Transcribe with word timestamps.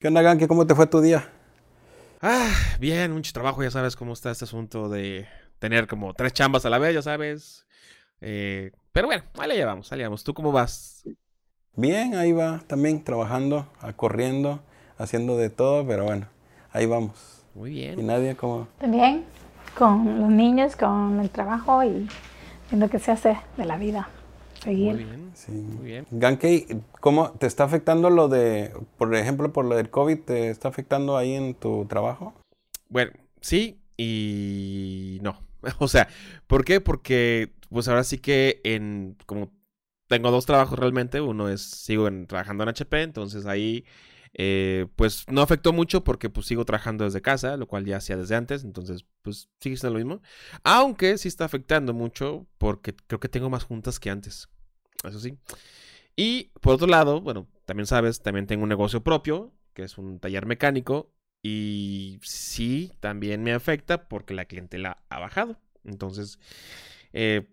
¿Qué 0.00 0.08
onda, 0.08 0.22
Ganke? 0.22 0.48
¿Cómo 0.48 0.66
te 0.66 0.74
fue 0.74 0.86
tu 0.86 1.02
día? 1.02 1.28
Ah, 2.22 2.48
bien, 2.78 3.12
mucho 3.12 3.34
trabajo, 3.34 3.62
ya 3.62 3.70
sabes 3.70 3.96
cómo 3.96 4.14
está 4.14 4.30
este 4.30 4.46
asunto 4.46 4.88
de 4.88 5.26
tener 5.58 5.86
como 5.86 6.14
tres 6.14 6.32
chambas 6.32 6.64
a 6.64 6.70
la 6.70 6.78
vez, 6.78 6.94
ya 6.94 7.02
sabes. 7.02 7.66
Eh, 8.22 8.72
pero 8.92 9.08
bueno, 9.08 9.24
ahí 9.38 9.46
la 9.46 9.54
llevamos, 9.54 9.92
ahí 9.92 9.98
la 9.98 10.04
llevamos. 10.04 10.24
¿Tú 10.24 10.32
cómo 10.32 10.52
vas? 10.52 11.04
Bien, 11.76 12.14
ahí 12.14 12.32
va, 12.32 12.62
también 12.66 13.04
trabajando, 13.04 13.68
corriendo, 13.96 14.62
haciendo 14.96 15.36
de 15.36 15.50
todo, 15.50 15.86
pero 15.86 16.04
bueno, 16.04 16.28
ahí 16.72 16.86
vamos. 16.86 17.44
Muy 17.54 17.72
bien. 17.72 18.00
¿Y 18.00 18.02
Nadia 18.02 18.34
cómo? 18.34 18.68
También, 18.78 19.26
con 19.76 20.18
los 20.18 20.30
niños, 20.30 20.76
con 20.76 21.20
el 21.20 21.28
trabajo 21.28 21.84
y 21.84 22.08
viendo 22.70 22.88
qué 22.88 22.98
se 22.98 23.12
hace 23.12 23.36
de 23.58 23.66
la 23.66 23.76
vida. 23.76 24.08
Seguir. 24.62 24.94
Muy 24.94 25.04
bien. 25.04 25.30
Sí. 25.34 25.52
Muy 25.52 25.86
bien. 25.86 26.06
Gankey, 26.10 26.66
¿cómo 27.00 27.32
te 27.32 27.46
está 27.46 27.64
afectando 27.64 28.10
lo 28.10 28.28
de, 28.28 28.72
por 28.98 29.14
ejemplo, 29.14 29.52
por 29.52 29.64
lo 29.64 29.76
del 29.76 29.90
COVID, 29.90 30.18
te 30.20 30.50
está 30.50 30.68
afectando 30.68 31.16
ahí 31.16 31.34
en 31.34 31.54
tu 31.54 31.86
trabajo? 31.86 32.34
Bueno, 32.88 33.12
sí 33.40 33.80
y 33.96 35.18
no. 35.22 35.40
O 35.78 35.88
sea, 35.88 36.08
¿por 36.46 36.64
qué? 36.64 36.80
Porque 36.80 37.52
pues 37.68 37.86
ahora 37.88 38.04
sí 38.04 38.18
que 38.18 38.60
en 38.64 39.16
como 39.26 39.52
tengo 40.08 40.30
dos 40.30 40.46
trabajos 40.46 40.78
realmente, 40.78 41.20
uno 41.20 41.48
es 41.48 41.62
sigo 41.62 42.08
en, 42.08 42.26
trabajando 42.26 42.64
en 42.64 42.70
HP, 42.70 43.02
entonces 43.02 43.46
ahí 43.46 43.84
eh, 44.34 44.86
pues 44.96 45.24
no 45.28 45.42
afectó 45.42 45.72
mucho 45.72 46.04
porque 46.04 46.30
pues 46.30 46.46
sigo 46.46 46.64
trabajando 46.64 47.04
desde 47.04 47.20
casa, 47.22 47.56
lo 47.56 47.66
cual 47.66 47.84
ya 47.84 47.96
hacía 47.96 48.16
desde 48.16 48.36
antes, 48.36 48.64
entonces 48.64 49.04
pues 49.22 49.48
sigue 49.60 49.76
siendo 49.76 49.98
lo 49.98 50.04
mismo. 50.04 50.22
Aunque 50.64 51.18
sí 51.18 51.28
está 51.28 51.44
afectando 51.44 51.92
mucho 51.94 52.46
porque 52.58 52.94
creo 52.94 53.20
que 53.20 53.28
tengo 53.28 53.50
más 53.50 53.64
juntas 53.64 53.98
que 54.00 54.10
antes, 54.10 54.48
eso 55.04 55.20
sí. 55.20 55.36
Y 56.16 56.50
por 56.60 56.74
otro 56.74 56.86
lado, 56.86 57.20
bueno, 57.20 57.48
también 57.64 57.86
sabes, 57.86 58.22
también 58.22 58.46
tengo 58.46 58.62
un 58.64 58.68
negocio 58.68 59.02
propio, 59.02 59.52
que 59.74 59.84
es 59.84 59.98
un 59.98 60.18
taller 60.20 60.46
mecánico, 60.46 61.12
y 61.42 62.18
sí, 62.22 62.92
también 63.00 63.42
me 63.42 63.52
afecta 63.52 64.08
porque 64.08 64.34
la 64.34 64.44
clientela 64.44 65.02
ha 65.08 65.18
bajado. 65.18 65.58
Entonces, 65.84 66.38
eh, 67.12 67.48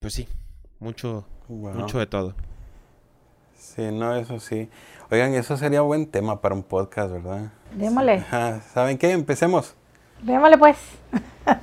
pues 0.00 0.14
sí, 0.14 0.26
mucho, 0.80 1.26
Wow. 1.48 1.74
mucho 1.74 1.98
de 1.98 2.06
todo. 2.06 2.34
Sí, 3.58 3.82
no, 3.92 4.14
eso 4.14 4.38
sí. 4.38 4.68
Oigan, 5.10 5.34
eso 5.34 5.56
sería 5.56 5.80
buen 5.80 6.06
tema 6.06 6.40
para 6.40 6.54
un 6.54 6.62
podcast, 6.62 7.10
¿verdad? 7.10 7.50
Démosle, 7.74 8.24
¿Saben 8.72 8.96
qué? 8.98 9.10
Empecemos. 9.10 9.74
démosle 10.22 10.58
pues. 10.58 10.76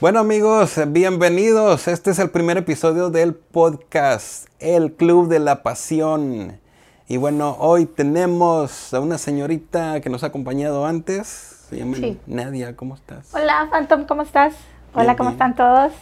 Bueno 0.00 0.20
amigos, 0.20 0.78
bienvenidos. 0.88 1.88
Este 1.88 2.10
es 2.10 2.18
el 2.18 2.30
primer 2.30 2.58
episodio 2.58 3.10
del 3.10 3.34
podcast, 3.34 4.46
El 4.58 4.92
Club 4.92 5.28
de 5.28 5.38
la 5.38 5.62
Pasión. 5.62 6.60
Y 7.08 7.16
bueno, 7.16 7.56
hoy 7.58 7.86
tenemos 7.86 8.92
a 8.92 9.00
una 9.00 9.16
señorita 9.16 10.00
que 10.00 10.10
nos 10.10 10.22
ha 10.22 10.26
acompañado 10.26 10.84
antes. 10.86 11.55
Se 11.68 11.76
llama 11.76 11.96
Sí. 11.96 12.18
Nadia, 12.26 12.76
¿cómo 12.76 12.94
estás? 12.94 13.34
Hola, 13.34 13.68
Phantom, 13.70 14.04
¿cómo 14.06 14.22
estás? 14.22 14.54
Hola, 14.94 15.04
Bien, 15.04 15.16
¿cómo 15.16 15.30
bien. 15.30 15.34
están 15.34 15.56
todos? 15.56 15.92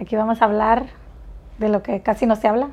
Aquí 0.00 0.16
vamos 0.16 0.42
a 0.42 0.46
hablar 0.46 0.86
de 1.58 1.68
lo 1.68 1.82
que 1.82 2.02
casi 2.02 2.26
no 2.26 2.34
se 2.34 2.48
habla. 2.48 2.70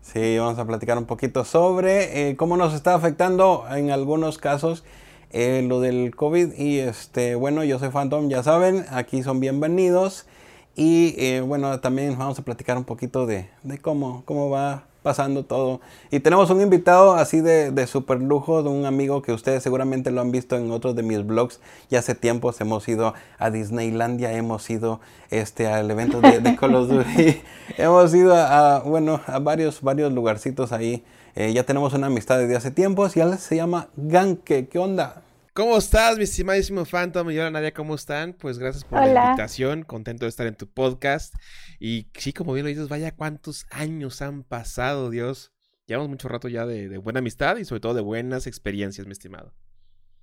Sí, 0.00 0.36
vamos 0.38 0.58
a 0.58 0.64
platicar 0.64 0.98
un 0.98 1.04
poquito 1.04 1.44
sobre 1.44 2.30
eh, 2.30 2.36
cómo 2.36 2.56
nos 2.56 2.74
está 2.74 2.94
afectando 2.94 3.64
en 3.70 3.90
algunos 3.90 4.38
casos 4.38 4.82
eh, 5.30 5.62
lo 5.66 5.80
del 5.80 6.16
COVID. 6.16 6.54
Y 6.54 6.80
este, 6.80 7.34
bueno, 7.36 7.62
yo 7.62 7.78
soy 7.78 7.90
Phantom, 7.90 8.28
ya 8.28 8.42
saben, 8.42 8.84
aquí 8.90 9.22
son 9.22 9.38
bienvenidos. 9.38 10.26
Y 10.74 11.14
eh, 11.18 11.40
bueno, 11.40 11.78
también 11.80 12.18
vamos 12.18 12.38
a 12.38 12.42
platicar 12.42 12.76
un 12.78 12.84
poquito 12.84 13.26
de, 13.26 13.48
de 13.62 13.78
cómo, 13.78 14.22
cómo 14.24 14.48
va 14.50 14.84
pasando 15.02 15.44
todo. 15.44 15.80
Y 16.10 16.20
tenemos 16.20 16.50
un 16.50 16.60
invitado 16.60 17.14
así 17.14 17.40
de, 17.40 17.70
de 17.70 17.86
super 17.86 18.20
lujo, 18.20 18.62
de 18.62 18.68
un 18.68 18.84
amigo 18.84 19.22
que 19.22 19.32
ustedes 19.32 19.62
seguramente 19.62 20.10
lo 20.10 20.20
han 20.20 20.30
visto 20.30 20.56
en 20.56 20.70
otros 20.70 20.96
de 20.96 21.02
mis 21.02 21.26
blogs. 21.26 21.60
Ya 21.90 22.00
hace 22.00 22.14
tiempos 22.14 22.60
hemos 22.60 22.86
ido 22.88 23.14
a 23.38 23.50
Disneylandia, 23.50 24.32
hemos 24.32 24.68
ido 24.70 25.00
este, 25.30 25.66
al 25.66 25.90
evento 25.90 26.20
de, 26.20 26.40
de 26.40 26.56
Call 26.56 26.74
of 26.74 26.88
Duty, 26.90 27.40
hemos 27.76 28.14
ido 28.14 28.34
a, 28.34 28.76
a, 28.76 28.80
bueno, 28.80 29.20
a 29.26 29.38
varios, 29.38 29.82
varios 29.82 30.12
lugarcitos 30.12 30.72
ahí. 30.72 31.04
Eh, 31.36 31.52
ya 31.52 31.62
tenemos 31.62 31.94
una 31.94 32.08
amistad 32.08 32.38
desde 32.38 32.56
hace 32.56 32.70
tiempos 32.70 33.16
y 33.16 33.20
él 33.20 33.38
se 33.38 33.56
llama 33.56 33.88
Ganke. 33.96 34.66
¿Qué 34.66 34.78
onda? 34.78 35.22
¿Cómo 35.58 35.76
estás, 35.76 36.16
mi 36.18 36.22
estimadísimo 36.22 36.84
Phantom? 36.84 37.28
Y 37.32 37.38
hola, 37.40 37.50
Nadia, 37.50 37.74
¿cómo 37.74 37.96
están? 37.96 38.32
Pues 38.32 38.60
gracias 38.60 38.84
por 38.84 39.00
Hola. 39.00 39.12
la 39.12 39.24
invitación. 39.30 39.82
Contento 39.82 40.24
de 40.24 40.28
estar 40.28 40.46
en 40.46 40.54
tu 40.54 40.68
podcast. 40.68 41.34
Y 41.80 42.06
sí, 42.14 42.32
como 42.32 42.52
bien 42.52 42.64
lo 42.64 42.68
dices, 42.68 42.88
vaya 42.88 43.10
cuántos 43.16 43.66
años 43.72 44.22
han 44.22 44.44
pasado, 44.44 45.10
Dios. 45.10 45.50
Llevamos 45.86 46.10
mucho 46.10 46.28
rato 46.28 46.46
ya 46.46 46.64
de, 46.64 46.88
de 46.88 46.98
buena 46.98 47.18
amistad 47.18 47.56
y 47.56 47.64
sobre 47.64 47.80
todo 47.80 47.94
de 47.94 48.02
buenas 48.02 48.46
experiencias, 48.46 49.08
mi 49.08 49.12
estimado. 49.14 49.52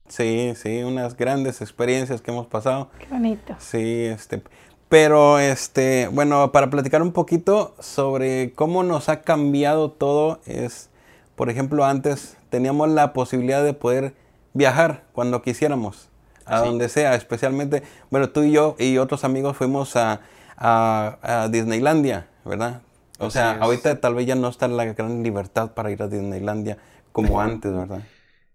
Sí, 0.07 0.53
sí, 0.55 0.83
unas 0.83 1.17
grandes 1.17 1.59
experiencias 1.59 2.21
que 2.21 2.31
hemos 2.31 2.47
pasado. 2.47 2.89
Qué 2.97 3.07
bonito. 3.07 3.57
Sí, 3.59 4.05
este, 4.05 4.41
pero 4.87 5.37
este, 5.39 6.07
bueno, 6.13 6.53
para 6.53 6.69
platicar 6.69 7.01
un 7.01 7.11
poquito 7.11 7.75
sobre 7.81 8.53
cómo 8.53 8.83
nos 8.83 9.09
ha 9.09 9.21
cambiado 9.23 9.91
todo 9.91 10.39
es, 10.45 10.91
por 11.35 11.49
ejemplo, 11.49 11.83
antes 11.83 12.37
teníamos 12.49 12.87
la 12.87 13.11
posibilidad 13.11 13.65
de 13.65 13.73
poder 13.73 14.24
viajar 14.55 15.03
cuando 15.13 15.43
quisiéramos, 15.43 16.09
a 16.47 16.59
Sí. 16.61 16.65
donde 16.65 16.89
sea, 16.89 17.13
especialmente, 17.13 17.83
bueno, 18.09 18.29
tú 18.29 18.41
y 18.41 18.51
yo 18.51 18.75
y 18.79 18.97
otros 18.97 19.23
amigos 19.23 19.55
fuimos 19.57 19.95
a, 19.95 20.21
a- 20.57 21.19
a 21.21 21.49
Disneylandia, 21.49 22.27
¿verdad? 22.43 22.81
O 23.19 23.29
sea, 23.29 23.51
ahorita 23.59 24.01
tal 24.01 24.15
vez 24.15 24.25
ya 24.25 24.35
no 24.35 24.49
está 24.49 24.67
la 24.67 24.85
gran 24.85 25.21
libertad 25.23 25.73
para 25.73 25.91
ir 25.91 26.01
a 26.01 26.07
Disneylandia 26.07 26.77
como 27.11 27.39
antes, 27.39 27.71
¿verdad? 27.71 28.01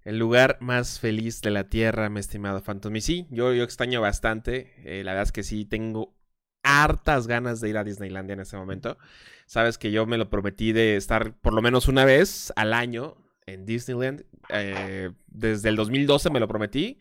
El 0.05 0.19
lugar 0.19 0.57
más 0.61 0.99
feliz 0.99 1.41
de 1.43 1.51
la 1.51 1.65
tierra, 1.65 2.09
mi 2.11 2.21
estimado 2.21 2.61
Phantom. 2.63 2.95
Y 2.97 3.01
sí, 3.01 3.27
yo, 3.31 3.53
yo 3.55 3.63
extraño 3.65 4.01
bastante. 4.01 4.73
eh, 4.85 5.03
la 5.05 5.13
verdad 5.13 5.25
es 5.25 5.33
que 5.33 5.43
sí, 5.43 5.65
tengo 5.65 6.15
hartas 6.63 7.27
ganas 7.27 7.61
de 7.61 7.69
ir 7.71 7.79
a 7.79 7.85
Disneylandia 7.85 8.35
en 8.35 8.41
este 8.41 8.57
momento. 8.57 8.99
Sabes 9.47 9.79
que 9.79 9.91
yo 9.91 10.07
me 10.07 10.19
lo 10.19 10.29
prometí 10.31 10.73
de 10.73 10.97
estar 10.97 11.33
por 11.35 11.53
lo 11.55 11.63
menos 11.63 11.89
una 11.89 12.05
vez 12.05 12.53
al 12.57 12.73
año 12.73 13.17
en 13.55 13.67
Disneyland. 13.67 14.25
eh, 14.51 15.11
desde 15.29 15.69
el 15.71 15.77
2012 15.77 16.31
me 16.31 16.41
lo 16.41 16.49
prometí. 16.49 16.99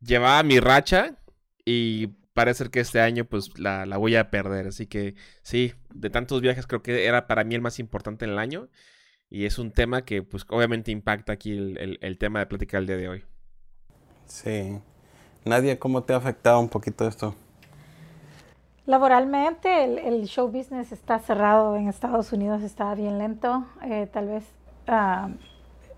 Llevaba 0.00 0.42
mi 0.42 0.60
racha 0.60 1.16
y 1.64 2.08
parece 2.34 2.58
ser 2.58 2.70
que 2.70 2.80
este 2.80 3.00
año 3.00 3.24
pues 3.26 3.58
la, 3.58 3.86
la 3.86 3.96
voy 3.98 4.16
a 4.16 4.30
perder. 4.30 4.68
Así 4.68 4.86
que 4.86 5.14
sí, 5.42 5.74
de 5.94 6.10
tantos 6.10 6.40
viajes 6.42 6.66
creo 6.66 6.82
que 6.82 7.06
era 7.06 7.26
para 7.26 7.44
mí 7.44 7.54
el 7.54 7.60
más 7.62 7.78
importante 7.78 8.24
en 8.24 8.32
el 8.32 8.38
año. 8.38 8.68
Y 9.30 9.46
es 9.46 9.58
un 9.58 9.72
tema 9.72 10.04
que 10.04 10.22
pues 10.22 10.44
obviamente 10.50 10.90
impacta 10.92 11.32
aquí 11.34 11.52
el, 11.52 11.78
el- 11.78 11.98
el 12.02 12.18
tema 12.18 12.40
de 12.40 12.46
plática 12.46 12.78
del 12.78 12.86
día 12.88 12.96
de 12.98 13.08
hoy. 13.08 13.24
Sí. 14.26 14.80
Nadia, 15.44 15.78
¿cómo 15.78 16.04
te 16.04 16.12
ha 16.14 16.16
afectado 16.16 16.60
un 16.60 16.68
poquito 16.70 17.06
esto? 17.08 17.34
Laboralmente, 18.86 19.84
el, 19.84 19.98
el 19.98 20.24
show 20.26 20.48
business 20.48 20.90
está 20.92 21.18
cerrado 21.20 21.76
en 21.76 21.88
Estados 21.88 22.32
Unidos, 22.32 22.62
está 22.62 22.94
bien 22.94 23.18
lento. 23.18 23.64
Eh, 23.84 24.08
tal 24.12 24.28
vez 24.28 24.44
ah, 24.88 25.30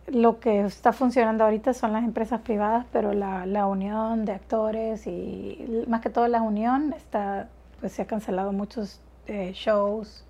lo 0.06 0.40
que 0.40 0.62
está 0.62 0.92
funcionando 0.92 1.44
ahorita 1.44 1.74
son 1.74 1.92
las 1.92 2.04
empresas 2.04 2.40
privadas, 2.40 2.86
pero 2.92 3.12
la, 3.12 3.46
la 3.46 3.66
unión 3.66 4.24
de 4.24 4.32
actores 4.32 5.06
y 5.06 5.84
más 5.86 6.00
que 6.00 6.10
todo 6.10 6.28
la 6.28 6.42
unión 6.42 6.92
está, 6.92 7.48
pues 7.80 7.92
se 7.92 8.02
ha 8.02 8.06
cancelado 8.06 8.52
muchos 8.52 9.00
eh, 9.26 9.52
shows, 9.54 10.24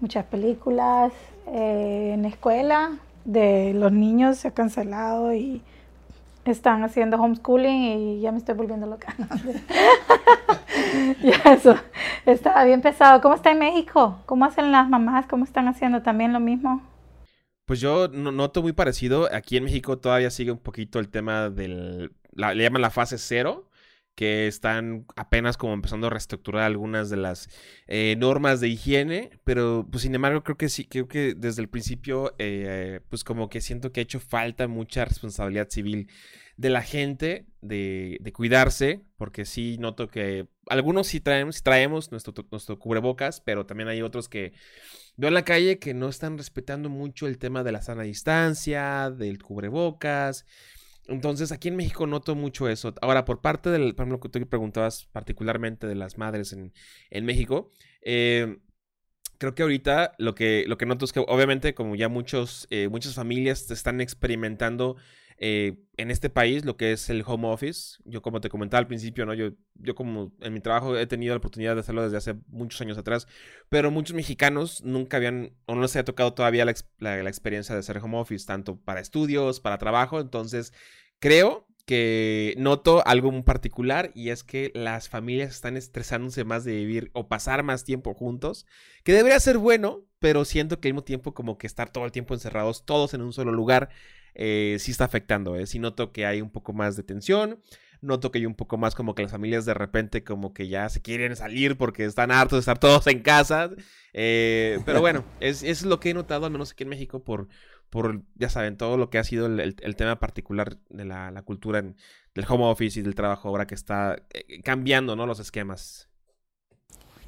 muchas 0.00 0.24
películas. 0.26 1.12
Eh, 1.46 2.12
en 2.14 2.22
la 2.22 2.28
escuela 2.28 2.98
de 3.24 3.74
los 3.74 3.92
niños 3.92 4.38
se 4.38 4.48
ha 4.48 4.50
cancelado 4.52 5.34
y 5.34 5.62
están 6.44 6.84
haciendo 6.84 7.16
homeschooling 7.16 7.82
y 7.82 8.20
ya 8.20 8.30
me 8.30 8.38
estoy 8.38 8.54
volviendo 8.54 8.86
loca. 8.86 9.14
ya 11.22 11.52
eso 11.52 11.74
estaba 12.26 12.64
bien 12.64 12.80
pesado. 12.80 13.20
¿Cómo 13.20 13.34
está 13.34 13.50
en 13.50 13.58
México? 13.58 14.18
¿Cómo 14.26 14.44
hacen 14.44 14.70
las 14.70 14.88
mamás? 14.88 15.26
¿Cómo 15.26 15.44
están 15.44 15.68
haciendo 15.68 16.02
también 16.02 16.32
lo 16.32 16.40
mismo? 16.40 16.82
Pues 17.64 17.80
yo 17.80 18.08
no- 18.08 18.32
noto 18.32 18.62
muy 18.62 18.72
parecido. 18.72 19.28
Aquí 19.32 19.56
en 19.56 19.64
México 19.64 19.98
todavía 19.98 20.30
sigue 20.30 20.50
un 20.52 20.58
poquito 20.58 20.98
el 20.98 21.08
tema 21.08 21.50
del. 21.50 22.12
la- 22.36 22.52
le 22.54 22.64
llaman 22.64 22.82
la 22.82 22.90
fase 22.90 23.18
cero. 23.18 23.70
Que 24.16 24.46
están 24.46 25.06
apenas 25.16 25.56
como 25.56 25.72
empezando 25.74 26.06
a 26.06 26.10
reestructurar 26.10 26.62
algunas 26.62 27.10
de 27.10 27.16
las 27.16 27.48
eh, 27.88 28.14
normas 28.16 28.60
de 28.60 28.68
higiene. 28.68 29.30
Pero, 29.44 29.88
pues, 29.90 30.02
sin 30.02 30.14
embargo, 30.14 30.44
creo 30.44 30.56
que 30.56 30.68
sí, 30.68 30.84
creo 30.84 31.08
que 31.08 31.34
desde 31.34 31.62
el 31.62 31.68
principio, 31.68 32.32
eh, 32.38 33.00
pues, 33.08 33.24
como 33.24 33.48
que 33.48 33.60
siento 33.60 33.90
que 33.92 33.98
ha 34.00 34.02
hecho 34.04 34.20
falta 34.20 34.68
mucha 34.68 35.04
responsabilidad 35.04 35.68
civil 35.68 36.08
de 36.56 36.70
la 36.70 36.82
gente 36.82 37.46
de, 37.60 38.18
de 38.20 38.32
cuidarse. 38.32 39.04
Porque 39.16 39.44
sí 39.44 39.78
noto 39.80 40.06
que 40.08 40.46
algunos 40.68 41.06
sí 41.06 41.20
traemos, 41.20 41.62
traemos 41.62 42.10
nuestro, 42.10 42.34
nuestro 42.50 42.78
cubrebocas, 42.78 43.40
pero 43.40 43.66
también 43.66 43.88
hay 43.88 44.02
otros 44.02 44.28
que 44.28 44.52
Veo 45.16 45.28
en 45.28 45.34
la 45.34 45.44
calle 45.44 45.78
que 45.78 45.94
no 45.94 46.08
están 46.08 46.38
respetando 46.38 46.88
mucho 46.88 47.28
el 47.28 47.38
tema 47.38 47.62
de 47.62 47.70
la 47.70 47.82
sana 47.82 48.02
distancia, 48.02 49.10
del 49.10 49.40
cubrebocas. 49.40 50.44
Entonces, 51.06 51.52
aquí 51.52 51.68
en 51.68 51.76
México 51.76 52.06
noto 52.06 52.34
mucho 52.34 52.68
eso. 52.68 52.94
Ahora, 53.00 53.24
por 53.24 53.40
parte 53.40 53.70
del, 53.70 53.94
por 53.94 54.06
ejemplo, 54.06 54.20
que 54.20 54.40
tú 54.40 54.48
preguntabas 54.48 55.06
particularmente 55.12 55.86
de 55.86 55.94
las 55.94 56.18
madres 56.18 56.52
en, 56.52 56.72
en 57.10 57.24
México, 57.24 57.70
eh, 58.02 58.58
creo 59.38 59.54
que 59.54 59.62
ahorita 59.62 60.14
lo 60.18 60.34
que, 60.34 60.64
lo 60.66 60.78
que 60.78 60.86
noto 60.86 61.04
es 61.04 61.12
que 61.12 61.20
obviamente 61.20 61.74
como 61.74 61.94
ya 61.94 62.08
muchos, 62.08 62.66
eh, 62.70 62.88
muchas 62.88 63.14
familias 63.14 63.70
están 63.70 64.00
experimentando 64.00 64.96
eh, 65.38 65.76
en 65.96 66.10
este 66.10 66.30
país 66.30 66.64
lo 66.64 66.76
que 66.76 66.92
es 66.92 67.10
el 67.10 67.22
home 67.26 67.48
office. 67.48 67.98
Yo 68.04 68.22
como 68.22 68.40
te 68.40 68.48
comentaba 68.48 68.80
al 68.80 68.86
principio, 68.86 69.26
¿no? 69.26 69.34
Yo, 69.34 69.50
yo 69.74 69.94
como 69.94 70.32
en 70.40 70.52
mi 70.52 70.60
trabajo 70.60 70.96
he 70.96 71.06
tenido 71.06 71.34
la 71.34 71.38
oportunidad 71.38 71.74
de 71.74 71.80
hacerlo 71.80 72.02
desde 72.02 72.16
hace 72.16 72.34
muchos 72.48 72.80
años 72.80 72.98
atrás, 72.98 73.26
pero 73.68 73.90
muchos 73.90 74.14
mexicanos 74.14 74.82
nunca 74.84 75.16
habían 75.16 75.52
o 75.66 75.74
no 75.74 75.82
les 75.82 75.94
había 75.94 76.04
tocado 76.04 76.34
todavía 76.34 76.64
la, 76.64 76.74
la 76.98 77.28
experiencia 77.28 77.74
de 77.74 77.80
hacer 77.80 77.98
home 77.98 78.18
office, 78.18 78.46
tanto 78.46 78.76
para 78.76 79.00
estudios, 79.00 79.60
para 79.60 79.78
trabajo. 79.78 80.20
Entonces, 80.20 80.72
creo 81.18 81.66
que 81.86 82.54
noto 82.56 83.06
algo 83.06 83.30
muy 83.30 83.42
particular 83.42 84.10
y 84.14 84.30
es 84.30 84.42
que 84.42 84.72
las 84.74 85.08
familias 85.08 85.50
están 85.50 85.76
estresándose 85.76 86.44
más 86.44 86.64
de 86.64 86.74
vivir 86.74 87.10
o 87.12 87.28
pasar 87.28 87.62
más 87.62 87.84
tiempo 87.84 88.14
juntos, 88.14 88.66
que 89.02 89.12
debería 89.12 89.38
ser 89.38 89.58
bueno, 89.58 90.04
pero 90.18 90.44
siento 90.44 90.80
que 90.80 90.88
al 90.88 90.94
mismo 90.94 91.04
tiempo 91.04 91.34
como 91.34 91.58
que 91.58 91.66
estar 91.66 91.90
todo 91.90 92.06
el 92.06 92.12
tiempo 92.12 92.34
encerrados 92.34 92.86
todos 92.86 93.12
en 93.12 93.20
un 93.20 93.32
solo 93.32 93.52
lugar 93.52 93.90
eh, 94.34 94.76
sí 94.80 94.90
está 94.90 95.04
afectando, 95.04 95.56
¿eh? 95.56 95.66
sí 95.66 95.78
noto 95.78 96.12
que 96.12 96.26
hay 96.26 96.40
un 96.40 96.50
poco 96.50 96.72
más 96.72 96.96
de 96.96 97.02
tensión, 97.02 97.60
noto 98.00 98.30
que 98.30 98.38
hay 98.38 98.46
un 98.46 98.54
poco 98.54 98.76
más 98.76 98.94
como 98.94 99.14
que 99.14 99.22
las 99.22 99.32
familias 99.32 99.64
de 99.64 99.74
repente 99.74 100.24
como 100.24 100.52
que 100.52 100.68
ya 100.68 100.88
se 100.88 101.00
quieren 101.00 101.34
salir 101.36 101.76
porque 101.76 102.04
están 102.04 102.30
hartos 102.30 102.58
de 102.58 102.60
estar 102.60 102.78
todos 102.78 103.06
en 103.06 103.20
casa, 103.20 103.70
eh, 104.12 104.78
pero 104.84 105.00
bueno, 105.00 105.24
es, 105.40 105.62
es 105.62 105.84
lo 105.84 106.00
que 106.00 106.10
he 106.10 106.14
notado 106.14 106.46
al 106.46 106.52
menos 106.52 106.72
aquí 106.72 106.82
en 106.82 106.90
México 106.90 107.22
por 107.22 107.48
por, 107.94 108.22
ya 108.34 108.48
saben, 108.48 108.76
todo 108.76 108.96
lo 108.96 109.08
que 109.08 109.18
ha 109.18 109.24
sido 109.24 109.46
el, 109.46 109.96
tema 109.96 110.18
particular 110.18 110.78
de 110.88 111.04
la, 111.04 111.42
cultura 111.44 111.80
del 111.80 112.44
home 112.48 112.64
office 112.64 112.98
y 112.98 113.04
del 113.04 113.14
trabajo 113.14 113.48
ahora 113.48 113.68
que 113.68 113.76
está 113.76 114.16
cambiando, 114.64 115.14
¿no? 115.14 115.26
Los 115.26 115.38
esquemas. 115.38 116.08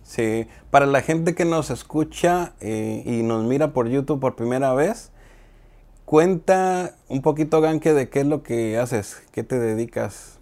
Sí, 0.03 0.49
para 0.73 0.87
la 0.87 1.03
gente 1.03 1.37
que 1.37 1.45
nos 1.45 1.71
escucha 1.71 2.57
eh, 2.59 3.01
y 3.07 3.23
nos 3.23 3.45
mira 3.45 3.73
por 3.73 3.89
YouTube 3.89 4.19
por 4.19 4.35
primera 4.35 4.75
vez, 4.75 5.13
cuenta 6.07 6.97
un 7.09 7.21
poquito, 7.21 7.61
Ganke, 7.61 7.93
de 7.93 8.09
qué 8.09 8.21
es 8.21 8.27
lo 8.27 8.43
que 8.43 8.79
haces, 8.79 9.23
qué 9.33 9.43
te 9.43 9.59
dedicas, 9.59 10.39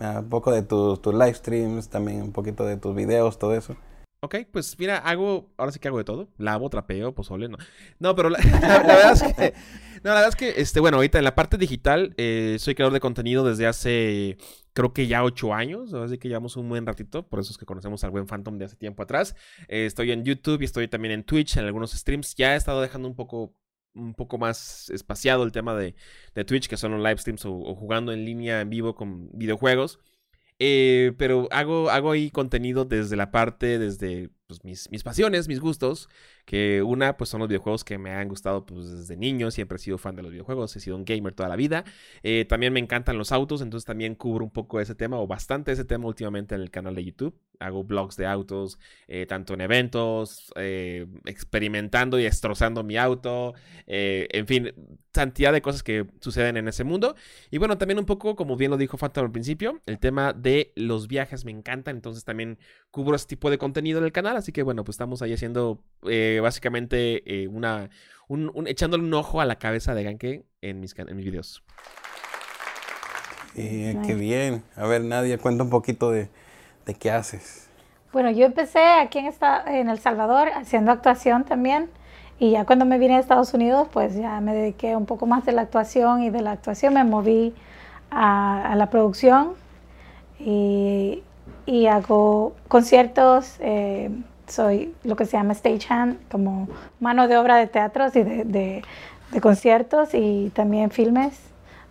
un 0.00 0.28
poco 0.30 0.52
de 0.52 0.62
tus 0.62 1.04
live 1.12 1.34
streams, 1.34 1.90
también 1.90 2.22
un 2.22 2.32
poquito 2.32 2.64
de 2.64 2.78
tus 2.78 2.94
videos, 2.94 3.38
todo 3.38 3.54
eso. 3.54 3.76
Ok, 4.20 4.36
pues 4.50 4.76
mira, 4.78 4.98
hago, 4.98 5.48
ahora 5.56 5.70
sí 5.70 5.78
que 5.78 5.86
hago 5.86 5.98
de 5.98 6.04
todo. 6.04 6.28
Lavo, 6.38 6.68
trapeo, 6.70 7.14
pozole, 7.14 7.48
no. 7.48 7.56
No, 8.00 8.16
pero 8.16 8.30
la, 8.30 8.38
verdad 8.42 9.12
es 9.12 9.22
que, 9.22 9.54
no, 10.02 10.10
la 10.10 10.14
verdad 10.14 10.28
es 10.28 10.36
que, 10.36 10.60
este, 10.60 10.80
bueno, 10.80 10.96
ahorita 10.96 11.18
en 11.18 11.24
la 11.24 11.36
parte 11.36 11.56
digital, 11.56 12.14
eh, 12.16 12.56
soy 12.58 12.74
creador 12.74 12.92
de 12.92 13.00
contenido 13.00 13.44
desde 13.44 13.68
hace, 13.68 14.36
creo 14.72 14.92
que 14.92 15.06
ya 15.06 15.22
ocho 15.22 15.54
años, 15.54 15.94
así 15.94 16.18
que 16.18 16.26
llevamos 16.26 16.56
un 16.56 16.68
buen 16.68 16.84
ratito, 16.84 17.28
por 17.28 17.38
eso 17.38 17.52
es 17.52 17.58
que 17.58 17.66
conocemos 17.66 18.02
al 18.02 18.10
buen 18.10 18.26
Phantom 18.26 18.58
de 18.58 18.64
hace 18.64 18.76
tiempo 18.76 19.04
atrás. 19.04 19.36
Eh, 19.68 19.86
estoy 19.86 20.10
en 20.10 20.24
YouTube 20.24 20.62
y 20.62 20.64
estoy 20.64 20.88
también 20.88 21.12
en 21.12 21.22
Twitch, 21.22 21.56
en 21.56 21.64
algunos 21.64 21.92
streams. 21.92 22.34
Ya 22.34 22.54
he 22.54 22.56
estado 22.56 22.80
dejando 22.80 23.06
un 23.06 23.14
poco 23.14 23.54
un 23.94 24.14
poco 24.14 24.38
más 24.38 24.90
espaciado 24.90 25.44
el 25.44 25.52
tema 25.52 25.74
de, 25.74 25.94
de 26.34 26.44
Twitch, 26.44 26.68
que 26.68 26.76
son 26.76 26.92
los 26.92 27.00
live 27.00 27.18
streams 27.18 27.44
o, 27.44 27.74
jugando 27.74 28.12
en 28.12 28.24
línea 28.24 28.60
en 28.60 28.70
vivo 28.70 28.94
con 28.94 29.30
videojuegos. 29.32 29.98
Eh, 30.60 31.12
pero 31.18 31.48
hago, 31.52 31.88
hago 31.90 32.10
ahí 32.10 32.30
contenido 32.30 32.84
desde 32.84 33.16
la 33.16 33.30
parte, 33.30 33.78
desde 33.78 34.30
pues, 34.48 34.64
mis, 34.64 34.90
mis, 34.90 35.04
pasiones, 35.04 35.46
mis 35.46 35.60
gustos, 35.60 36.08
que 36.48 36.82
una 36.82 37.18
pues 37.18 37.28
son 37.28 37.40
los 37.40 37.48
videojuegos 37.50 37.84
que 37.84 37.98
me 37.98 38.10
han 38.10 38.26
gustado 38.26 38.64
pues 38.64 38.90
desde 38.90 39.18
niño, 39.18 39.50
siempre 39.50 39.76
he 39.76 39.78
sido 39.78 39.98
fan 39.98 40.16
de 40.16 40.22
los 40.22 40.32
videojuegos, 40.32 40.74
he 40.76 40.80
sido 40.80 40.96
un 40.96 41.04
gamer 41.04 41.34
toda 41.34 41.46
la 41.46 41.56
vida. 41.56 41.84
Eh, 42.22 42.46
también 42.48 42.72
me 42.72 42.80
encantan 42.80 43.18
los 43.18 43.32
autos, 43.32 43.60
entonces 43.60 43.84
también 43.84 44.14
cubro 44.14 44.46
un 44.46 44.50
poco 44.50 44.80
ese 44.80 44.94
tema 44.94 45.18
o 45.18 45.26
bastante 45.26 45.72
ese 45.72 45.84
tema 45.84 46.06
últimamente 46.06 46.54
en 46.54 46.62
el 46.62 46.70
canal 46.70 46.94
de 46.94 47.04
YouTube. 47.04 47.38
Hago 47.60 47.84
blogs 47.84 48.16
de 48.16 48.24
autos, 48.24 48.78
eh, 49.08 49.26
tanto 49.26 49.52
en 49.52 49.60
eventos, 49.60 50.50
eh, 50.56 51.06
experimentando 51.26 52.18
y 52.18 52.22
destrozando 52.22 52.82
mi 52.82 52.96
auto, 52.96 53.52
en 53.86 54.46
fin, 54.46 54.72
cantidad 55.12 55.52
de 55.52 55.60
cosas 55.60 55.82
que 55.82 56.06
suceden 56.20 56.56
en 56.56 56.68
ese 56.68 56.84
mundo. 56.84 57.14
Y 57.50 57.58
bueno, 57.58 57.76
también 57.76 57.98
un 57.98 58.06
poco, 58.06 58.36
como 58.36 58.56
bien 58.56 58.70
lo 58.70 58.76
dijo 58.76 58.96
Phantom 58.96 59.24
al 59.26 59.32
principio, 59.32 59.82
el 59.84 59.98
tema 59.98 60.32
de 60.32 60.72
los 60.76 61.08
viajes 61.08 61.44
me 61.44 61.50
encanta, 61.50 61.90
entonces 61.90 62.24
también 62.24 62.58
cubro 62.90 63.16
ese 63.16 63.26
tipo 63.26 63.50
de 63.50 63.58
contenido 63.58 63.98
en 63.98 64.04
el 64.04 64.12
canal, 64.12 64.36
así 64.36 64.52
que 64.52 64.62
bueno, 64.62 64.84
pues 64.84 64.94
estamos 64.94 65.20
ahí 65.20 65.32
haciendo 65.32 65.82
básicamente 66.40 67.42
eh, 67.42 67.48
una, 67.48 67.90
un, 68.28 68.66
echándole 68.66 69.04
un 69.04 69.14
ojo 69.14 69.40
a 69.40 69.46
la 69.46 69.56
cabeza 69.56 69.94
de 69.94 70.04
Ganke 70.04 70.44
en 70.60 70.80
mis, 70.80 70.98
en 70.98 71.16
mis 71.16 71.24
videos. 71.24 71.62
qué 73.54 74.14
bien. 74.18 74.62
A 74.76 74.86
ver, 74.86 75.02
Nadia, 75.02 75.38
cuenta 75.38 75.64
un 75.64 75.70
poquito 75.70 76.10
de, 76.10 76.28
de 76.86 76.94
qué 76.94 77.10
haces. 77.10 77.68
Bueno, 78.12 78.30
yo 78.30 78.46
empecé 78.46 78.80
aquí 78.80 79.18
en, 79.18 79.26
esta, 79.26 79.62
en 79.66 79.90
El 79.90 79.98
Salvador 79.98 80.48
haciendo 80.54 80.92
actuación 80.92 81.44
también. 81.44 81.90
Y 82.38 82.52
ya 82.52 82.64
cuando 82.64 82.84
me 82.84 82.98
vine 82.98 83.16
a 83.16 83.18
Estados 83.18 83.52
Unidos, 83.52 83.88
pues 83.92 84.14
ya 84.14 84.40
me 84.40 84.54
dediqué 84.54 84.96
un 84.96 85.06
poco 85.06 85.26
más 85.26 85.44
de 85.44 85.52
la 85.52 85.62
actuación 85.62 86.22
y 86.22 86.30
de 86.30 86.40
la 86.40 86.52
actuación 86.52 86.94
me 86.94 87.04
moví 87.04 87.52
a, 88.10 88.74
la 88.76 88.88
producción 88.90 89.54
y, 90.38 91.22
y, 91.66 91.86
hago 91.86 92.54
conciertos, 92.68 93.56
eh, 93.60 94.10
soy 94.48 94.94
lo 95.04 95.16
que 95.16 95.24
se 95.24 95.36
llama 95.36 95.54
stagehand, 95.54 96.28
como 96.30 96.68
mano 97.00 97.28
de 97.28 97.36
obra 97.36 97.56
de 97.56 97.66
teatros 97.66 98.16
y 98.16 98.22
de, 98.22 98.44
de, 98.44 99.40
conciertos 99.40 100.10
y 100.14 100.50
también 100.54 100.90
filmes. 100.90 101.38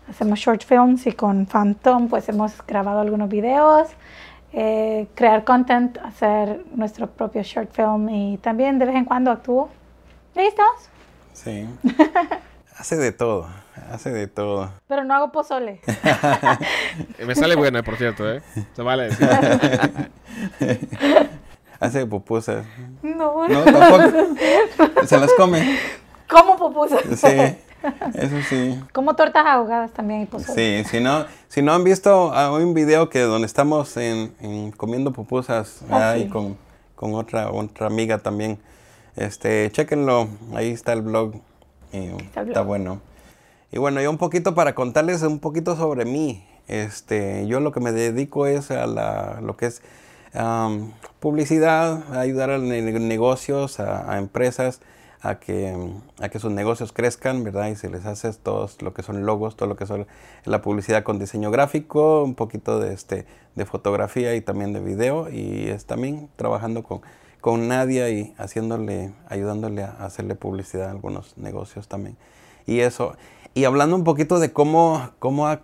Hacemos 0.09 0.39
short 0.39 0.63
films 0.63 1.05
y 1.05 1.11
con 1.11 1.45
Phantom 1.45 2.07
pues 2.07 2.27
hemos 2.29 2.65
grabado 2.65 2.99
algunos 2.99 3.29
videos, 3.29 3.89
eh, 4.53 5.07
crear 5.15 5.43
content, 5.43 5.97
hacer 5.99 6.63
nuestro 6.73 7.07
propio 7.07 7.43
short 7.43 7.71
film 7.71 8.09
y 8.09 8.37
también 8.37 8.79
de 8.79 8.85
vez 8.85 8.95
en 8.95 9.05
cuando 9.05 9.31
actúo. 9.31 9.69
¿Listos? 10.35 10.89
Sí. 11.33 11.67
hace 12.77 12.95
de 12.95 13.11
todo, 13.11 13.47
hace 13.91 14.11
de 14.11 14.27
todo. 14.27 14.71
Pero 14.87 15.03
no 15.03 15.13
hago 15.13 15.31
pozole. 15.31 15.81
Me 17.25 17.35
sale 17.35 17.55
buena, 17.55 17.83
por 17.83 17.97
cierto, 17.97 18.31
¿eh? 18.31 18.41
Se 18.75 18.81
vale 18.81 19.09
decir. 19.09 19.27
Hace 21.79 22.05
pupusas. 22.05 22.65
No, 23.01 23.47
no. 23.47 23.63
tampoco. 23.63 25.05
Se 25.05 25.19
las 25.19 25.33
come. 25.33 25.79
¿Cómo 26.29 26.57
pupusas? 26.57 27.01
Sí, 27.15 27.27
eso 28.15 28.35
sí. 28.49 28.79
Como 28.91 29.15
tortas 29.15 29.45
ahogadas 29.45 29.91
también 29.91 30.21
y 30.21 30.25
pozole. 30.25 30.83
Sí, 30.83 30.89
si 30.89 30.99
no, 30.99 31.25
si 31.47 31.61
no 31.61 31.73
han 31.73 31.83
visto 31.83 32.31
ah, 32.33 32.51
un 32.51 32.73
video 32.73 33.09
que 33.09 33.21
donde 33.21 33.45
estamos 33.45 33.95
en, 33.97 34.71
comiendo 34.75 35.13
pupusas 35.13 35.81
ah, 35.89 36.11
ahí 36.11 36.27
con, 36.27 36.57
con, 36.95 37.13
otra, 37.13 37.51
otra 37.51 37.87
amiga 37.87 38.17
también, 38.17 38.59
este, 39.15 39.69
chéquenlo, 39.71 40.27
ahí 40.55 40.71
está 40.71 40.93
el 40.93 41.01
blog. 41.01 41.35
está, 41.91 42.41
está 42.41 42.61
bueno. 42.61 42.99
Y 43.71 43.79
bueno, 43.79 44.01
yo 44.01 44.09
un 44.09 44.17
poquito 44.17 44.55
para 44.55 44.73
contarles 44.73 45.21
un 45.23 45.39
poquito 45.39 45.75
sobre 45.75 46.05
mí. 46.05 46.43
Este, 46.67 47.47
yo 47.47 47.59
lo 47.59 47.71
que 47.71 47.79
me 47.79 47.91
dedico 47.91 48.45
es 48.47 48.71
a 48.71 48.87
la, 48.87 49.39
lo 49.41 49.55
que 49.55 49.67
es 49.67 49.81
publicidad, 51.19 52.15
ayudar 52.15 52.51
a 52.51 52.57
negocios, 52.57 53.79
a, 53.79 54.17
empresas 54.17 54.81
a 55.21 55.39
que, 55.39 55.75
a 56.19 56.29
que 56.29 56.39
sus 56.39 56.51
negocios 56.51 56.93
crezcan, 56.93 57.43
¿verdad? 57.43 57.69
Y 57.69 57.75
se 57.75 57.89
les 57.89 58.05
hace 58.05 58.31
todo 58.33 58.69
lo 58.81 58.93
que 58.93 59.03
son 59.03 59.25
logos, 59.25 59.55
todo 59.55 59.67
lo 59.67 59.75
que 59.75 59.85
son 59.85 60.07
la 60.45 60.61
publicidad 60.61 61.03
con 61.03 61.17
diseño 61.19 61.49
gráfico, 61.49 62.23
un 62.23 62.35
poquito 62.35 62.79
de, 62.79 62.93
este, 62.93 63.25
de 63.55 63.65
fotografía 63.65 64.35
y 64.35 64.41
también 64.41 64.73
de 64.73 64.79
video. 64.79 65.29
Y 65.29 65.69
es 65.69 65.85
también 65.85 66.29
trabajando 66.35 66.83
con, 66.83 67.01
con 67.41 67.67
Nadia 67.67 68.09
y 68.09 68.35
haciéndole, 68.37 69.13
ayudándole 69.27 69.83
a 69.83 69.91
hacerle 70.05 70.35
publicidad 70.35 70.87
a 70.87 70.91
algunos 70.91 71.37
negocios 71.37 71.87
también. 71.87 72.15
Y 72.65 72.81
eso. 72.81 73.15
Y 73.53 73.65
hablando 73.65 73.95
un 73.95 74.03
poquito 74.03 74.39
de 74.39 74.53
cómo, 74.53 75.09
cómo, 75.17 75.47
ha, 75.47 75.61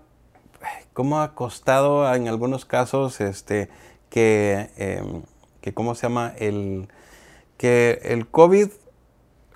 cómo 0.94 1.22
ha 1.22 1.36
costado 1.36 2.12
en 2.15 2.27
algunos 2.27 2.65
casos 2.65 3.22
este, 3.22 3.70
que, 4.13 4.70
em, 4.77 5.24
que 5.60 5.74
¿cómo 5.74 5.96
se 5.96 6.03
llama? 6.03 6.36
El, 6.38 6.88
que 7.58 8.00
el 8.03 8.27
COVID, 8.27 8.67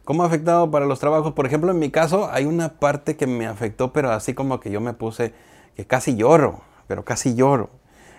¿cómo 0.04 0.24
ha 0.24 0.26
afectado 0.26 0.72
para 0.72 0.88
los 0.88 1.00
trabajos? 1.00 1.34
Por 1.34 1.46
ejemplo, 1.46 1.70
en 1.70 1.78
mi 1.78 1.92
caso 1.92 2.28
hay 2.32 2.46
una 2.46 2.80
parte 2.80 3.16
que 3.18 3.28
me 3.28 3.46
afectó, 3.46 3.94
pero 3.94 4.10
así 4.10 4.34
como 4.34 4.60
que 4.60 4.72
yo 4.72 4.82
me 4.82 4.94
puse, 4.94 5.36
que 5.76 5.86
casi 5.86 6.16
lloro, 6.16 6.62
pero 6.88 7.06
casi 7.06 7.36
lloro. 7.36 7.70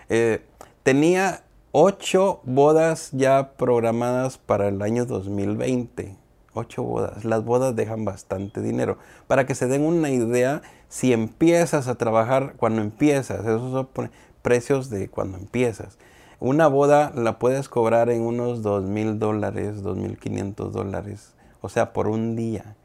Eh, 0.07 0.45
tenía 0.83 1.43
ocho 1.73 2.39
bodas 2.45 3.09
ya 3.11 3.51
programadas 3.57 4.37
para 4.37 4.69
el 4.69 4.81
año 4.81 5.05
2020. 5.05 6.15
Ocho 6.53 6.83
bodas. 6.83 7.25
Las 7.25 7.43
bodas 7.43 7.75
dejan 7.75 8.05
bastante 8.05 8.61
dinero. 8.61 8.97
Para 9.27 9.45
que 9.45 9.55
se 9.55 9.67
den 9.67 9.81
una 9.81 10.09
idea, 10.09 10.61
si 10.87 11.11
empiezas 11.11 11.89
a 11.89 11.95
trabajar 11.95 12.53
cuando 12.55 12.81
empiezas, 12.81 13.41
esos 13.41 13.73
son 13.73 14.09
precios 14.41 14.89
de 14.89 15.09
cuando 15.09 15.37
empiezas. 15.37 15.97
Una 16.39 16.67
boda 16.67 17.11
la 17.15 17.37
puedes 17.39 17.67
cobrar 17.67 18.09
en 18.09 18.21
unos 18.21 18.63
dos 18.63 18.83
mil 18.83 19.19
dólares, 19.19 19.83
dos 19.83 19.97
mil 19.97 20.17
quinientos 20.17 20.71
dólares, 20.73 21.33
o 21.61 21.69
sea, 21.69 21.91
por 21.91 22.07
un 22.07 22.35
día. 22.35 22.75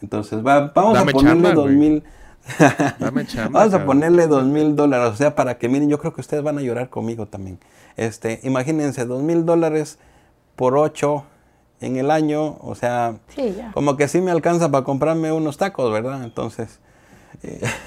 Entonces, 0.00 0.42
vamos 0.42 0.98
a 0.98 1.04
ponerle 1.06 1.52
dos 1.52 1.70
mil, 1.70 2.04
Dame 2.98 3.26
chamba. 3.26 3.60
Vamos 3.60 3.74
a 3.74 3.84
ponerle 3.84 4.26
dos 4.26 4.44
mil 4.44 4.76
dólares, 4.76 5.12
o 5.12 5.16
sea, 5.16 5.34
para 5.34 5.58
que 5.58 5.68
miren, 5.68 5.88
yo 5.88 5.98
creo 5.98 6.12
que 6.12 6.20
ustedes 6.20 6.42
van 6.42 6.58
a 6.58 6.60
llorar 6.60 6.90
conmigo 6.90 7.26
también. 7.26 7.58
Este, 7.96 8.40
imagínense, 8.44 9.04
dos 9.04 9.22
mil 9.22 9.44
dólares 9.44 9.98
por 10.56 10.76
ocho 10.76 11.24
en 11.80 11.96
el 11.96 12.10
año, 12.12 12.56
o 12.60 12.74
sea, 12.76 13.16
Sí, 13.34 13.54
ya. 13.56 13.72
como 13.72 13.96
que 13.96 14.06
sí 14.06 14.20
me 14.20 14.30
alcanza 14.30 14.70
para 14.70 14.84
comprarme 14.84 15.32
unos 15.32 15.56
tacos, 15.56 15.92
¿verdad? 15.92 16.22
Entonces, 16.22 16.78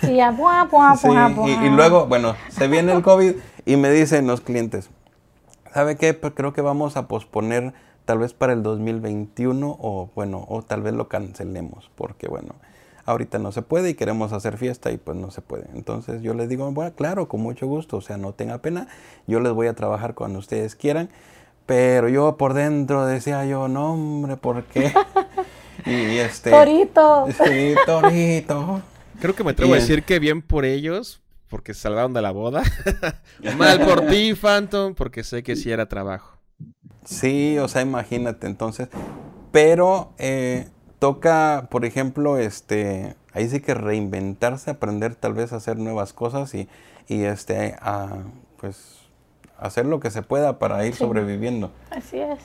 Y 0.02 0.16
ya, 0.16 0.32
buah, 0.32 0.66
buah, 0.66 0.96
sí, 0.98 1.08
buah, 1.08 1.30
y, 1.30 1.34
buah. 1.34 1.66
y 1.66 1.70
luego, 1.70 2.06
bueno, 2.06 2.36
se 2.50 2.68
viene 2.68 2.92
el 2.92 3.02
COVID 3.02 3.34
y 3.66 3.76
me 3.78 3.90
dicen 3.92 4.28
los 4.28 4.42
clientes, 4.42 4.90
¿sabe 5.76 5.98
qué? 5.98 6.14
Pues 6.14 6.32
creo 6.34 6.54
que 6.54 6.62
vamos 6.62 6.96
a 6.96 7.10
posponer 7.10 7.74
tal 8.06 8.20
vez 8.20 8.32
para 8.32 8.54
el 8.54 8.64
2021 8.64 9.78
o 9.78 10.10
bueno, 10.16 10.46
o 10.48 10.62
tal 10.62 10.82
vez 10.82 10.94
lo 10.94 11.10
cancelemos, 11.10 11.92
porque 11.96 12.30
bueno, 12.30 12.56
ahorita 13.04 13.40
no 13.40 13.52
se 13.52 13.62
puede 13.62 13.90
y 13.90 13.94
queremos 13.96 14.32
hacer 14.32 14.58
fiesta 14.58 14.94
y 14.94 14.98
pues 14.98 15.18
no 15.18 15.32
se 15.32 15.42
puede. 15.42 15.66
Entonces 15.74 16.22
yo 16.22 16.34
les 16.34 16.48
digo, 16.48 16.72
bueno, 16.72 16.94
claro, 16.96 17.28
con 17.28 17.42
mucho 17.42 17.68
gusto, 17.68 17.98
o 17.98 18.02
sea, 18.02 18.16
no 18.16 18.32
tenga 18.32 18.60
pena, 18.60 18.88
yo 19.28 19.42
les 19.42 19.52
voy 19.52 19.68
a 19.68 19.74
trabajar 19.74 20.16
cuando 20.16 20.40
ustedes 20.40 20.76
quieran, 20.76 21.10
pero 21.66 22.08
yo 22.08 22.38
por 22.38 22.54
dentro 22.54 23.06
decía 23.06 23.46
yo, 23.46 23.68
no 23.68 23.96
hombre, 23.96 24.38
¿por 24.38 24.64
qué? 24.64 24.94
y 25.86 26.20
este... 26.20 26.52
Torito. 26.52 27.28
Sí, 27.32 27.76
torito. 27.86 28.82
Creo 29.20 29.36
que 29.36 29.44
me 29.44 29.52
atrevo 29.52 29.74
a 29.74 29.76
decir 29.76 30.04
que 30.04 30.20
bien 30.20 30.42
por 30.42 30.64
ellos, 30.64 31.22
porque 31.50 31.74
se 31.74 31.82
salvaron 31.82 32.14
de 32.14 32.22
la 32.22 32.32
boda. 32.32 32.64
Mal 33.58 33.82
por 33.86 34.08
ti, 34.08 34.34
Phantom, 34.34 34.94
porque 34.96 35.24
sé 35.24 35.44
que 35.44 35.56
sí 35.56 35.72
era 35.72 35.88
trabajo. 35.88 36.38
Sí, 37.04 37.58
o 37.60 37.68
sea, 37.68 37.82
imagínate, 37.82 38.48
entonces, 38.48 38.90
pero 39.52 40.14
eh, 40.18 40.70
toca, 41.00 41.68
por 41.70 41.86
ejemplo, 41.86 42.38
este, 42.38 43.16
ahí 43.34 43.48
sí 43.48 43.60
que 43.60 43.74
reinventarse, 43.76 44.72
aprender 44.72 45.16
tal 45.16 45.34
vez 45.34 45.54
a 45.54 45.58
hacer 45.58 45.78
nuevas 45.78 46.14
cosas 46.14 46.54
y, 46.56 46.68
y 47.08 47.24
este, 47.24 47.76
a, 47.80 48.24
pues, 48.58 49.02
hacer 49.60 49.86
lo 49.86 50.00
que 50.00 50.10
se 50.12 50.24
pueda 50.24 50.58
para 50.60 50.86
ir 50.86 50.94
Sí. 50.94 51.00
sobreviviendo. 51.00 51.72
Así 51.92 52.18
es. 52.20 52.40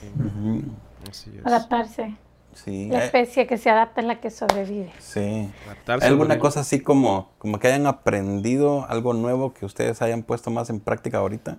Así 1.09 1.31
es. 1.37 1.45
Adaptarse. 1.45 2.15
Sí, 2.53 2.89
La 2.89 2.99
eh, 3.03 3.05
especie 3.05 3.47
que 3.47 3.57
se 3.57 3.69
adapta 3.69 4.01
es 4.01 4.07
la 4.07 4.19
que 4.19 4.29
sobrevive. 4.29 4.91
sí. 4.99 5.49
Adaptarse 5.65 6.05
¿Hay 6.05 6.11
alguna 6.11 6.33
al- 6.35 6.39
cosa 6.39 6.59
así 6.61 6.81
como, 6.81 7.29
como 7.37 7.59
que 7.59 7.67
hayan 7.67 7.87
aprendido 7.87 8.85
algo 8.89 9.13
nuevo 9.13 9.53
que 9.53 9.65
ustedes 9.65 10.01
hayan 10.01 10.23
puesto 10.23 10.51
más 10.51 10.69
en 10.69 10.79
práctica 10.79 11.19
ahorita? 11.19 11.57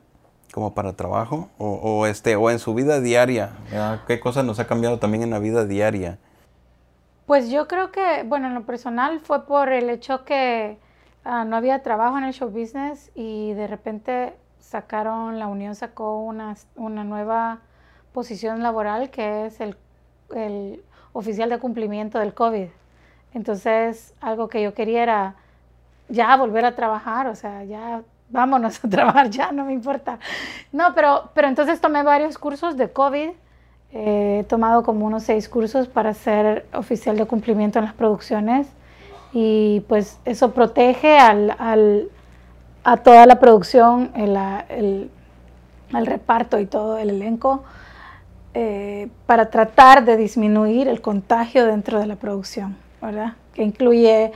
Como 0.53 0.75
para 0.75 0.93
trabajo 0.93 1.49
o, 1.59 1.67
o 1.77 2.07
este 2.07 2.37
o 2.37 2.51
en 2.51 2.59
su 2.59 2.75
vida 2.75 3.01
diaria. 3.01 3.53
¿verdad? 3.71 4.01
¿Qué 4.07 4.21
cosa 4.21 4.43
nos 4.43 4.59
ha 4.61 4.67
cambiado 4.67 4.99
también 4.99 5.23
en 5.23 5.31
la 5.31 5.39
vida 5.39 5.65
diaria? 5.65 6.19
Pues 7.27 7.51
yo 7.51 7.69
creo 7.69 7.91
que, 7.91 8.25
bueno, 8.27 8.49
en 8.49 8.55
lo 8.55 8.67
personal 8.67 9.21
fue 9.21 9.47
por 9.47 9.71
el 9.73 9.89
hecho 9.89 10.25
que 10.27 10.79
ah, 11.25 11.45
no 11.47 11.57
había 11.57 11.83
trabajo 11.83 12.19
en 12.19 12.25
el 12.25 12.35
show 12.35 12.51
business 12.51 13.11
y 13.15 13.55
de 13.55 13.67
repente 13.67 14.35
sacaron, 14.61 15.39
la 15.39 15.47
Unión 15.47 15.75
sacó 15.75 16.19
una, 16.21 16.55
una 16.77 17.05
nueva 17.05 17.61
posición 18.13 18.63
laboral 18.63 19.09
que 19.11 19.47
es 19.47 19.61
el, 19.61 19.77
el 20.35 20.83
oficial 21.12 21.49
de 21.51 21.59
cumplimiento 21.59 22.19
del 22.19 22.35
COVID. 22.35 22.67
Entonces, 23.35 24.15
algo 24.21 24.49
que 24.49 24.62
yo 24.62 24.75
quería 24.75 25.03
era 25.03 25.35
ya 26.09 26.37
volver 26.37 26.65
a 26.65 26.75
trabajar, 26.75 27.27
o 27.29 27.35
sea, 27.35 27.65
ya 27.65 28.03
vámonos 28.31 28.85
a 28.85 28.89
trabajar, 28.91 29.31
ya 29.31 29.53
no 29.53 29.65
me 29.65 29.73
importa. 29.73 30.19
No, 30.73 30.95
pero, 30.95 31.31
pero 31.35 31.49
entonces 31.49 31.81
tomé 31.81 32.03
varios 32.03 32.39
cursos 32.39 32.77
de 32.77 32.91
COVID. 32.91 33.31
Eh, 33.95 34.39
he 34.41 34.45
tomado 34.45 34.83
como 34.83 35.05
unos 35.07 35.23
seis 35.25 35.49
cursos 35.49 35.87
para 35.87 36.15
ser 36.15 36.67
oficial 36.73 37.17
de 37.17 37.27
cumplimiento 37.27 37.79
en 37.79 37.85
las 37.85 37.95
producciones 37.95 38.67
y 39.35 39.81
pues 39.87 40.19
eso 40.25 40.53
protege 40.53 41.19
al, 41.19 41.55
al- 41.59 42.09
a 42.85 42.97
toda 42.97 43.27
la 43.27 43.39
producción, 43.39 44.11
el, 44.15 44.37
el- 44.71 45.11
al 45.93 46.07
reparto 46.07 46.59
y 46.59 46.65
todo 46.67 46.97
el 46.97 47.11
elenco 47.11 47.65
eh, 48.54 49.09
para 49.26 49.49
tratar 49.50 50.04
de 50.04 50.16
disminuir 50.16 50.87
el 50.88 51.00
contagio 51.00 51.66
dentro 51.66 51.99
de 51.99 52.06
la 52.06 52.16
producción, 52.16 52.76
¿verdad? 53.00 53.35
Que 53.54 53.62
incluye 53.62 54.32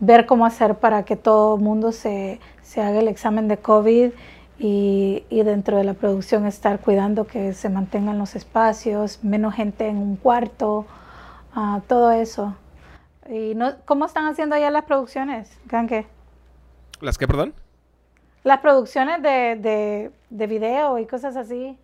ver 0.00 0.26
cómo 0.26 0.46
hacer 0.46 0.76
para 0.76 1.04
que 1.04 1.16
todo 1.16 1.56
el 1.56 1.62
mundo 1.62 1.92
se, 1.92 2.40
se 2.62 2.80
haga 2.80 3.00
el 3.00 3.08
examen 3.08 3.46
de 3.46 3.58
COVID 3.58 4.10
y, 4.58 5.24
y 5.28 5.42
dentro 5.42 5.76
de 5.76 5.84
la 5.84 5.94
producción 5.94 6.46
estar 6.46 6.80
cuidando 6.80 7.26
que 7.26 7.52
se 7.52 7.68
mantengan 7.68 8.18
los 8.18 8.36
espacios, 8.36 9.22
menos 9.22 9.54
gente 9.54 9.86
en 9.86 9.98
un 9.98 10.16
cuarto, 10.16 10.86
ah, 11.54 11.80
todo 11.86 12.10
eso. 12.10 12.54
Y 13.28 13.54
no, 13.54 13.74
¿Cómo 13.84 14.06
están 14.06 14.26
haciendo 14.26 14.54
allá 14.54 14.70
las 14.70 14.84
producciones, 14.84 15.56
Ganque? 15.66 16.06
¿Las 17.00 17.18
qué, 17.18 17.26
perdón? 17.28 17.52
Las 18.44 18.60
producciones 18.60 19.22
de, 19.22 19.56
de, 19.60 20.10
de 20.30 20.46
video 20.46 20.98
y 20.98 21.06
cosas 21.06 21.36
así. 21.36 21.76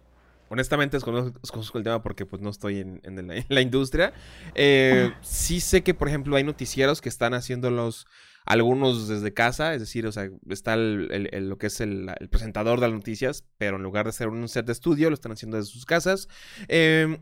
Honestamente 0.49 0.97
desconozco, 0.97 1.39
desconozco 1.41 1.79
el 1.79 1.85
tema 1.85 2.03
porque 2.03 2.27
pues 2.27 2.41
no 2.43 2.51
estoy 2.51 2.81
en, 2.81 3.01
en 3.05 3.27
la, 3.27 3.37
en 3.37 3.47
la 3.49 3.61
industria. 3.61 4.13
Eh, 4.55 5.13
sí 5.23 5.61
sé 5.61 5.83
que, 5.83 5.95
por 5.95 6.09
ejemplo, 6.09 6.37
hay 6.37 6.45
noticieros 6.45 7.01
que 7.01 7.09
están 7.09 7.35
haciéndolos 7.35 8.07
algunos 8.47 9.09
desde 9.09 9.33
casa, 9.33 9.73
es 9.73 9.81
decir, 9.81 10.07
o 10.07 10.13
sea, 10.13 10.29
está 10.51 10.75
el, 10.75 11.09
el- 11.11 11.31
el- 11.33 11.49
lo 11.49 11.57
que 11.57 11.69
es 11.69 11.81
el, 11.81 12.11
presentador 12.31 12.79
de 12.79 12.89
las 12.89 12.95
noticias, 12.95 13.45
pero 13.57 13.77
en 13.79 13.83
lugar 13.83 14.05
de 14.05 14.13
ser 14.13 14.29
un 14.29 14.47
set 14.49 14.67
de 14.67 14.73
estudio, 14.73 15.09
lo 15.09 15.15
están 15.15 15.33
haciendo 15.33 15.57
desde 15.57 15.71
sus 15.71 15.87
casas. 15.87 16.29
Eh, 16.69 17.19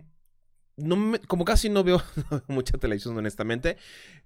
no 0.77 0.97
me- 0.97 1.21
como 1.21 1.45
casi 1.45 1.69
no 1.69 1.85
veo 1.85 2.03
mucha 2.49 2.77
televisión, 2.77 3.17
honestamente, 3.17 3.77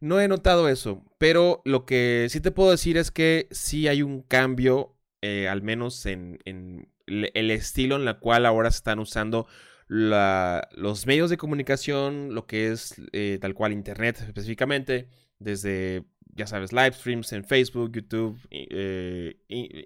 no 0.01 0.21
he 0.21 0.29
notado 0.29 0.69
eso. 0.71 1.05
Pero 1.19 1.61
lo 1.67 1.85
que 1.85 2.29
sí 2.31 2.41
te 2.41 2.51
puedo 2.51 2.71
decir 2.71 2.97
es 2.97 3.11
que 3.11 3.47
sí 3.51 3.89
hay 3.89 4.01
un 4.03 4.23
cambio, 4.23 4.97
eh, 5.21 5.49
al 5.49 5.61
menos 5.63 6.07
en, 6.07 6.39
en 6.47 6.89
el 7.07 7.51
estilo 7.51 7.97
en 7.97 8.05
la 8.05 8.15
cual 8.19 8.47
ahora 8.47 8.71
se 8.71 8.79
están 8.79 8.99
usando 8.99 9.47
la- 9.89 10.69
los 10.73 11.07
medios 11.07 11.31
de 11.31 11.37
comunicación, 11.37 12.35
lo 12.35 12.47
que 12.47 12.73
es 12.73 12.95
eh, 13.13 13.39
tal 13.41 13.55
cual 13.55 13.73
Internet 13.73 14.19
específicamente, 14.27 15.09
desde, 15.39 16.05
ya 16.35 16.47
sabes, 16.47 16.73
live 16.73 16.93
streams 16.93 17.33
en 17.33 17.45
Facebook, 17.45 17.93
YouTube, 17.93 18.39
eh, 18.51 19.37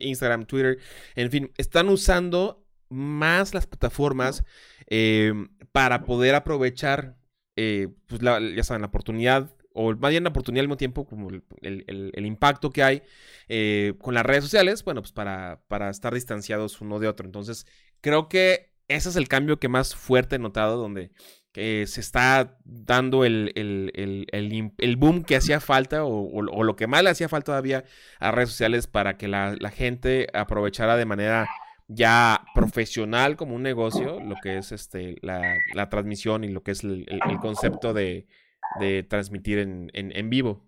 Instagram, 0.01 0.47
Twitter, 0.47 0.79
en 1.15 1.31
fin, 1.31 1.53
están 1.59 1.89
usando 1.89 2.65
más 2.89 3.53
las 3.55 3.67
plataformas 3.67 4.45
eh, 4.89 5.33
para 5.73 6.03
poder 6.05 6.35
aprovechar, 6.35 7.17
pues 7.55 8.21
ya 8.21 8.65
saben, 8.65 8.81
la 8.81 8.89
oportunidad, 8.89 9.55
o 9.73 9.95
más 9.97 10.11
bien 10.11 10.25
la 10.25 10.31
oportunidad 10.31 10.63
al 10.63 10.69
mismo 10.69 10.77
tiempo, 10.77 11.05
como 11.07 11.31
el, 11.31 11.43
el- 11.63 12.27
impacto 12.27 12.71
que 12.71 12.83
hay 12.83 13.03
eh, 13.49 13.95
con 14.01 14.15
las 14.15 14.25
redes 14.27 14.45
sociales, 14.45 14.85
bueno, 14.85 15.03
pues 15.03 15.13
para, 15.13 15.63
para 15.69 15.91
estar 15.91 16.15
distanciados 16.15 16.81
uno 16.81 16.99
de 16.99 17.09
otro. 17.09 17.27
Entonces, 17.27 17.67
creo 18.01 18.29
que 18.29 18.71
ese 18.89 19.09
es 19.11 19.17
el 19.17 19.29
cambio 19.29 19.59
que 19.59 19.69
más 19.69 19.95
fuerte 19.95 20.37
he 20.37 20.39
notado, 20.39 20.77
donde 20.77 21.11
eh, 21.55 21.85
se 21.87 22.01
está 22.01 22.59
dando 22.65 23.25
el, 23.25 23.53
el- 23.55 24.97
boom 24.97 25.25
que 25.25 25.37
hacía 25.37 25.61
falta, 25.61 26.05
o, 26.05 26.29
o- 26.33 26.65
lo 26.65 26.77
que 26.77 26.87
más 26.87 27.03
le 27.03 27.11
hacía 27.11 27.29
falta 27.29 27.47
todavía 27.47 27.85
a 28.19 28.31
redes 28.31 28.51
sociales 28.51 28.87
para 28.87 29.17
que 29.17 29.29
la, 29.29 29.57
la 29.59 29.71
gente 29.71 30.29
aprovechara 30.33 30.97
de 30.97 31.05
manera 31.07 31.53
ya 31.89 32.51
profesional 32.55 33.37
como 33.37 33.57
un 33.57 33.63
negocio, 33.63 34.21
lo 34.21 34.39
que 34.41 34.59
es 34.59 34.71
este 34.73 35.17
la, 35.23 35.63
la 35.67 35.89
transmisión 35.89 36.45
y 36.45 36.49
lo 36.49 36.63
que 36.63 36.71
es 36.73 36.85
el 36.85 37.41
concepto 37.41 37.93
de, 37.95 38.27
de 38.75 39.03
transmitir 39.05 39.59
en, 39.59 39.91
en- 39.95 40.17
en 40.17 40.31
vivo. 40.31 40.63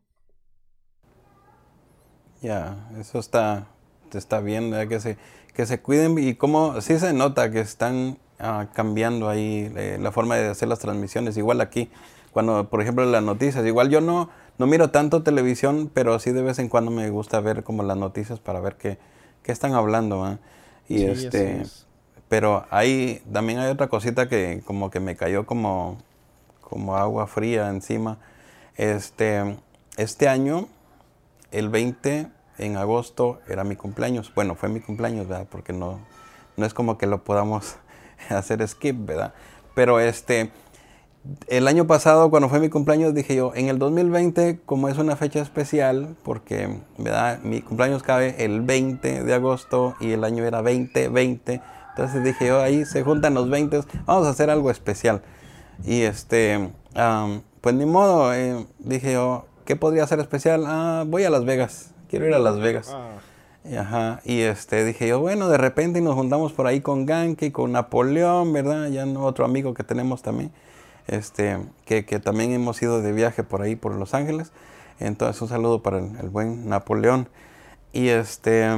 Ya, 2.42 2.88
eso 2.98 3.18
está, 3.18 3.68
está 4.12 4.40
bien, 4.40 4.70
¿verdad? 4.70 4.88
que 4.88 5.00
se, 5.00 5.16
que 5.54 5.64
se 5.66 5.80
cuiden 5.80 6.18
y 6.18 6.34
como 6.34 6.80
sí 6.80 6.98
se 6.98 7.12
nota 7.12 7.50
que 7.50 7.60
están 7.60 8.18
ah, 8.40 8.66
cambiando 8.74 9.28
ahí 9.28 9.72
eh, 9.76 9.98
la 10.00 10.10
forma 10.12 10.36
de 10.36 10.48
hacer 10.48 10.68
las 10.68 10.80
transmisiones, 10.80 11.36
igual 11.36 11.60
aquí, 11.60 11.88
cuando 12.32 12.68
por 12.68 12.82
ejemplo 12.82 13.04
las 13.04 13.22
noticias, 13.22 13.64
igual 13.64 13.90
yo 13.90 14.00
no, 14.00 14.28
no 14.58 14.66
miro 14.66 14.90
tanto 14.90 15.22
televisión, 15.22 15.90
pero 15.92 16.18
sí 16.18 16.32
de 16.32 16.42
vez 16.42 16.58
en 16.58 16.68
cuando 16.68 16.90
me 16.90 17.08
gusta 17.10 17.40
ver 17.40 17.62
como 17.62 17.82
las 17.84 17.96
noticias 17.96 18.40
para 18.40 18.60
ver 18.60 18.76
qué, 18.76 18.98
qué 19.44 19.52
están 19.52 19.74
hablando, 19.74 20.18
¿va? 20.18 20.38
Y 20.88 21.02
Sí, 21.02 21.04
este, 21.04 21.68
es. 21.68 21.86
pero 22.28 22.66
ahí 22.70 23.22
también 23.32 23.58
hay 23.60 23.70
otra 23.70 23.88
cosita 23.88 24.28
que 24.28 24.62
como 24.64 24.90
que 24.90 25.00
me 25.00 25.16
cayó 25.16 25.46
como, 25.46 25.98
como 26.72 26.96
agua 26.96 27.26
fría 27.26 27.68
encima. 27.68 28.16
Este, 28.76 29.58
este 29.98 30.26
año, 30.26 30.68
el 31.50 31.68
20 31.68 32.28
en 32.56 32.76
agosto 32.78 33.40
era 33.46 33.62
mi 33.62 33.76
cumpleaños. 33.76 34.32
Bueno, 34.34 34.54
fue 34.54 34.70
mi 34.70 34.80
cumpleaños, 34.80 35.28
¿verdad? 35.28 35.46
Porque 35.50 35.74
no, 35.74 36.00
no 36.56 36.64
es 36.64 36.72
como 36.72 36.96
que 36.96 37.06
lo 37.06 37.24
podamos 37.24 37.76
hacer 38.30 38.66
skip, 38.66 39.04
¿verdad? 39.04 39.34
Pero 39.74 40.00
este, 40.00 40.50
el 41.46 41.68
año 41.68 41.86
pasado, 41.86 42.30
cuando 42.30 42.48
fue 42.48 42.58
mi 42.58 42.70
cumpleaños, 42.70 43.12
dije 43.12 43.36
yo, 43.36 43.52
en 43.54 43.68
el 43.68 43.78
2020, 43.78 44.60
como 44.64 44.88
es 44.88 44.96
una 44.96 45.14
fecha 45.14 45.42
especial, 45.42 46.16
porque, 46.22 46.78
¿verdad? 46.96 47.40
Mi 47.42 47.60
cumpleaños 47.60 48.02
cabe 48.02 48.46
el 48.46 48.62
20 48.62 49.24
de 49.24 49.34
agosto 49.34 49.94
y 50.00 50.12
el 50.12 50.24
año 50.24 50.42
era 50.46 50.62
2020. 50.62 51.60
Entonces 51.90 52.24
dije 52.24 52.46
yo, 52.46 52.62
ahí 52.62 52.86
se 52.86 53.02
juntan 53.02 53.34
los 53.34 53.50
20, 53.50 53.82
vamos 54.06 54.26
a 54.26 54.30
hacer 54.30 54.48
algo 54.48 54.70
especial. 54.70 55.20
Y 55.84 56.02
este, 56.02 56.70
am, 56.94 57.42
pues 57.60 57.74
ni 57.74 57.86
modo, 57.86 58.32
eh, 58.34 58.66
dije 58.78 59.12
yo, 59.12 59.46
¿qué 59.64 59.74
¿qué 59.74 59.76
podría 59.76 60.06
ser 60.06 60.20
especial? 60.20 60.64
Ah, 60.66 61.04
voy 61.06 61.24
a 61.24 61.30
Las 61.30 61.44
Vegas, 61.44 61.94
quiero 62.08 62.26
ir 62.26 62.34
a 62.34 62.38
Las 62.38 62.58
Vegas. 62.58 62.90
Ah. 62.92 63.18
Y, 63.64 63.76
Ajá, 63.76 64.20
y 64.24 64.40
este, 64.40 64.84
dije 64.84 65.06
yo, 65.06 65.20
bueno, 65.20 65.48
de 65.48 65.56
repente 65.56 66.00
nos 66.00 66.14
juntamos 66.14 66.52
por 66.52 66.66
ahí 66.66 66.80
con 66.80 67.06
Ganke 67.06 67.46
y 67.46 67.50
con 67.52 67.72
Napoleón, 67.72 68.52
¿verdad? 68.52 68.88
Ya 68.88 69.06
no, 69.06 69.24
otro 69.24 69.44
amigo 69.44 69.72
que 69.72 69.84
tenemos 69.84 70.22
también, 70.22 70.50
este, 71.06 71.58
que, 71.84 72.04
que 72.04 72.18
también 72.18 72.52
hemos 72.52 72.82
ido 72.82 73.00
de 73.00 73.12
viaje 73.12 73.44
por 73.44 73.62
ahí, 73.62 73.76
por 73.76 73.94
Los 73.94 74.14
Ángeles. 74.14 74.52
Entonces, 74.98 75.40
un 75.42 75.48
saludo 75.48 75.82
para 75.82 75.98
el, 75.98 76.16
el 76.20 76.28
buen 76.28 76.68
Napoleón. 76.68 77.28
Y 77.92 78.08
este, 78.08 78.68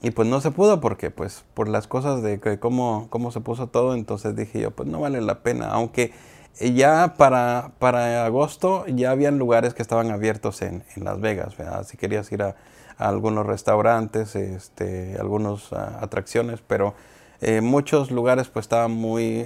y 0.00 0.12
pues 0.12 0.28
no 0.28 0.40
se 0.40 0.50
pudo 0.52 0.80
porque, 0.80 1.10
pues, 1.10 1.44
por 1.54 1.68
las 1.68 1.88
cosas 1.88 2.22
de 2.22 2.38
que 2.38 2.60
cómo, 2.60 3.08
cómo 3.10 3.32
se 3.32 3.40
puso 3.40 3.66
todo, 3.66 3.94
entonces 3.94 4.36
dije 4.36 4.60
yo, 4.60 4.70
pues 4.70 4.88
no 4.88 5.00
vale 5.00 5.20
la 5.20 5.42
pena, 5.42 5.70
aunque 5.70 6.12
ya 6.60 7.14
para, 7.16 7.72
para 7.78 8.24
agosto 8.24 8.84
ya 8.88 9.10
habían 9.10 9.38
lugares 9.38 9.74
que 9.74 9.82
estaban 9.82 10.10
abiertos 10.10 10.62
en, 10.62 10.84
en 10.96 11.04
Las 11.04 11.20
Vegas, 11.20 11.56
¿verdad? 11.56 11.84
Si 11.86 11.96
querías 11.96 12.30
ir 12.32 12.42
a, 12.42 12.56
a 12.96 13.08
algunos 13.08 13.46
restaurantes, 13.46 14.34
este, 14.36 15.16
algunas 15.20 15.72
atracciones, 15.72 16.60
pero 16.66 16.94
eh, 17.40 17.60
muchos 17.60 18.10
lugares 18.10 18.48
pues 18.48 18.64
estaban 18.64 18.90
muy 18.90 19.44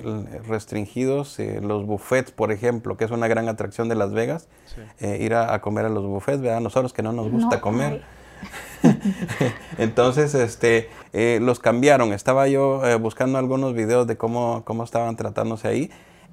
restringidos. 0.49 1.38
eh, 1.38 1.61
los 1.62 1.85
buffets, 1.87 2.31
por 2.31 2.50
ejemplo, 2.50 2.97
que 2.97 3.04
es 3.04 3.11
una 3.11 3.28
gran 3.28 3.49
atracción 3.49 3.88
de 3.90 3.95
Las 3.97 4.12
Vegas, 4.12 4.49
Sí. 4.75 4.81
eh, 5.00 5.19
ir 5.21 5.35
a, 5.35 5.52
a 5.52 5.61
comer 5.61 5.85
a 5.85 5.90
los 5.90 6.04
buffets, 6.07 6.40
¿verdad? 6.40 6.61
Nosotros 6.61 6.92
que 6.95 7.02
no 7.02 7.12
nos 7.12 7.31
gusta 7.31 7.57
No, 7.57 7.61
comer. 7.61 8.02
Entonces, 9.78 10.35
este, 10.35 10.88
eh, 11.12 11.38
los 11.42 11.61
cambiaron. 11.61 12.12
Estaba 12.12 12.49
yo 12.49 12.85
eh, 12.87 12.97
buscando 12.97 13.38
algunos 13.38 13.75
videos 13.75 14.07
de 14.07 14.16
cómo, 14.16 14.62
cómo 14.64 14.85
estaban 14.85 15.16
tratándose 15.16 15.69
ahí 15.69 15.90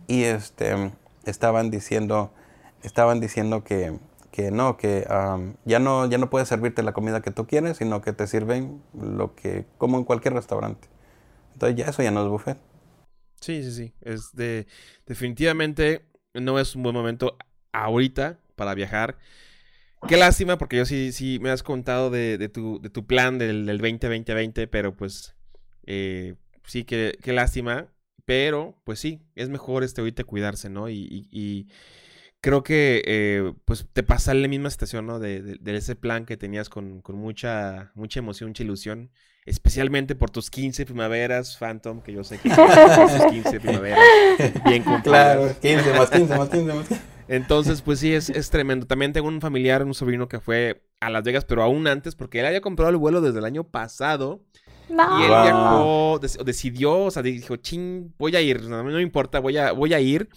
y 0.09 0.23
este, 0.23 0.91
estaban 1.25 1.69
diciendo, 1.69 2.33
estaban 2.83 3.21
diciendo 3.21 3.63
que, 3.63 3.99
que 4.31 4.49
no, 4.49 4.75
que 4.75 5.05
ya 5.65 5.79
no, 5.79 6.09
ya 6.09 6.17
no 6.17 6.29
puedes 6.31 6.47
servirte 6.49 6.81
la 6.81 6.93
comida 6.93 7.21
que 7.21 7.29
tú 7.31 7.45
quieres, 7.45 7.77
sino 7.77 8.01
que 8.01 8.11
te 8.11 8.25
sirven 8.25 8.81
lo 8.99 9.35
que, 9.35 9.65
como 9.77 9.99
en 9.99 10.03
cualquier 10.05 10.33
restaurante. 10.33 10.87
Entonces 11.53 11.77
ya 11.77 11.85
eso 11.85 12.01
ya 12.01 12.09
no 12.11 12.23
es 12.23 12.29
buffet. 12.29 12.57
Sí, 13.39 13.63
sí, 13.63 13.71
sí. 13.71 13.93
Es 14.01 14.33
de, 14.33 14.65
definitivamente 15.05 16.05
no 16.33 16.59
es 16.59 16.75
un 16.75 16.83
buen 16.83 16.95
momento 16.95 17.37
ahorita 17.71 18.39
para 18.55 18.73
viajar. 18.73 19.17
Qué 20.07 20.17
lástima, 20.17 20.57
porque 20.57 20.77
yo 20.77 20.85
sí, 20.85 21.11
sí 21.11 21.39
me 21.39 21.51
has 21.51 21.61
contado 21.63 22.09
de, 22.09 22.37
de 22.37 22.49
tu, 22.49 22.81
de 22.81 22.89
tu 22.89 23.05
plan 23.05 23.37
del, 23.37 23.65
del 23.67 23.79
2020-2020, 23.81 24.67
pero 24.69 24.95
pues 24.95 25.35
eh, 25.85 26.35
sí, 26.65 26.83
que, 26.85 27.17
qué 27.21 27.33
lástima. 27.33 27.87
Pero, 28.29 28.75
pues 28.83 28.99
sí, 28.99 29.23
es 29.33 29.49
mejor 29.49 29.83
este 29.83 30.01
ahorita 30.01 30.23
cuidarse, 30.23 30.69
¿no? 30.69 30.87
Y, 30.87 30.93
y- 31.09 31.27
y 31.31 31.67
creo 32.41 32.61
que 32.61 33.01
eh, 33.07 33.53
pues 33.65 33.87
te 33.91 34.03
pasa 34.03 34.35
la 34.35 34.47
misma 34.47 34.69
situación, 34.69 35.07
¿no? 35.07 35.17
De, 35.17 35.41
de- 35.41 35.57
de 35.59 35.75
ese 35.75 35.95
plan 35.95 36.27
que 36.27 36.37
tenías 36.37 36.69
con, 36.69 37.01
con 37.01 37.15
mucha, 37.15 37.91
mucha 37.95 38.19
emoción, 38.19 38.49
mucha 38.51 38.61
ilusión. 38.61 39.09
Especialmente 39.47 40.13
por 40.13 40.29
tus 40.29 40.51
15 40.51 40.85
primaveras, 40.85 41.57
Phantom, 41.57 42.01
que 42.03 42.13
yo 42.13 42.23
sé 42.23 42.37
que 42.37 42.49
tus 43.17 43.25
15 43.31 43.59
primaveras 43.59 43.99
bien 44.63 44.83
cumplidas. 44.83 45.01
Claro, 45.01 45.55
15 45.59 45.93
más 45.97 46.09
15 46.11 46.37
más 46.37 46.49
15 46.49 46.73
más 46.75 46.87
15. 46.87 47.03
Entonces, 47.29 47.81
pues 47.81 47.97
sí, 47.99 48.13
es, 48.13 48.29
es 48.29 48.51
tremendo. 48.51 48.85
También 48.85 49.11
tengo 49.11 49.27
un 49.27 49.41
familiar, 49.41 49.83
un 49.83 49.95
sobrino 49.95 50.27
que 50.27 50.39
fue 50.39 50.83
a 50.99 51.09
Las 51.09 51.23
Vegas, 51.23 51.45
pero 51.45 51.63
aún 51.63 51.87
antes, 51.87 52.13
porque 52.15 52.41
él 52.41 52.45
había 52.45 52.61
comprado 52.61 52.91
el 52.91 52.97
vuelo 52.97 53.21
desde 53.21 53.39
el 53.39 53.45
año 53.45 53.63
pasado. 53.63 54.43
No. 54.89 55.19
Y 55.19 55.23
él 55.23 55.29
Wow. 55.29 55.43
viajó, 55.43 56.19
dec- 56.21 56.43
decidió, 56.43 56.97
o 57.05 57.11
sea, 57.11 57.21
dijo, 57.21 57.55
ching, 57.57 58.13
voy 58.17 58.35
a 58.35 58.41
ir, 58.41 58.63
no, 58.63 58.77
no 58.83 58.83
me 58.91 59.01
importa, 59.01 59.39
voy 59.39 59.57
a, 59.57 59.71
voy 59.71 59.93
a 59.93 59.99
ir. 59.99 60.29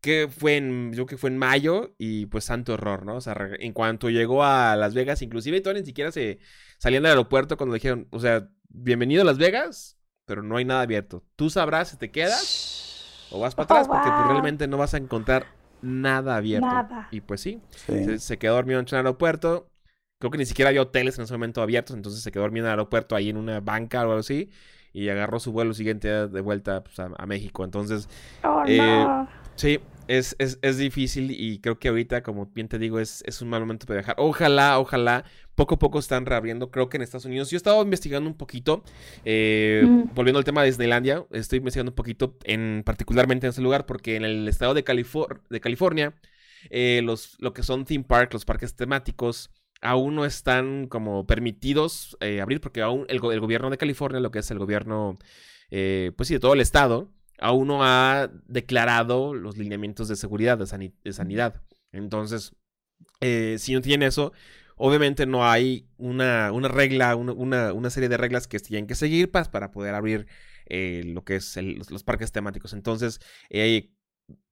Que 0.00 0.28
fue 0.28 0.58
en, 0.58 0.92
yo 0.92 1.06
creo 1.06 1.16
que 1.16 1.16
fue 1.16 1.30
en 1.30 1.38
mayo, 1.38 1.94
y 1.96 2.26
pues 2.26 2.44
santo 2.44 2.74
error, 2.74 3.06
¿no? 3.06 3.16
O 3.16 3.20
sea, 3.22 3.34
en 3.58 3.72
cuanto 3.72 4.10
llegó 4.10 4.44
a 4.44 4.76
Las 4.76 4.92
Vegas, 4.92 5.22
inclusive 5.22 5.62
todavía 5.62 5.80
ni 5.80 5.86
siquiera 5.86 6.12
se 6.12 6.40
salían 6.78 7.04
del 7.04 7.12
aeropuerto 7.12 7.56
cuando 7.56 7.72
le 7.72 7.78
dijeron, 7.78 8.06
o 8.10 8.20
sea, 8.20 8.46
bienvenido 8.68 9.22
a 9.22 9.24
Las 9.24 9.38
Vegas, 9.38 9.96
pero 10.26 10.42
no 10.42 10.58
hay 10.58 10.66
nada 10.66 10.82
abierto. 10.82 11.24
Tú 11.36 11.48
sabrás 11.48 11.88
si 11.88 11.96
te 11.96 12.10
quedas 12.10 13.28
o 13.30 13.40
vas 13.40 13.54
para 13.54 13.64
Oh, 13.64 13.72
atrás, 13.72 13.88
porque 13.88 14.08
pues, 14.10 14.22
wow. 14.24 14.28
realmente 14.32 14.68
no 14.68 14.76
vas 14.76 14.92
a 14.92 14.98
encontrar 14.98 15.46
nada 15.80 16.36
abierto. 16.36 16.66
Nada. 16.66 17.08
Y 17.10 17.22
pues 17.22 17.40
sí, 17.40 17.62
Sí. 17.70 18.04
se, 18.04 18.18
se 18.18 18.38
quedó 18.38 18.56
dormido 18.56 18.80
en 18.80 18.86
el 18.86 18.94
aeropuerto. 18.96 19.70
Creo 20.24 20.30
que 20.30 20.38
ni 20.38 20.46
siquiera 20.46 20.70
había 20.70 20.80
hoteles 20.82 21.18
en 21.18 21.24
ese 21.24 21.34
momento 21.34 21.60
abiertos, 21.60 21.94
entonces 21.94 22.22
se 22.22 22.32
quedó 22.32 22.44
dormido 22.44 22.64
en 22.64 22.68
el 22.72 22.78
aeropuerto 22.78 23.14
ahí 23.14 23.28
en 23.28 23.36
una 23.36 23.60
banca 23.60 23.98
o 24.00 24.02
algo 24.02 24.14
así. 24.20 24.48
Y 24.94 25.08
agarró 25.10 25.38
su 25.38 25.52
vuelo 25.52 25.74
siguiente 25.74 26.08
de 26.08 26.40
vuelta 26.40 26.82
pues, 26.82 26.98
a, 26.98 27.10
a 27.18 27.26
México. 27.26 27.62
Entonces, 27.64 28.08
Oh, 28.42 28.62
Eh, 28.66 29.04
no. 29.04 29.28
sí, 29.56 29.80
es, 30.06 30.34
es, 30.38 30.58
es 30.62 30.78
difícil 30.78 31.30
y 31.30 31.58
creo 31.58 31.78
que 31.78 31.88
ahorita, 31.88 32.22
como 32.22 32.46
bien 32.46 32.68
te 32.68 32.78
digo, 32.78 33.00
es, 33.00 33.22
es 33.26 33.42
un 33.42 33.48
mal 33.50 33.60
momento 33.60 33.86
para 33.86 33.98
viajar. 34.00 34.14
Ojalá, 34.18 34.78
ojalá, 34.78 35.24
poco 35.54 35.74
a 35.74 35.78
poco 35.78 35.98
están 35.98 36.24
reabriendo. 36.26 36.70
Creo 36.70 36.88
que 36.88 36.96
en 36.96 37.02
Estados 37.02 37.24
Unidos. 37.26 37.50
Yo 37.50 37.56
he 37.56 37.58
estado 37.58 37.82
investigando 37.82 38.28
un 38.30 38.36
poquito, 38.36 38.82
eh, 39.24 39.84
Mm. 39.86 40.14
volviendo 40.14 40.38
al 40.38 40.44
tema 40.44 40.62
de 40.62 40.68
Disneylandia, 40.68 41.24
estoy 41.32 41.58
investigando 41.58 41.90
un 41.90 41.96
poquito, 41.96 42.36
en, 42.44 42.82
particularmente 42.84 43.46
en 43.46 43.50
ese 43.50 43.60
lugar, 43.62 43.84
porque 43.86 44.16
en 44.16 44.24
el 44.24 44.48
estado 44.48 44.74
de, 44.74 44.84
Califor- 44.84 45.40
de 45.50 45.60
California, 45.60 46.14
eh, 46.70 47.00
los, 47.04 47.36
lo 47.40 47.52
que 47.52 47.62
son 47.62 47.84
theme 47.84 48.04
park, 48.04 48.32
los 48.32 48.44
parques 48.44 48.74
temáticos, 48.76 49.50
aún 49.84 50.16
no 50.16 50.24
están 50.24 50.88
como 50.88 51.26
permitidos 51.26 52.16
eh, 52.20 52.40
abrir, 52.40 52.60
porque 52.60 52.82
aún 52.82 53.06
el, 53.08 53.16
el 53.32 53.40
gobierno 53.40 53.70
de 53.70 53.78
California, 53.78 54.20
lo 54.20 54.30
que 54.32 54.40
es 54.40 54.50
el 54.50 54.58
gobierno, 54.58 55.18
eh, 55.70 56.12
pues 56.16 56.28
sí, 56.28 56.34
de 56.34 56.40
todo 56.40 56.54
el 56.54 56.60
estado, 56.62 57.12
aún 57.38 57.68
no 57.68 57.84
ha 57.84 58.30
declarado 58.48 59.34
los 59.34 59.56
lineamientos 59.58 60.08
de 60.08 60.16
seguridad, 60.16 60.58
de, 60.58 60.66
sani- 60.66 60.94
de 61.04 61.12
sanidad. 61.12 61.62
Entonces, 61.92 62.54
eh, 63.20 63.56
si 63.58 63.74
no 63.74 63.80
tiene 63.80 64.06
eso, 64.06 64.32
obviamente 64.76 65.26
no 65.26 65.46
hay 65.48 65.88
una, 65.98 66.52
una 66.52 66.68
regla, 66.68 67.16
una, 67.16 67.32
una- 67.32 67.72
una 67.72 67.90
serie 67.90 68.08
de 68.08 68.16
reglas 68.16 68.48
que 68.48 68.60
tienen 68.60 68.86
que 68.86 68.94
seguir 68.94 69.30
pas- 69.32 69.50
para 69.50 69.70
poder 69.70 69.94
abrir 69.94 70.26
lo 71.14 71.24
que 71.24 71.36
es 71.36 71.56
los, 71.58 72.04
parques 72.04 72.32
temáticos. 72.32 72.72
Entonces, 72.72 73.20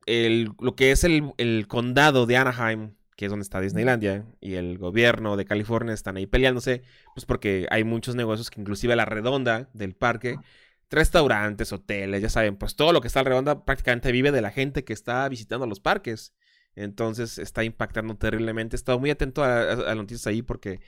lo 0.07 0.77
que 0.77 0.91
es 0.93 1.05
el 1.39 1.67
condado 1.69 2.27
de 2.27 2.37
Anaheim, 2.37 2.95
que 3.17 3.27
es 3.27 3.31
donde 3.31 3.43
está 3.45 3.61
Disneylandia, 3.61 4.27
y 4.41 4.55
el 4.55 4.79
gobierno 4.79 5.37
de 5.37 5.45
California 5.45 5.95
están 5.95 6.17
ahí 6.17 6.27
peleándose, 6.27 6.83
pues 7.15 7.27
porque 7.27 7.67
hay 7.71 7.85
muchos 7.85 8.15
negocios 8.15 8.51
que 8.51 8.61
inclusive 8.61 8.93
a 8.95 8.97
la 8.97 9.05
redonda 9.05 9.69
del 9.75 9.95
parque, 9.95 10.37
restaurantes, 10.91 11.73
hoteles, 11.73 12.21
ya 12.23 12.29
saben, 12.29 12.57
pues 12.57 12.77
todo 12.77 12.93
lo 12.93 13.01
que 13.01 13.09
está 13.09 13.21
a 13.21 13.23
la 13.25 13.31
redonda 13.31 13.65
prácticamente 13.65 14.13
vive 14.13 14.31
de 14.31 14.43
la 14.43 14.51
gente 14.51 14.85
que 14.85 14.93
está 14.93 15.29
visitando 15.29 15.67
los 15.67 15.81
parques. 15.81 16.35
Entonces 16.75 17.39
está 17.39 17.65
impactando 17.65 18.17
terriblemente. 18.17 18.77
He 18.77 18.79
estado 18.79 18.99
muy 18.99 19.11
atento 19.11 19.43
a, 19.45 19.61
a- 19.63 19.93
a 19.93 19.95
noticias 19.95 20.27
ahí 20.27 20.43
porque 20.43 20.81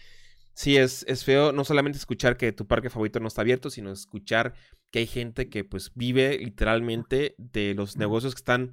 sí 0.55 0.77
es, 0.77 1.05
es 1.09 1.25
feo 1.25 1.53
no 1.53 1.65
solamente 1.65 1.99
escuchar 1.99 2.37
que 2.37 2.53
tu 2.53 2.67
parque 2.67 2.91
favorito 2.91 3.21
no 3.21 3.29
está 3.29 3.43
abierto, 3.43 3.71
sino 3.71 3.93
escuchar 3.93 4.55
que 4.91 5.01
hay 5.01 5.07
gente 5.07 5.49
que 5.49 5.65
pues 5.65 5.93
vive 5.95 6.39
literalmente 6.39 7.35
de 7.39 7.75
los 7.75 7.97
negocios 7.97 8.35
que 8.35 8.39
están 8.41 8.73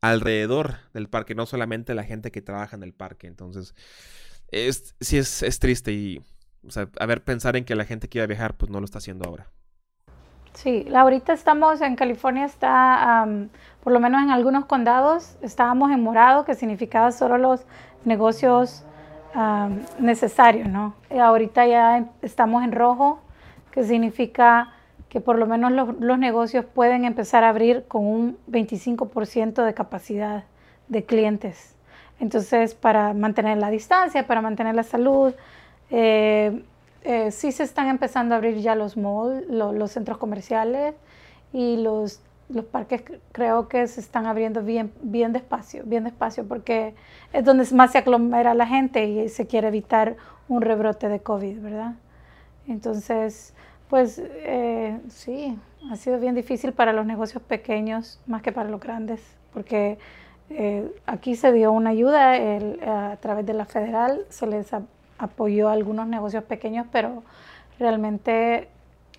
alrededor 0.00 0.76
del 0.94 1.08
parque, 1.08 1.34
no 1.34 1.46
solamente 1.46 1.94
la 1.94 2.04
gente 2.04 2.30
que 2.30 2.42
trabaja 2.42 2.76
en 2.76 2.82
el 2.82 2.92
parque. 2.92 3.26
Entonces, 3.26 3.74
es, 4.50 4.94
sí 5.00 5.18
es, 5.18 5.42
es 5.42 5.58
triste 5.58 5.92
y, 5.92 6.22
o 6.64 6.68
a 6.98 7.06
ver, 7.06 7.22
pensar 7.22 7.56
en 7.56 7.64
que 7.64 7.74
la 7.74 7.84
gente 7.84 8.08
que 8.08 8.18
iba 8.18 8.24
a 8.24 8.28
viajar 8.28 8.54
pues 8.54 8.70
no 8.70 8.80
lo 8.80 8.84
está 8.84 8.98
haciendo 8.98 9.28
ahora. 9.28 9.48
Sí, 10.54 10.86
ahorita 10.92 11.32
estamos 11.32 11.80
en 11.80 11.94
California, 11.94 12.44
está, 12.44 13.24
por 13.82 13.92
lo 13.92 14.00
menos 14.00 14.20
en 14.22 14.30
algunos 14.30 14.64
condados, 14.64 15.36
estábamos 15.42 15.92
en 15.92 16.02
morado, 16.02 16.44
que 16.44 16.54
significaba 16.54 17.12
solo 17.12 17.38
los 17.38 17.64
negocios 18.04 18.84
necesarios, 20.00 20.68
¿no? 20.68 20.94
Ahorita 21.08 21.66
ya 21.66 22.10
estamos 22.20 22.64
en 22.64 22.72
rojo, 22.72 23.20
que 23.70 23.84
significa 23.84 24.74
que 25.10 25.20
por 25.20 25.38
lo 25.38 25.46
menos 25.46 25.72
los, 25.72 26.00
los 26.00 26.18
negocios 26.18 26.64
pueden 26.64 27.04
empezar 27.04 27.44
a 27.44 27.50
abrir 27.50 27.84
con 27.88 28.06
un 28.06 28.38
25% 28.48 29.64
de 29.64 29.74
capacidad 29.74 30.44
de 30.88 31.04
clientes. 31.04 31.76
Entonces, 32.20 32.74
para 32.74 33.14
mantener 33.14 33.58
la 33.58 33.70
distancia, 33.70 34.26
para 34.26 34.42
mantener 34.42 34.74
la 34.76 34.84
salud, 34.84 35.34
eh, 35.90 36.62
eh, 37.02 37.30
sí 37.32 37.52
se 37.52 37.62
están 37.64 37.88
empezando 37.88 38.34
a 38.34 38.38
abrir 38.38 38.56
ya 38.58 38.74
los 38.74 38.96
malls, 38.96 39.46
lo- 39.48 39.72
los 39.72 39.92
centros 39.92 40.18
comerciales 40.18 40.94
y 41.52 41.78
los, 41.78 42.20
los 42.50 42.64
parques 42.66 43.04
cre- 43.04 43.20
creo 43.32 43.68
que 43.68 43.86
se 43.88 44.00
están 44.00 44.26
abriendo 44.26 44.62
bien, 44.62 44.92
bien 45.02 45.32
despacio, 45.32 45.82
bien 45.86 46.04
despacio, 46.04 46.46
porque 46.46 46.94
es 47.32 47.44
donde 47.44 47.66
más 47.74 47.92
se 47.92 47.98
aglomera 47.98 48.54
la 48.54 48.66
gente 48.66 49.04
y 49.06 49.28
se 49.28 49.46
quiere 49.46 49.68
evitar 49.68 50.16
un 50.48 50.62
rebrote 50.62 51.08
de 51.08 51.20
COVID, 51.20 51.60
¿verdad? 51.60 51.94
Entonces, 52.68 53.54
pues 53.90 54.22
eh, 54.24 54.98
sí, 55.08 55.58
ha 55.90 55.96
sido 55.96 56.18
bien 56.20 56.34
difícil 56.36 56.72
para 56.72 56.92
los 56.92 57.04
negocios 57.04 57.42
pequeños 57.42 58.20
más 58.26 58.40
que 58.40 58.52
para 58.52 58.70
los 58.70 58.80
grandes, 58.80 59.20
porque 59.52 59.98
eh, 60.48 60.90
aquí 61.06 61.34
se 61.36 61.52
dio 61.52 61.72
una 61.72 61.90
ayuda 61.90 62.36
el- 62.36 62.80
a 62.88 63.16
través 63.20 63.44
de 63.46 63.52
la 63.52 63.64
federal, 63.66 64.24
se 64.30 64.46
les 64.46 64.72
a- 64.72 64.82
apoyó 65.18 65.68
a 65.68 65.72
algunos 65.72 66.06
negocios 66.06 66.44
pequeños, 66.44 66.86
pero 66.90 67.22
realmente 67.78 68.68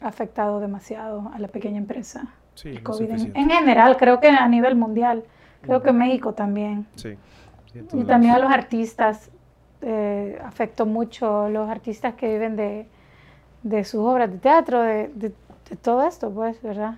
ha 0.01 0.07
afectado 0.07 0.59
demasiado 0.59 1.31
a 1.33 1.39
la 1.39 1.47
pequeña 1.47 1.77
empresa. 1.77 2.27
Sí, 2.55 2.69
el 2.69 2.73
no 2.75 2.79
es 2.79 2.83
COVID 2.83 3.11
en, 3.11 3.49
general, 3.49 3.97
creo 3.97 4.19
que 4.19 4.29
a 4.29 4.47
nivel 4.47 4.75
mundial, 4.75 5.23
creo 5.61 5.81
que 5.81 5.91
México 5.91 6.33
también. 6.33 6.85
Sí. 6.95 7.17
Y 7.93 8.03
también 8.03 8.33
a 8.33 8.39
los 8.39 8.51
artistas, 8.51 9.29
eh, 9.81 10.39
afectó 10.43 10.85
mucho 10.85 11.49
los 11.49 11.69
artistas 11.69 12.13
que 12.15 12.27
viven 12.27 12.55
de, 12.55 12.87
de 13.63 13.83
sus 13.83 14.01
obras 14.01 14.31
de 14.31 14.37
teatro, 14.37 14.81
de, 14.81 15.09
de, 15.09 15.33
todo 15.81 16.05
esto, 16.05 16.29
pues, 16.31 16.61
¿verdad? 16.61 16.95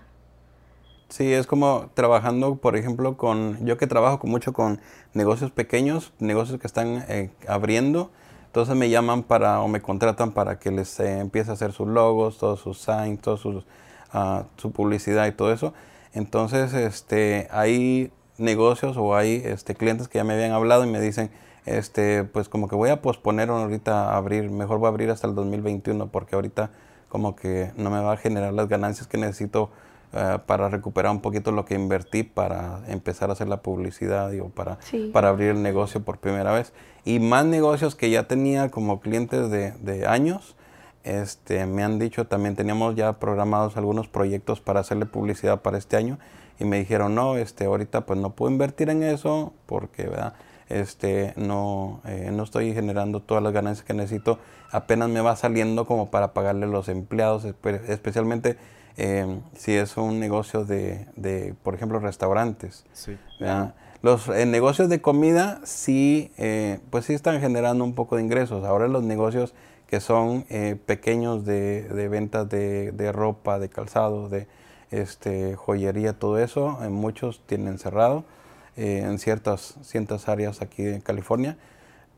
Sí, 1.09 1.31
es 1.31 1.45
como 1.45 1.89
trabajando, 1.93 2.55
por 2.55 2.75
ejemplo, 2.75 3.17
con, 3.17 3.63
yo 3.65 3.77
que 3.77 3.85
trabajo 3.85 4.25
mucho 4.25 4.51
con 4.51 4.79
negocios 5.13 5.51
pequeños, 5.51 6.11
negocios 6.19 6.59
que 6.59 6.65
están 6.65 7.05
eh, 7.07 7.29
abriendo, 7.47 8.09
entonces 8.47 8.75
me 8.75 8.89
llaman 8.89 9.23
para 9.23 9.61
o 9.61 9.67
me 9.67 9.81
contratan 9.81 10.31
para 10.31 10.57
que 10.59 10.71
les 10.71 10.99
eh, 10.99 11.19
empiece 11.19 11.51
a 11.51 11.53
hacer 11.53 11.71
sus 11.71 11.87
logos, 11.87 12.37
todos 12.37 12.59
sus 12.59 12.79
signs, 12.79 13.21
todos 13.21 13.41
sus, 13.41 13.63
ah, 14.11 14.45
su 14.57 14.71
publicidad 14.71 15.27
y 15.27 15.31
todo 15.31 15.51
eso. 15.51 15.73
Entonces, 16.13 16.73
este, 16.73 17.47
hay 17.51 18.11
negocios 18.37 18.97
o 18.97 19.15
hay 19.15 19.41
este, 19.45 19.75
clientes 19.75 20.07
que 20.07 20.19
ya 20.19 20.23
me 20.23 20.33
habían 20.33 20.51
hablado 20.51 20.83
y 20.83 20.87
me 20.87 20.99
dicen, 20.99 21.31
este, 21.65 22.23
pues 22.23 22.49
como 22.49 22.67
que 22.67 22.75
voy 22.75 22.89
a 22.89 23.01
posponer 23.01 23.49
ahorita 23.49 24.15
abrir, 24.15 24.49
mejor 24.49 24.79
voy 24.79 24.87
a 24.87 24.89
abrir 24.89 25.09
hasta 25.09 25.27
el 25.27 25.35
2021 25.35 26.07
porque 26.07 26.35
ahorita 26.35 26.71
como 27.09 27.35
que 27.35 27.71
no 27.77 27.89
me 27.89 27.99
va 27.99 28.13
a 28.13 28.17
generar 28.17 28.53
las 28.53 28.67
ganancias 28.67 29.07
que 29.07 29.17
necesito 29.17 29.69
eh, 30.13 30.39
para 30.45 30.69
recuperar 30.69 31.11
un 31.11 31.21
poquito 31.21 31.51
lo 31.51 31.65
que 31.65 31.75
invertí 31.75 32.23
para 32.23 32.81
empezar 32.87 33.29
a 33.29 33.33
hacer 33.33 33.47
la 33.47 33.61
publicidad 33.61 34.31
o 34.39 34.49
para, 34.49 34.77
para 35.11 35.29
abrir 35.29 35.49
el 35.49 35.63
negocio 35.63 36.01
por 36.03 36.17
primera 36.17 36.51
vez. 36.51 36.73
Y 37.05 37.19
más 37.19 37.45
negocios 37.45 37.95
que 37.95 38.09
ya 38.09 38.27
tenía 38.27 38.69
como 38.69 38.99
clientes 38.99 39.49
de, 39.49 39.71
de 39.71 40.07
años, 40.07 40.55
este, 41.03 41.65
me 41.65 41.83
han 41.83 41.99
dicho 41.99 42.27
también 42.27 42.55
teníamos 42.55 42.95
ya 42.95 43.13
programados 43.13 43.75
algunos 43.75 44.07
proyectos 44.07 44.61
para 44.61 44.79
hacerle 44.79 45.05
publicidad 45.05 45.61
para 45.61 45.77
este 45.77 45.97
año 45.97 46.17
y 46.59 46.65
me 46.65 46.79
dijeron 46.79 47.13
no 47.13 47.35
este 47.35 47.65
ahorita 47.65 48.05
pues 48.05 48.19
no 48.19 48.29
puedo 48.29 48.51
invertir 48.51 48.89
en 48.89 49.03
eso 49.03 49.51
porque 49.65 50.03
¿verdad? 50.03 50.33
Este 50.69 51.33
no 51.35 52.01
eh, 52.05 52.31
no 52.33 52.43
estoy 52.43 52.73
generando 52.73 53.21
todas 53.21 53.43
las 53.43 53.53
ganancias 53.53 53.85
que 53.85 53.93
necesito. 53.93 54.39
Apenas 54.71 55.09
me 55.09 55.21
va 55.21 55.35
saliendo 55.35 55.85
como 55.85 56.09
para 56.09 56.33
pagarle 56.33 56.65
a 56.65 56.69
los 56.69 56.89
empleados 56.89 57.45
especialmente 57.45 58.57
em, 58.97 59.41
si 59.55 59.73
es 59.73 59.97
un 59.97 60.19
negocio 60.19 60.65
de, 60.65 61.07
de 61.15 61.53
por 61.63 61.75
ejemplo 61.75 61.99
restaurantes 61.99 62.85
los 64.03 64.27
eh, 64.27 64.45
negocios 64.45 64.89
de 64.89 65.01
comida 65.01 65.61
sí 65.63 66.31
eh, 66.37 66.79
pues 66.89 67.05
sí 67.05 67.13
están 67.13 67.39
generando 67.39 67.85
un 67.85 67.95
poco 67.95 68.17
de 68.17 68.21
ingresos. 68.21 68.65
Ahora 68.65 68.87
los 68.89 69.01
negocios 69.01 69.53
que 69.87 70.01
son 70.01 70.45
eh, 70.49 70.75
pequeños 70.85 71.45
de, 71.45 71.83
de 71.83 72.09
ventas 72.09 72.49
de, 72.49 72.91
de, 72.91 73.11
ropa, 73.13 73.59
de 73.59 73.69
calzado, 73.69 74.27
de 74.27 74.47
este, 74.91 75.55
joyería, 75.55 76.19
todo 76.19 76.37
eso. 76.37 76.79
Muchos 76.89 77.41
tienen 77.45 77.79
cerrado 77.79 78.25
eh, 78.77 79.03
en 79.05 79.19
ciertas, 79.19 79.75
ciertas 79.81 80.27
áreas 80.27 80.61
aquí 80.61 80.83
en 80.83 81.01
California. 81.01 81.57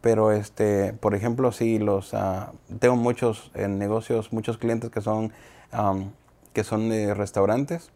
Pero, 0.02 0.32
este, 0.32 0.94
por 0.94 1.16
ejemplo, 1.16 1.52
sí, 1.52 1.80
los, 1.80 2.14
uh, 2.14 2.52
tengo 2.80 2.96
muchos 2.96 3.52
en 3.56 3.80
negocios, 3.80 4.32
muchos 4.32 4.58
clientes 4.58 4.92
que 4.92 5.02
son, 5.02 5.32
um, 5.78 6.12
que 6.54 6.64
son 6.64 6.90
de 6.90 7.14
restaurantes 7.14 7.92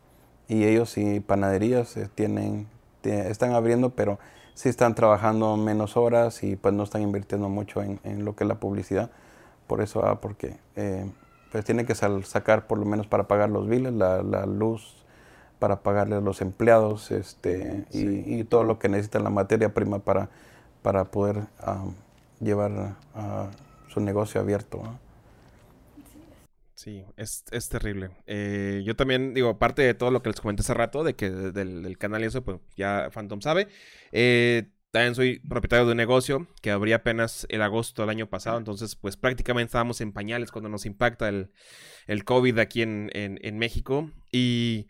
y 0.47 0.63
ellos 0.63 0.89
sí, 0.89 1.19
panaderías, 1.19 1.95
eh, 1.97 2.09
tienen, 2.13 2.67
están 3.03 3.53
abriendo, 3.53 3.91
pero 3.91 4.17
sí 4.55 4.69
están 4.69 4.95
trabajando 4.95 5.55
menos 5.55 5.97
horas 5.97 6.43
y 6.43 6.55
pues 6.55 6.73
no 6.73 6.83
están 6.83 7.03
invirtiendo 7.03 7.47
mucho 7.47 7.83
en, 7.83 7.99
en 8.03 8.25
lo 8.25 8.35
que 8.35 8.43
es 8.43 8.47
la 8.47 8.59
publicidad 8.59 9.11
por 9.69 9.81
eso, 9.81 10.03
ah, 10.03 10.19
porque 10.19 10.57
eh, 10.75 11.05
pues 11.51 11.63
tiene 11.63 11.85
que 11.85 11.93
sacar 11.93 12.65
por 12.65 12.79
lo 12.79 12.85
menos 12.85 13.05
para 13.05 13.27
pagar 13.27 13.51
los 13.51 13.69
biles, 13.69 13.93
la, 13.93 14.23
la 14.23 14.47
luz, 14.47 15.05
para 15.59 15.83
pagarle 15.83 16.15
a 16.15 16.21
los 16.21 16.41
empleados 16.41 17.11
este, 17.11 17.85
y, 17.91 18.43
todo 18.45 18.63
lo 18.63 18.79
que 18.79 18.89
necesita 18.89 19.19
la 19.19 19.29
materia 19.29 19.73
prima 19.73 19.99
para, 19.99 20.29
para 20.81 21.05
poder 21.05 21.43
ah, 21.59 21.85
llevar 22.39 22.95
su 23.87 23.99
negocio 23.99 24.41
abierto. 24.41 24.81
Sí, 26.79 27.03
es, 27.17 27.43
es 27.51 27.67
terrible. 27.67 28.11
Eh, 28.25 28.83
yo 28.85 28.95
también, 28.95 29.33
digo, 29.33 29.49
aparte 29.49 29.81
de 29.81 29.93
todo 29.93 30.11
lo 30.11 30.21
que 30.21 30.29
les 30.29 30.39
comenté 30.39 30.61
hace 30.61 30.73
rato, 30.73 31.03
de 31.03 31.13
que 31.13 31.29
del, 31.29 31.97
canal 31.97 32.23
y 32.23 32.27
eso, 32.27 32.41
pues 32.41 32.59
ya 32.77 33.09
Phantom 33.13 33.41
sabe. 33.41 33.67
Eh, 34.13 34.71
también 34.91 35.13
soy 35.13 35.39
propietario 35.39 35.85
de 35.85 35.91
un 35.91 35.97
negocio 35.97 36.47
que 36.61 36.71
abrí 36.71 36.93
apenas 36.93 37.45
el 37.49 37.61
agosto 37.63 38.01
del 38.01 38.11
año 38.11 38.29
pasado, 38.29 38.57
entonces 38.57 38.95
pues 38.95 39.17
prácticamente 39.17 39.67
estábamos 39.67 39.99
en 39.99 40.13
pañales 40.13 40.51
cuando 40.51 40.69
nos 40.69 40.85
impacta 40.85 41.27
el, 41.27 41.51
el 42.07 42.23
COVID 42.23 42.57
aquí 42.59 42.81
en, 42.81 43.11
en, 43.13 43.57
México. 43.57 44.09
Y 44.31 44.87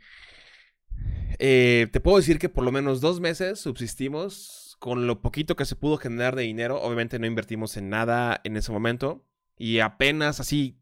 eh, 1.39 1.88
te 1.91 1.99
puedo 1.99 2.17
decir 2.17 2.39
que 2.39 2.49
por 2.49 2.63
lo 2.63 2.71
menos 2.71 3.01
dos 3.01 3.19
meses 3.19 3.59
subsistimos 3.59 4.75
con 4.79 5.07
lo 5.07 5.21
poquito 5.21 5.55
que 5.55 5.65
se 5.65 5.75
pudo 5.75 5.97
generar 5.97 6.35
de 6.35 6.43
dinero. 6.43 6.81
Obviamente 6.81 7.19
no 7.19 7.27
invertimos 7.27 7.77
en 7.77 7.89
nada 7.89 8.41
en 8.43 8.57
ese 8.57 8.71
momento 8.71 9.25
y 9.57 9.79
apenas 9.79 10.39
así 10.39 10.79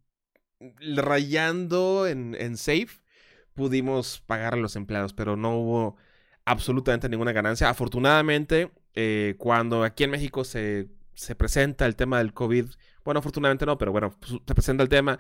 rayando 0.80 2.08
en, 2.08 2.36
en 2.39 2.58
safe 2.58 3.01
pudimos 3.53 4.21
pagar 4.25 4.53
a 4.53 4.58
los 4.58 4.75
empleados, 4.75 5.13
pero 5.13 5.36
no 5.36 5.58
hubo 5.58 5.97
absolutamente 6.45 7.10
ninguna 7.10 7.34
ganancia. 7.34 7.69
Afortunadamente, 7.69 8.71
eh, 8.93 9.36
cuando 9.38 9.84
aquí 9.84 10.03
en 10.03 10.12
México 10.12 10.43
se, 10.43 10.88
se, 11.13 11.36
presenta 11.36 11.86
el 11.86 11.95
tema 11.95 12.19
del 12.19 12.34
COVID, 12.34 12.65
bueno, 13.03 13.19
afortunadamente 13.19 13.65
no, 13.65 13.77
pero 13.77 13.91
bueno, 13.91 14.12
pues, 14.19 14.34
se 14.45 14.56
presenta 14.56 14.84
el 14.84 14.89
tema, 14.89 15.19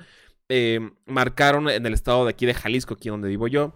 eh, 0.49 0.79
marcaron 1.05 1.69
en 1.69 1.85
el 1.85 1.93
estado 1.93 2.25
de 2.25 2.31
aquí 2.31 2.45
de 2.45 2.53
Jalisco, 2.53 2.93
aquí 2.93 3.09
donde 3.09 3.27
vivo 3.27 3.47
yo, 3.47 3.75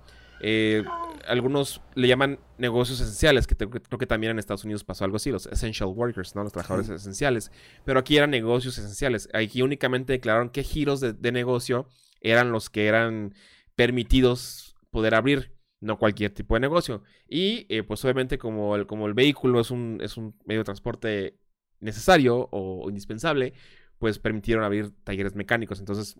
algunos 1.27 1.81
le 1.95 2.07
llaman 2.07 2.39
negocios 2.57 2.99
esenciales, 2.99 3.47
que 3.47 3.55
creo 3.55 3.99
que 3.99 4.07
también 4.07 4.31
en 4.31 4.39
Estados 4.39 4.63
Unidos 4.63 4.83
pasó 4.83 5.05
algo 5.05 5.17
así, 5.17 5.31
los 5.31 5.45
essential 5.47 5.89
workers, 5.89 6.35
¿no? 6.35 6.43
Los 6.43 6.53
trabajadores 6.53 6.89
esenciales. 6.89 7.51
Pero 7.85 7.99
aquí 7.99 8.17
eran 8.17 8.31
negocios 8.31 8.77
esenciales. 8.77 9.29
Aquí 9.33 9.61
únicamente 9.61 10.13
declararon 10.13 10.49
qué 10.49 10.63
giros 10.63 10.99
de, 10.99 11.13
de 11.13 11.31
negocio 11.31 11.87
eran 12.21 12.51
los 12.51 12.69
que 12.69 12.87
eran 12.87 13.33
permitidos 13.75 14.75
poder 14.91 15.15
abrir 15.15 15.51
no 15.81 15.97
cualquier 15.97 16.33
tipo 16.33 16.53
de 16.53 16.61
negocio. 16.61 17.03
Y 17.27 17.65
eh, 17.69 17.83
pues 17.83 18.03
obviamente 18.05 18.37
como 18.37 18.75
el, 18.75 18.85
como 18.85 19.07
el 19.07 19.13
vehículo 19.13 19.59
es 19.59 19.71
un, 19.71 19.99
es 20.01 20.15
un 20.15 20.35
medio 20.45 20.61
de 20.61 20.65
transporte 20.65 21.39
necesario 21.79 22.47
o 22.51 22.87
indispensable, 22.87 23.53
pues 23.97 24.19
permitieron 24.19 24.63
abrir 24.63 24.91
talleres 25.03 25.35
mecánicos. 25.35 25.79
Entonces, 25.79 26.15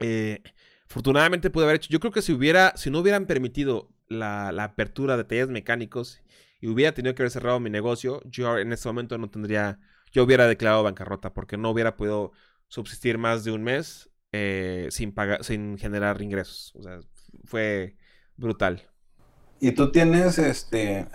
eh, 0.00 0.42
afortunadamente 0.88 1.50
pude 1.50 1.64
haber 1.64 1.76
hecho, 1.76 1.90
yo 1.90 2.00
creo 2.00 2.12
que 2.12 2.22
si 2.22 2.32
hubiera, 2.32 2.72
si 2.76 2.90
no 2.90 3.00
hubieran 3.00 3.26
permitido 3.26 3.90
la, 4.08 4.52
la, 4.52 4.64
apertura 4.64 5.16
de 5.16 5.24
talleres 5.24 5.50
mecánicos 5.50 6.20
y 6.60 6.68
hubiera 6.68 6.92
tenido 6.92 7.14
que 7.14 7.22
haber 7.22 7.30
cerrado 7.30 7.60
mi 7.60 7.70
negocio, 7.70 8.20
yo 8.24 8.58
en 8.58 8.72
ese 8.72 8.88
momento 8.88 9.18
no 9.18 9.30
tendría, 9.30 9.78
yo 10.12 10.24
hubiera 10.24 10.46
declarado 10.46 10.82
bancarrota 10.82 11.32
porque 11.32 11.56
no 11.56 11.70
hubiera 11.70 11.96
podido 11.96 12.32
subsistir 12.68 13.18
más 13.18 13.44
de 13.44 13.52
un 13.52 13.62
mes 13.62 14.10
eh, 14.32 14.88
sin 14.90 15.12
pagar, 15.12 15.44
sin 15.44 15.78
generar 15.78 16.20
ingresos. 16.20 16.74
O 16.76 16.82
sea, 16.82 17.00
fue 17.44 17.96
brutal. 18.36 18.82
¿Y 19.60 19.72
tú 19.72 19.90
tienes 19.90 20.38
este 20.38 21.06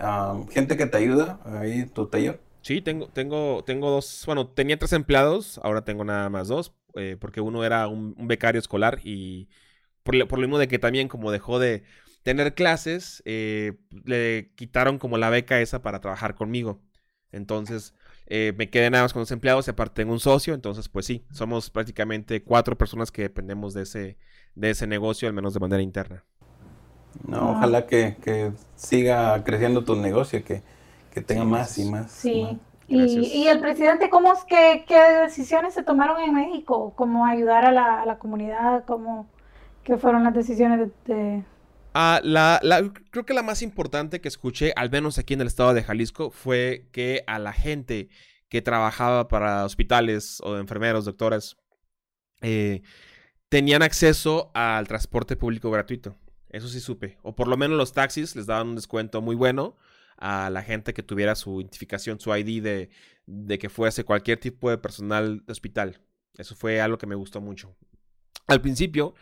gente 0.50 0.76
que 0.76 0.86
te 0.86 0.98
ayuda 0.98 1.40
ahí 1.44 1.86
tu 1.86 2.06
taller? 2.06 2.40
Sí, 2.60 2.80
tengo, 2.80 3.08
tengo, 3.08 3.62
tengo 3.64 3.90
dos, 3.90 4.22
bueno, 4.26 4.48
tenía 4.48 4.78
tres 4.78 4.92
empleados, 4.92 5.60
ahora 5.62 5.84
tengo 5.84 6.04
nada 6.04 6.30
más 6.30 6.48
dos, 6.48 6.74
eh, 6.94 7.16
porque 7.20 7.40
uno 7.40 7.64
era 7.64 7.88
un, 7.88 8.14
becario 8.26 8.58
escolar 8.58 9.00
y 9.04 9.48
por, 10.02 10.14
lo 10.16 10.38
mismo 10.38 10.58
de 10.58 10.68
que 10.68 10.78
también 10.78 11.08
como 11.08 11.30
dejó 11.30 11.58
de 11.58 11.82
tener 12.24 12.54
clases, 12.54 13.22
eh, 13.26 13.74
le 14.04 14.50
quitaron 14.56 14.98
como 14.98 15.18
la 15.18 15.30
beca 15.30 15.60
esa 15.60 15.82
para 15.82 16.00
trabajar 16.00 16.34
conmigo. 16.34 16.80
Entonces, 17.30 17.94
eh, 18.26 18.54
me 18.56 18.70
quedé 18.70 18.90
nada 18.90 19.04
más 19.04 19.12
con 19.12 19.22
dos 19.22 19.30
empleados 19.30 19.68
y 19.68 19.70
aparte 19.70 20.02
tengo 20.02 20.12
un 20.12 20.20
socio, 20.20 20.54
entonces 20.54 20.88
pues 20.88 21.04
sí, 21.04 21.24
somos 21.30 21.68
prácticamente 21.68 22.42
cuatro 22.42 22.78
personas 22.78 23.10
que 23.10 23.22
dependemos 23.22 23.74
de 23.74 23.82
ese, 23.82 24.16
de 24.54 24.70
ese 24.70 24.86
negocio, 24.86 25.28
al 25.28 25.34
menos 25.34 25.52
de 25.52 25.60
manera 25.60 25.82
interna. 25.82 26.24
No, 27.28 27.52
ojalá 27.52 27.86
que, 27.86 28.16
siga 28.74 29.44
creciendo 29.44 29.84
tu 29.84 29.94
negocio, 29.94 30.42
que, 30.42 30.62
que 31.12 31.20
tenga 31.20 31.44
más 31.44 31.76
y 31.78 31.84
más. 31.84 32.10
Sí. 32.10 32.58
Y, 32.88 33.46
el 33.46 33.60
presidente, 33.60 34.10
¿cómo 34.10 34.32
es 34.32 34.44
que, 34.44 34.84
qué 34.86 34.98
decisiones 35.22 35.74
se 35.74 35.82
tomaron 35.82 36.20
en 36.20 36.34
México? 36.34 36.94
¿Cómo 36.96 37.26
ayudar 37.26 37.64
a 37.64 37.72
la, 37.72 38.02
a 38.02 38.06
la 38.06 38.18
comunidad? 38.18 38.84
¿Cómo, 38.86 39.26
¿Qué 39.82 39.98
fueron 39.98 40.24
las 40.24 40.34
decisiones 40.34 40.90
de...? 41.04 41.44
Ah, 41.94 42.20
la, 42.24 42.58
la, 42.64 42.92
creo 43.10 43.24
que 43.24 43.34
la 43.34 43.44
más 43.44 43.62
importante 43.62 44.20
que 44.20 44.26
escuché, 44.26 44.72
al 44.74 44.90
menos 44.90 45.16
aquí 45.18 45.34
en 45.34 45.40
el 45.40 45.46
estado 45.46 45.74
de 45.74 45.84
Jalisco, 45.84 46.30
fue 46.30 46.88
que 46.92 47.22
a 47.28 47.38
la 47.38 47.52
gente 47.52 48.08
que 48.48 48.62
trabajaba 48.62 49.28
para 49.28 49.64
hospitales 49.64 50.40
o 50.42 50.58
enfermeros, 50.58 51.04
doctores, 51.04 51.56
eh, 52.42 52.82
tenían 53.48 53.82
acceso 53.82 54.50
al 54.54 54.88
transporte 54.88 55.36
público 55.36 55.70
gratuito. 55.70 56.16
Eso 56.50 56.68
sí 56.68 56.80
supe. 56.80 57.18
O 57.22 57.36
por 57.36 57.46
lo 57.46 57.56
menos 57.56 57.78
los 57.78 57.92
taxis 57.92 58.34
les 58.34 58.46
daban 58.46 58.68
un 58.68 58.74
descuento 58.74 59.22
muy 59.22 59.36
bueno 59.36 59.76
a 60.16 60.50
la 60.50 60.62
gente 60.62 60.94
que 60.94 61.02
tuviera 61.04 61.36
su 61.36 61.60
identificación, 61.60 62.18
su 62.18 62.34
ID 62.34 62.60
de, 62.60 62.90
de 63.26 63.58
que 63.58 63.68
fuese 63.68 64.04
cualquier 64.04 64.38
tipo 64.38 64.68
de 64.68 64.78
personal 64.78 65.44
de 65.46 65.52
hospital. 65.52 66.00
Eso 66.36 66.56
fue 66.56 66.80
algo 66.80 66.98
que 66.98 67.06
me 67.06 67.14
gustó 67.14 67.40
mucho. 67.40 67.76
Al 68.48 68.60
principio 68.60 69.14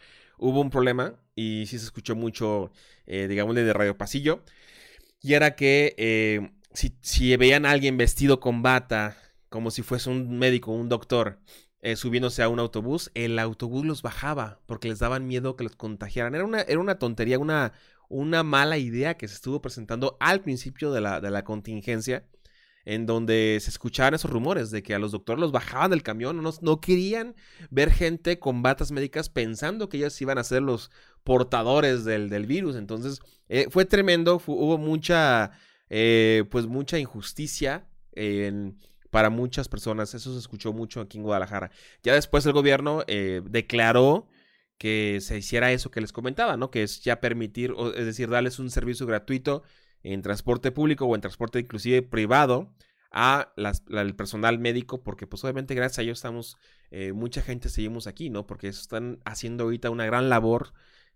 hubo 0.43 0.61
un 0.61 0.71
problema 0.71 1.15
y 1.35 1.65
sí 1.67 1.79
se 1.79 1.85
escuchó 1.85 2.17
mucho, 2.17 2.73
eh, 3.07 3.29
digamos, 3.29 3.55
de 3.55 3.73
radio 3.73 3.97
pasillo. 3.97 4.43
Y 5.23 5.35
era 5.35 5.55
que 5.55 5.95
eh, 5.99 6.51
si, 6.73 7.37
veían 7.37 7.65
a 7.65 7.71
alguien 7.71 7.97
vestido 7.97 8.41
con 8.41 8.63
bata 8.63 9.17
como 9.49 9.71
si 9.71 9.83
fuese 9.83 10.11
un 10.11 10.39
médico, 10.39 10.73
un 10.73 10.89
doctor, 10.89 11.39
eh, 11.81 11.97
subiéndose 11.97 12.43
a 12.43 12.49
un 12.49 12.59
autobús, 12.59 13.11
el 13.15 13.39
autobús 13.39 13.85
los 13.85 14.03
bajaba 14.03 14.61
porque 14.67 14.89
les 14.89 14.99
daban 14.99 15.27
miedo 15.27 15.57
que 15.57 15.65
los 15.65 15.77
contagiaran. 15.77 16.35
Era 16.35 16.45
una, 16.45 16.63
era 16.63 16.81
una 16.81 16.99
tontería, 16.99 17.39
una, 17.39 17.73
una 18.09 18.43
mala 18.43 18.79
idea 18.79 19.17
que 19.17 19.29
se 19.29 19.35
estuvo 19.35 19.61
presentando 19.63 20.17
al 20.21 20.41
principio 20.41 20.91
de 20.93 21.03
la, 21.03 21.21
de 21.21 21.31
la 21.31 21.45
contingencia, 21.45 22.25
en 22.85 23.07
donde 23.07 23.59
se 23.61 23.71
escuchaban 23.71 24.15
esos 24.15 24.31
rumores 24.31 24.71
de 24.71 24.83
que 24.83 24.95
a 24.95 24.99
los 24.99 25.13
doctores 25.13 25.41
los 25.41 25.53
bajaban 25.53 25.91
del 25.91 26.03
camión, 26.03 26.43
no, 26.43 26.51
no 26.61 26.81
querían 26.81 27.35
ver 27.71 27.91
gente 27.91 28.39
con 28.39 28.63
batas 28.63 28.91
médicas 28.91 29.29
pensando 29.29 29.89
que 29.89 29.99
ellos 29.99 30.21
iban 30.21 30.39
a 30.39 30.45
ser 30.45 30.63
los 30.63 30.91
portadores 31.25 32.05
del, 32.05 32.29
del 32.29 32.47
virus. 32.47 32.77
Entonces, 32.77 33.21
eh, 33.49 33.67
fue 33.71 33.85
tremendo, 33.85 34.41
hubo 34.47 34.79
mucha, 34.79 35.53
eh, 35.89 36.45
pues 36.51 36.67
mucha 36.67 36.99
injusticia 36.99 37.87
para 39.11 39.31
muchas 39.31 39.69
personas. 39.69 40.15
Eso 40.15 40.33
se 40.33 40.39
escuchó 40.39 40.73
mucho 40.73 41.01
aquí 41.01 41.19
en 41.19 41.25
Guadalajara. 41.25 41.71
Ya 42.03 42.15
después 42.15 42.45
el 42.47 42.53
gobierno 42.53 43.05
eh, 43.07 43.43
declaró 43.45 44.29
que 44.79 45.19
se 45.21 45.39
hiciera 45.39 45.71
eso 45.71 45.91
que 45.91 46.01
les 46.01 46.13
comentaba, 46.13 46.57
¿no? 46.57 46.71
Que 46.71 46.83
es 46.83 47.03
ya 47.03 47.21
permitir, 47.21 47.73
es 47.95 48.05
decir, 48.05 48.29
darles 48.29 48.59
un 48.59 48.71
servicio 48.71 49.07
gratuito 49.07 49.63
en 50.03 50.23
transporte 50.23 50.73
público 50.73 51.07
o 51.07 51.15
en 51.15 51.21
transporte 51.21 51.61
inclusive 51.61 52.03
privado 52.03 52.73
a 53.11 53.53
al 53.93 54.17
personal 54.17 54.59
médico, 54.59 55.03
porque 55.03 55.27
pues 55.27 55.45
obviamente 55.45 55.75
gracias 55.75 55.99
a 55.99 56.03
ellos 56.03 56.19
estamos, 56.19 56.57
eh, 56.91 57.13
mucha 57.13 57.43
gente 57.43 57.69
seguimos 57.69 58.07
aquí, 58.07 58.31
¿no? 58.31 58.47
Porque 58.47 58.69
están 58.69 59.21
haciendo 59.25 59.65
ahorita 59.65 59.91
una 59.91 60.07
gran 60.07 60.29
labor 60.29 60.73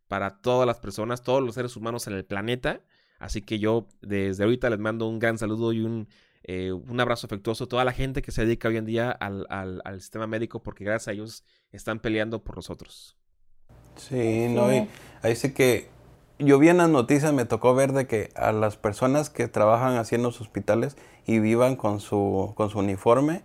para 0.08 0.40
todas 0.40 0.66
las 0.66 0.78
personas, 0.78 1.22
todos 1.22 1.42
los 1.42 1.54
seres 1.54 1.76
humanos 1.76 2.06
en 2.06 2.14
el 2.14 2.24
planeta. 2.24 2.82
Así 3.18 3.40
que 3.40 3.58
yo 3.58 3.88
desde 4.02 4.44
ahorita 4.44 4.68
les 4.68 4.78
mando 4.78 5.08
un 5.08 5.18
gran 5.18 5.38
saludo 5.38 5.72
y 5.72 5.80
un 5.80 6.08
eh, 6.48 6.70
un 6.70 7.00
abrazo 7.00 7.26
afectuoso 7.26 7.64
a 7.64 7.68
toda 7.68 7.84
la 7.84 7.92
gente 7.92 8.22
que 8.22 8.30
se 8.30 8.44
dedica 8.44 8.68
hoy 8.68 8.76
en 8.76 8.86
día 8.86 9.10
al, 9.10 9.82
sistema 10.00 10.28
médico 10.28 10.62
porque 10.62 10.84
gracias 10.84 11.08
a 11.08 11.12
ellos 11.12 11.44
están 11.72 11.98
peleando 11.98 12.44
por 12.44 12.54
nosotros. 12.54 13.16
Sí, 13.96 14.46
no, 14.50 14.68
ahí 15.22 15.34
sí 15.34 15.52
que 15.52 15.88
yo 16.38 16.58
vi 16.58 16.68
en 16.68 16.78
las 16.78 16.88
noticias, 16.88 17.32
me 17.32 17.44
tocó 17.44 17.74
ver 17.74 17.92
de 17.92 18.06
que 18.06 18.30
a 18.36 18.52
las 18.52 18.76
personas 18.76 19.30
que 19.30 19.48
trabajan 19.48 19.96
así 19.96 20.14
en 20.14 20.22
los 20.22 20.40
hospitales 20.40 20.96
y 21.26 21.38
vivan 21.38 21.76
con 21.76 22.00
su, 22.00 22.52
con 22.56 22.70
su 22.70 22.78
uniforme, 22.78 23.42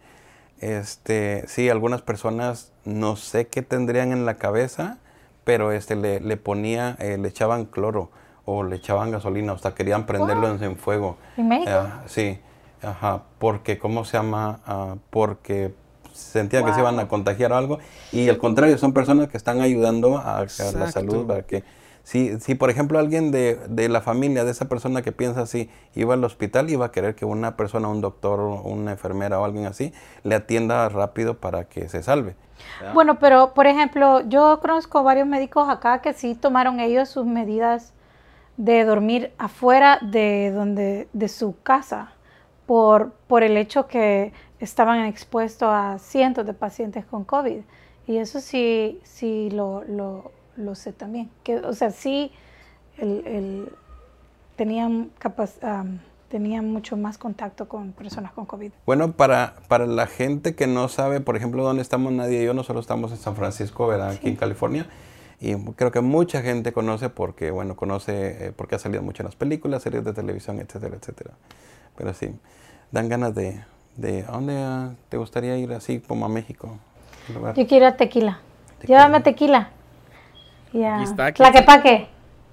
este, 0.60 1.48
sí, 1.48 1.70
algunas 1.70 2.02
personas 2.02 2.72
no 2.86 3.16
sé 3.16 3.48
qué 3.48 3.62
tendrían 3.62 4.12
en 4.12 4.26
la 4.26 4.36
cabeza, 4.36 4.98
pero 5.44 5.72
este, 5.72 5.96
le, 5.96 6.20
le 6.20 6.38
ponía, 6.38 6.96
eh, 7.00 7.18
le 7.18 7.28
echaban 7.30 7.66
cloro 7.66 8.12
o 8.46 8.64
le 8.64 8.76
echaban 8.76 9.12
gasolina, 9.12 9.54
hasta 9.54 9.74
querían 9.74 10.06
prenderlo 10.06 10.48
en, 10.50 10.76
fuego. 10.78 11.18
¿En 11.38 11.48
México? 11.48 11.72
Ah, 11.74 12.04
sí. 12.06 12.40
Ajá, 12.82 13.24
porque, 13.38 13.78
¿cómo 13.78 14.06
se 14.06 14.18
llama? 14.18 14.60
Ah, 14.66 14.96
porque 15.10 15.74
sentían 16.14 16.66
que 16.66 16.74
se 16.74 16.80
iban 16.80 17.00
a 17.00 17.08
contagiar 17.08 17.52
o 17.54 17.58
algo. 17.58 17.80
Y 18.12 18.28
al 18.30 18.38
contrario, 18.38 18.78
son 18.78 18.94
personas 18.94 19.30
que 19.30 19.38
están 19.38 19.62
ayudando 19.62 20.18
a, 20.18 20.42
la 20.42 20.92
salud. 20.92 21.28
Para 21.28 21.44
que, 21.44 21.64
si, 22.04 22.40
si, 22.40 22.56
por 22.56 22.70
ejemplo, 22.70 22.98
alguien 22.98 23.32
de, 23.32 23.60
de, 23.70 23.88
la 23.88 24.02
familia 24.02 24.44
de 24.44 24.52
esa 24.52 24.68
persona 24.68 25.02
que 25.02 25.12
piensa 25.12 25.42
así 25.42 25.70
iba 25.94 26.16
al 26.16 26.24
hospital, 26.24 26.70
iba 26.70 26.88
a 26.88 26.92
querer 26.92 27.16
que 27.16 27.26
una 27.26 27.56
persona, 27.56 27.88
un 27.88 28.02
doctor, 28.02 28.40
una 28.40 28.92
enfermera 28.92 29.40
o 29.40 29.46
alguien 29.46 29.66
así, 29.66 29.94
le 30.24 30.36
atienda 30.36 30.90
rápido 30.90 31.38
para 31.38 31.66
que 31.66 31.90
se 31.90 32.02
salve. 32.02 32.36
Bueno, 32.94 33.20
pero 33.20 33.54
por 33.54 33.68
ejemplo, 33.68 34.22
yo 34.22 34.60
conozco 34.62 35.04
varios 35.04 35.28
médicos 35.28 35.70
acá 35.70 36.02
que 36.02 36.14
sí 36.14 36.36
tomaron 36.36 36.80
ellos 36.80 37.10
sus 37.10 37.26
medidas 37.26 37.94
de 38.58 38.84
dormir 38.84 39.32
afuera 39.38 40.00
de 40.02 40.52
donde 40.52 41.08
de 41.14 41.28
su 41.28 41.56
casa 41.64 42.14
por, 42.66 43.12
por 43.28 43.44
el 43.44 43.58
hecho 43.58 43.88
que 43.88 44.34
estaban 44.60 45.06
expuestos 45.06 45.70
a 45.72 45.98
cientos 46.00 46.46
de 46.46 46.54
pacientes 46.54 47.06
con 47.06 47.24
COVID. 47.24 47.62
Y 48.08 48.18
eso 48.18 48.40
sí, 48.40 49.00
sí 49.04 49.50
lo, 49.52 49.84
lo, 49.86 50.32
lo 50.58 50.76
sé 50.76 50.94
también. 50.94 51.30
Que, 51.44 51.58
o 51.58 51.74
sea, 51.74 51.92
sí 51.92 52.32
el, 52.98 53.24
el, 53.26 53.72
tenían, 54.56 55.12
capaz, 55.20 55.56
tenían 56.30 56.72
mucho 56.72 56.98
más 56.98 57.18
contacto 57.18 57.68
con 57.68 57.92
personas 57.94 58.32
con 58.34 58.46
COVID. 58.46 58.72
Bueno, 58.86 59.14
para, 59.14 59.56
para 59.68 59.86
la 59.86 60.08
gente 60.08 60.56
que 60.56 60.68
no 60.68 60.88
sabe, 60.88 61.20
por 61.20 61.36
ejemplo, 61.36 61.64
dónde 61.64 61.82
estamos 61.82 62.12
nadie 62.12 62.42
y 62.42 62.46
yo, 62.46 62.54
nosotros 62.54 62.84
estamos 62.84 63.12
en 63.12 63.18
San 63.18 63.36
Francisco, 63.36 63.88
¿verdad? 63.88 64.12
Aquí 64.12 64.30
en 64.30 64.36
California. 64.36 64.88
Y 65.40 65.56
creo 65.56 65.92
que 65.92 66.02
mucha 66.02 66.42
gente 66.42 66.72
conoce 66.72 67.10
porque, 67.10 67.50
bueno, 67.50 67.76
conoce, 67.76 68.48
eh, 68.48 68.52
porque 68.56 68.76
ha 68.76 68.80
salido 68.80 69.02
mucho 69.02 69.24
en 69.24 69.26
las 69.26 69.36
películas, 69.36 69.82
series 69.82 70.04
de 70.04 70.14
televisión, 70.14 70.60
etcétera, 70.60 70.96
etcétera. 70.96 71.32
Pero 71.98 72.14
sí 72.14 72.32
dan 72.92 73.10
ganas 73.10 73.34
de, 73.34 73.64
de 73.96 74.24
¿a 74.28 74.32
dónde 74.32 74.58
ah, 74.58 74.92
te 75.10 75.18
gustaría 75.18 75.58
ir 75.58 75.72
así 75.74 76.00
como 76.00 76.26
a 76.26 76.30
México? 76.30 76.78
Yo 77.56 77.68
quiero 77.68 77.76
ir 77.76 77.84
a 77.86 77.98
tequila. 77.98 78.40
Llévame 78.86 79.18
a 79.18 79.24
tequila. 79.24 79.70
Ya. 80.74 80.96
Aquí 80.96 81.04
está, 81.04 81.32
Tlaquepaque. 81.32 82.08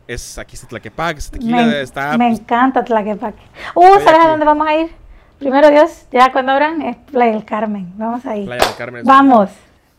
Es, 0.07 0.39
aquí 0.39 0.57
está 0.57 0.67
Tlaquepaque, 0.67 1.21
tequila 1.31 1.57
me, 1.67 1.81
está... 1.83 2.17
Me 2.17 2.29
pues, 2.29 2.41
encanta 2.41 2.85
Tlaquepaque. 2.85 3.43
Uh, 3.75 4.01
¿sabes 4.03 4.25
a 4.25 4.29
dónde 4.29 4.45
vamos 4.45 4.67
a 4.67 4.75
ir? 4.75 4.91
Primero 5.39 5.71
Dios, 5.71 6.07
ya 6.11 6.33
cuando 6.33 6.53
abran 6.53 6.83
es 6.83 6.97
Playa 6.97 7.33
del 7.33 7.45
Carmen. 7.45 7.93
Vamos 7.97 8.27
ahí. 8.27 8.45
Playa 8.45 8.67
del 8.67 8.77
Carmen. 8.77 9.05
Vamos. 9.05 9.51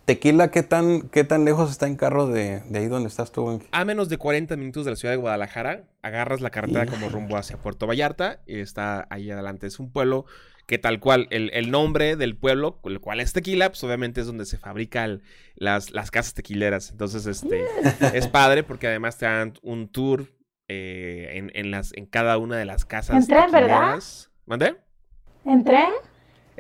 Tequila, 0.09 0.49
¿qué 0.49 0.63
tan, 0.63 1.01
¿qué 1.09 1.23
tan 1.23 1.45
lejos 1.45 1.69
está 1.69 1.85
en 1.85 1.95
carro 1.95 2.25
de, 2.25 2.61
de 2.61 2.79
ahí 2.79 2.87
donde 2.87 3.07
estás 3.07 3.31
tú? 3.31 3.61
A 3.71 3.85
menos 3.85 4.09
de 4.09 4.17
40 4.17 4.57
minutos 4.57 4.83
de 4.83 4.89
la 4.89 4.95
ciudad 4.95 5.13
de 5.13 5.17
Guadalajara, 5.17 5.83
agarras 6.01 6.41
la 6.41 6.49
carretera 6.49 6.87
como 6.87 7.09
rumbo 7.09 7.37
hacia 7.37 7.57
Puerto 7.57 7.85
Vallarta 7.85 8.39
y 8.47 8.57
está 8.57 9.05
ahí 9.11 9.29
adelante. 9.29 9.67
Es 9.67 9.77
un 9.77 9.91
pueblo 9.91 10.25
que 10.65 10.79
tal 10.79 10.99
cual, 10.99 11.27
el, 11.29 11.69
nombre 11.69 12.15
del 12.15 12.35
pueblo, 12.35 12.79
el 12.85 12.99
cual 12.99 13.19
es 13.19 13.33
Tequila, 13.33 13.69
pues 13.69 13.83
obviamente 13.83 14.21
es 14.21 14.25
donde 14.25 14.47
se 14.47 14.57
fabrican 14.57 15.21
las, 15.53 15.91
las 15.91 16.09
casas 16.09 16.33
tequileras. 16.33 16.89
Entonces, 16.89 17.27
este, 17.27 17.63
es 18.17 18.27
padre 18.27 18.63
porque 18.63 18.87
además 18.87 19.15
te 19.19 19.27
dan 19.27 19.53
un 19.61 19.89
tour 19.89 20.25
eh, 20.69 21.33
en, 21.33 21.51
en, 21.53 21.69
las, 21.69 21.93
en 21.93 22.07
cada 22.07 22.39
una 22.39 22.57
de 22.57 22.65
las 22.65 22.83
casas 22.83 23.15
¿En 23.15 23.27
tren, 23.27 23.51
verdad? 23.51 23.99
¿Mandé? 24.47 24.75
¿En 25.45 25.63
tren? 25.63 25.91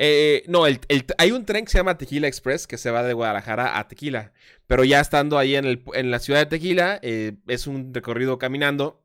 Eh, 0.01 0.43
no, 0.47 0.63
hay 0.63 1.31
un 1.33 1.45
tren 1.45 1.65
que 1.65 1.71
se 1.71 1.77
llama 1.77 1.97
Tequila 1.97 2.25
Express 2.25 2.67
que 2.67 2.77
se 2.77 2.89
va 2.89 3.03
de 3.03 3.13
Guadalajara 3.13 3.77
a 3.77 3.87
Tequila. 3.89 4.31
Pero 4.65 4.85
ya 4.85 5.01
estando 5.01 5.37
ahí 5.37 5.55
en, 5.55 5.83
la 6.09 6.19
ciudad 6.19 6.39
de 6.39 6.45
Tequila, 6.45 6.99
eh, 7.01 7.33
es 7.47 7.67
un 7.67 7.93
recorrido 7.93 8.39
caminando, 8.39 9.03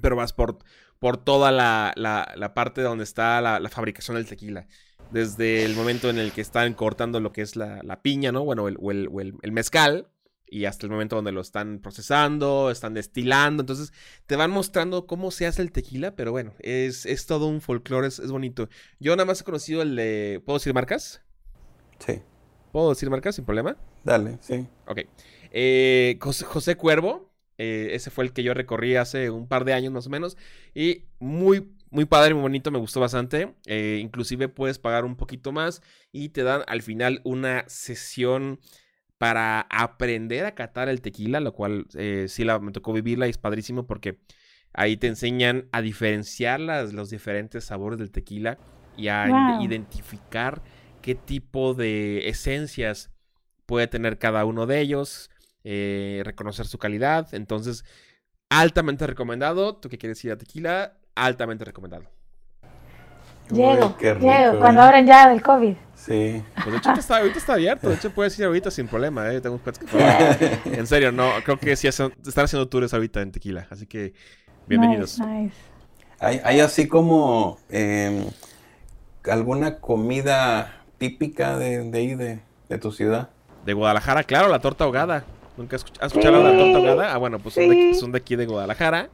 pero 0.00 0.16
vas 0.16 0.32
por, 0.32 0.58
por 0.98 1.18
toda 1.18 1.52
la, 1.52 2.52
parte 2.54 2.82
donde 2.82 3.04
está 3.04 3.40
la, 3.40 3.68
fabricación 3.68 4.16
del 4.16 4.26
tequila. 4.26 4.66
Desde 5.12 5.64
el 5.64 5.76
momento 5.76 6.10
en 6.10 6.18
el 6.18 6.32
que 6.32 6.40
están 6.40 6.74
cortando 6.74 7.20
lo 7.20 7.32
que 7.32 7.42
es 7.42 7.54
la, 7.54 8.00
piña, 8.02 8.32
¿no? 8.32 8.44
Bueno, 8.44 8.66
el 8.66 9.52
mezcal 9.52 10.08
y 10.46 10.66
hasta 10.66 10.86
el 10.86 10.92
momento 10.92 11.16
donde 11.16 11.32
lo 11.32 11.40
están 11.40 11.80
procesando, 11.80 12.70
están 12.70 12.94
destilando. 12.94 13.62
Entonces 13.62 13.92
te 14.26 14.36
van 14.36 14.50
mostrando 14.50 15.06
cómo 15.06 15.30
se 15.30 15.46
hace 15.46 15.62
el 15.62 15.72
tequila, 15.72 16.14
pero 16.14 16.32
bueno, 16.32 16.54
es, 16.60 17.06
es 17.06 17.26
todo 17.26 17.46
un 17.46 17.60
folclore, 17.60 18.08
es, 18.08 18.30
bonito. 18.30 18.68
Yo 19.00 19.16
nada 19.16 19.26
más 19.26 19.40
he 19.40 19.44
conocido 19.44 19.82
el 19.82 19.96
de... 19.96 20.42
¿Puedo 20.44 20.58
decir 20.58 20.74
marcas? 20.74 21.22
Sí. 21.98 22.20
¿Puedo 22.72 22.90
decir 22.90 23.10
marcas 23.10 23.36
sin 23.36 23.44
problema? 23.44 23.76
Dale, 24.04 24.38
sí. 24.40 24.66
Ok. 24.86 25.00
Eh, 25.50 26.18
José, 26.20 26.76
Cuervo, 26.76 27.32
eh, 27.58 27.90
ese 27.92 28.10
fue 28.10 28.24
el 28.24 28.32
que 28.32 28.42
yo 28.42 28.54
recorrí 28.54 28.96
hace 28.96 29.30
un 29.30 29.48
par 29.48 29.64
de 29.64 29.72
años 29.72 29.92
más 29.92 30.06
o 30.06 30.10
menos. 30.10 30.36
Y 30.74 31.04
muy, 31.18 31.74
muy 31.90 32.04
padre, 32.04 32.34
muy 32.34 32.42
bonito, 32.42 32.70
me 32.70 32.78
gustó 32.78 33.00
bastante. 33.00 33.54
Eh, 33.66 33.98
inclusive 34.02 34.48
puedes 34.48 34.78
pagar 34.78 35.04
un 35.04 35.16
poquito 35.16 35.52
más 35.52 35.82
y 36.12 36.30
te 36.30 36.42
dan 36.42 36.62
al 36.66 36.82
final 36.82 37.20
una 37.24 37.64
sesión 37.68 38.60
para 39.18 39.60
aprender 39.70 40.44
a 40.44 40.54
catar 40.54 40.88
el 40.88 41.00
tequila, 41.00 41.40
lo 41.40 41.52
cual 41.52 41.86
eh, 41.94 42.26
sí 42.28 42.44
la, 42.44 42.58
me 42.58 42.72
tocó 42.72 42.92
vivirla 42.92 43.26
y 43.26 43.30
es 43.30 43.38
padrísimo 43.38 43.86
porque 43.86 44.18
ahí 44.72 44.96
te 44.96 45.06
enseñan 45.06 45.68
a 45.72 45.80
diferenciar 45.80 46.60
los 46.60 47.10
diferentes 47.10 47.64
sabores 47.64 47.98
del 47.98 48.10
tequila 48.10 48.58
y 48.96 49.08
a 49.08 49.58
identificar 49.60 50.62
qué 51.00 51.14
tipo 51.14 51.74
de 51.74 52.28
esencias 52.28 53.10
puede 53.66 53.86
tener 53.86 54.18
cada 54.18 54.44
uno 54.44 54.66
de 54.66 54.80
ellos, 54.80 55.30
eh, 55.62 56.22
reconocer 56.24 56.66
su 56.66 56.78
calidad. 56.78 57.32
Entonces, 57.34 57.84
altamente 58.48 59.06
recomendado. 59.06 59.76
Tú 59.76 59.88
que 59.88 59.98
quieres 59.98 60.24
ir 60.24 60.32
a 60.32 60.38
tequila, 60.38 60.98
altamente 61.14 61.64
recomendado. 61.64 62.10
Llego, 63.50 63.96
llego, 63.98 64.58
cuando 64.58 64.82
abran 64.82 65.06
ya 65.06 65.28
del 65.28 65.42
COVID. 65.42 65.74
Sí. 65.94 66.42
Pues 66.54 66.72
de 66.72 66.76
hecho 66.76 66.92
está, 66.92 67.18
ahorita 67.18 67.38
está 67.38 67.54
abierto, 67.54 67.88
de 67.88 67.94
hecho 67.94 68.10
puedes 68.10 68.38
ir 68.38 68.44
ahorita 68.44 68.70
sin 68.70 68.88
problema, 68.88 69.32
¿eh? 69.32 69.40
Tengo 69.40 69.60
En 70.64 70.86
serio, 70.86 71.12
no, 71.12 71.30
creo 71.44 71.58
que 71.58 71.76
sí 71.76 71.88
están 71.88 72.12
haciendo 72.22 72.68
tours 72.68 72.92
ahorita 72.92 73.22
en 73.22 73.32
Tequila, 73.32 73.66
así 73.70 73.86
que 73.86 74.12
bienvenidos. 74.66 75.18
Hay, 76.20 76.60
así 76.60 76.88
como 76.88 77.58
em, 77.68 78.26
alguna 79.30 79.78
comida 79.78 80.84
típica 80.98 81.58
de, 81.58 81.90
de 81.90 81.98
ahí, 81.98 82.14
de, 82.14 82.40
de, 82.68 82.78
tu 82.78 82.92
ciudad. 82.92 83.30
De 83.64 83.72
Guadalajara, 83.72 84.24
claro, 84.24 84.48
la 84.48 84.58
torta 84.58 84.84
ahogada. 84.84 85.24
¿Nunca 85.56 85.76
has 85.76 85.84
escuchado 86.02 86.42
la 86.42 86.56
torta 86.58 86.78
ahogada? 86.78 87.14
Ah, 87.14 87.18
bueno, 87.18 87.38
pues 87.38 87.54
son, 87.54 87.68
de, 87.68 87.94
son 87.94 88.12
de 88.12 88.18
aquí 88.18 88.36
de 88.36 88.46
Guadalajara. 88.46 89.08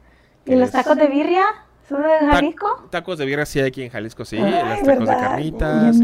¿Y 0.45 0.55
los 0.55 0.71
tacos 0.71 0.97
de 0.97 1.07
birria? 1.07 1.45
¿Son 1.91 2.01
de 2.01 2.31
Jalisco? 2.31 2.87
tacos 2.89 3.17
de 3.17 3.25
birria 3.25 3.45
sí 3.45 3.59
hay 3.59 3.67
aquí 3.67 3.83
en 3.83 3.89
Jalisco, 3.89 4.23
sí. 4.23 4.37
los 4.37 4.83
tacos 4.83 5.07
de 5.07 5.15
carnitas. 5.15 5.97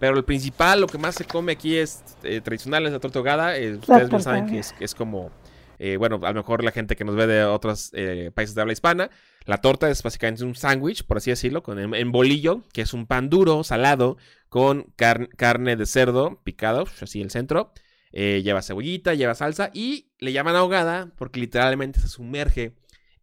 Pero 0.00 0.16
el 0.16 0.24
principal, 0.24 0.80
lo 0.80 0.86
que 0.86 0.98
más 0.98 1.14
se 1.14 1.24
come 1.24 1.52
aquí 1.52 1.76
es 1.76 2.02
eh, 2.22 2.40
tradicional, 2.40 2.86
es 2.86 2.92
la 2.92 3.00
torta 3.00 3.18
ahogada. 3.18 3.56
Eh, 3.56 3.74
ustedes 3.74 4.08
bien 4.08 4.22
saben 4.22 4.46
que 4.46 4.58
es, 4.60 4.74
es 4.78 4.94
como, 4.94 5.30
eh, 5.78 5.96
bueno, 5.96 6.20
a 6.22 6.28
lo 6.30 6.34
mejor 6.34 6.62
la 6.62 6.70
gente 6.70 6.94
que 6.94 7.04
nos 7.04 7.16
ve 7.16 7.26
de 7.26 7.44
otros 7.44 7.90
eh, 7.94 8.30
países 8.34 8.54
de 8.54 8.60
habla 8.60 8.72
hispana, 8.72 9.10
la 9.44 9.58
torta 9.58 9.90
es 9.90 10.02
básicamente 10.02 10.44
un 10.44 10.54
sándwich, 10.54 11.04
por 11.04 11.16
así 11.16 11.30
decirlo, 11.30 11.62
con 11.62 11.78
en, 11.80 11.94
en 11.94 12.12
bolillo, 12.12 12.62
que 12.72 12.82
es 12.82 12.92
un 12.94 13.06
pan 13.06 13.28
duro, 13.28 13.64
salado, 13.64 14.18
con 14.48 14.92
car- 14.96 15.28
carne 15.36 15.74
de 15.76 15.86
cerdo 15.86 16.40
picado, 16.44 16.84
así 17.00 17.20
el 17.20 17.30
centro. 17.30 17.72
Eh, 18.12 18.40
lleva 18.42 18.62
cebollita, 18.62 19.14
lleva 19.14 19.34
salsa 19.34 19.70
y 19.74 20.12
le 20.18 20.32
llaman 20.32 20.56
ahogada 20.56 21.10
porque 21.18 21.40
literalmente 21.40 22.00
se 22.00 22.08
sumerge 22.08 22.72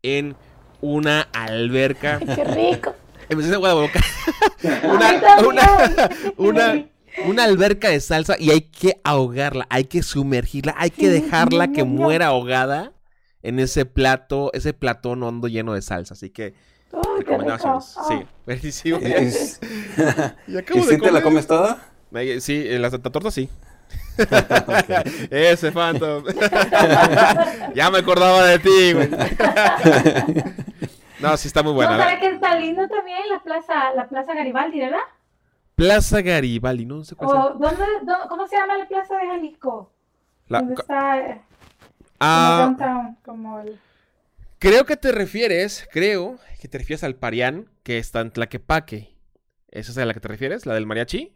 en 0.03 0.35
una 0.93 1.21
alberca. 1.33 2.19
¡Qué 2.19 2.43
rico! 2.43 2.93
Hace 3.29 3.53
agua 3.55 3.69
de 3.69 3.75
boca. 3.75 3.99
Ay, 4.63 5.17
una, 5.47 5.47
una, 5.47 6.09
una, 6.37 6.85
una 7.27 7.43
alberca 7.43 7.89
de 7.89 7.99
salsa 7.99 8.35
y 8.39 8.51
hay 8.51 8.61
que 8.61 8.99
ahogarla, 9.03 9.65
hay 9.69 9.85
que 9.85 10.03
sumergirla, 10.03 10.75
hay 10.77 10.91
que 10.91 11.09
dejarla 11.09 11.69
que 11.69 11.83
muera 11.83 12.27
ahogada 12.27 12.93
en 13.41 13.59
ese 13.59 13.85
plato, 13.85 14.51
ese 14.53 14.73
platón 14.73 15.23
hondo 15.23 15.47
lleno 15.47 15.73
de 15.73 15.81
salsa. 15.81 16.13
Así 16.13 16.29
que 16.29 16.53
¡Ay, 16.93 17.23
rico! 17.37 17.81
Sí, 18.07 18.25
buenísimo. 18.45 18.99
¿Y, 19.01 19.05
y- 19.05 20.53
Y 20.53 20.57
acabo 20.57 20.79
y 20.79 20.83
de 20.85 20.95
si 20.95 21.01
te 21.01 21.11
la 21.11 21.21
comes 21.21 21.47
toda? 21.47 21.89
Eh, 22.13 22.39
Sí, 22.39 22.63
la 22.77 22.89
Santa 22.89 23.09
Torta 23.11 23.31
sí. 23.31 23.49
Ese 25.31 25.71
Phantom. 25.71 26.23
ya 27.75 27.89
me 27.91 27.99
acordaba 27.99 28.45
de 28.45 28.59
ti, 28.59 28.93
güey. 28.93 29.09
no, 31.19 31.37
sí 31.37 31.47
está 31.47 31.63
muy 31.63 31.73
buena. 31.73 31.97
¿No 31.97 32.03
sabes 32.03 32.19
que 32.19 32.27
está 32.29 32.55
lindo 32.55 32.87
también 32.87 33.19
la 33.29 33.41
plaza, 33.43 33.93
la 33.95 34.07
plaza 34.07 34.33
Garibaldi, 34.33 34.79
verdad? 34.79 34.99
Plaza 35.75 36.21
Garibaldi, 36.21 36.85
no 36.85 37.03
sé 37.03 37.15
cuál 37.15 37.31
sea. 37.31 37.39
O, 37.45 37.49
¿dónde, 37.55 37.83
dónde- 38.03 38.27
¿Cómo 38.29 38.47
se 38.47 38.55
llama 38.55 38.77
la 38.77 38.87
plaza 38.87 39.17
de 39.17 39.27
Jalisco? 39.27 39.91
La- 40.47 40.59
¿Dónde 40.59 40.75
está 40.75 41.17
eh, 41.19 41.27
como 41.27 41.41
Ah, 42.19 42.57
downtown? 42.61 43.17
Como 43.25 43.59
el... 43.59 43.77
creo 44.59 44.85
que 44.85 44.95
te 44.95 45.11
refieres, 45.11 45.87
creo 45.91 46.37
que 46.61 46.69
te 46.69 46.77
refieres 46.77 47.03
al 47.03 47.15
Parián 47.15 47.69
que 47.83 47.97
está 47.97 48.21
en 48.21 48.31
Tlaquepaque. 48.31 49.13
¿Esa 49.69 49.91
es 49.91 49.97
a 49.97 50.05
la 50.05 50.13
que 50.13 50.21
te 50.21 50.29
refieres? 50.29 50.65
¿La 50.65 50.75
del 50.75 50.85
mariachi? 50.85 51.34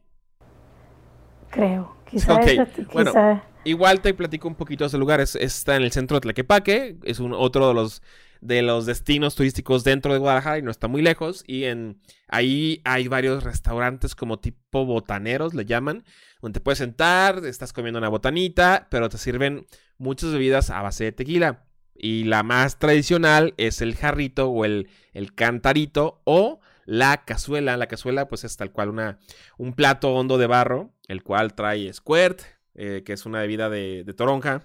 Creo, 1.49 1.95
quizá 2.09 2.35
Ok, 2.35 2.47
esa- 2.47 2.67
bueno. 2.93 3.11
quizá- 3.11 3.43
Igual 3.65 3.99
te 4.01 4.13
platico 4.13 4.47
un 4.47 4.55
poquito 4.55 4.83
de 4.85 4.87
ese 4.87 4.97
lugar. 4.97 5.19
Es- 5.19 5.35
está 5.35 5.75
en 5.75 5.83
el 5.83 5.91
centro 5.91 6.15
de 6.17 6.21
Tlaquepaque. 6.21 6.97
Es 7.03 7.19
un, 7.19 7.33
otro 7.33 7.67
de 7.67 7.73
los, 7.73 8.01
de 8.39 8.61
los 8.61 8.85
destinos 8.85 9.35
turísticos 9.35 9.83
dentro 9.83 10.13
de 10.13 10.19
Guadalajara 10.19 10.57
y 10.59 10.61
no 10.61 10.71
está 10.71 10.87
muy 10.87 11.01
lejos. 11.01 11.43
Y 11.45 11.65
en 11.65 11.99
ahí 12.29 12.81
hay 12.85 13.07
varios 13.09 13.43
restaurantes 13.43 14.15
como 14.15 14.39
tipo 14.39 14.85
botaneros, 14.85 15.53
le 15.53 15.65
llaman. 15.65 16.05
Donde 16.41 16.59
te 16.59 16.63
puedes 16.63 16.79
sentar, 16.79 17.43
estás 17.45 17.73
comiendo 17.73 17.99
una 17.99 18.07
botanita, 18.07 18.87
pero 18.89 19.09
te 19.09 19.17
sirven 19.17 19.67
muchas 19.97 20.31
bebidas 20.31 20.69
a 20.69 20.81
base 20.81 21.03
de 21.03 21.11
tequila. 21.11 21.65
Y 21.93 22.23
la 22.23 22.43
más 22.43 22.79
tradicional 22.79 23.53
es 23.57 23.81
el 23.81 23.93
jarrito 23.95 24.49
o 24.49 24.63
el, 24.63 24.87
el 25.11 25.35
cantarito 25.35 26.21
o 26.23 26.61
la 26.89 27.23
cazuela. 27.23 27.77
La 27.77 27.87
cazuela 27.87 28.27
pues 28.27 28.43
es 28.43 28.57
tal 28.57 28.71
cual 28.71 28.89
una, 28.89 29.19
un 29.57 29.73
plato 29.73 30.13
hondo 30.13 30.37
de 30.37 30.47
barro, 30.47 30.91
el 31.07 31.23
cual 31.23 31.53
trae 31.53 31.93
squirt, 31.93 32.41
eh, 32.73 33.03
que 33.05 33.13
es 33.13 33.25
una 33.25 33.39
bebida 33.39 33.69
de, 33.69 34.03
de 34.03 34.13
toronja, 34.13 34.63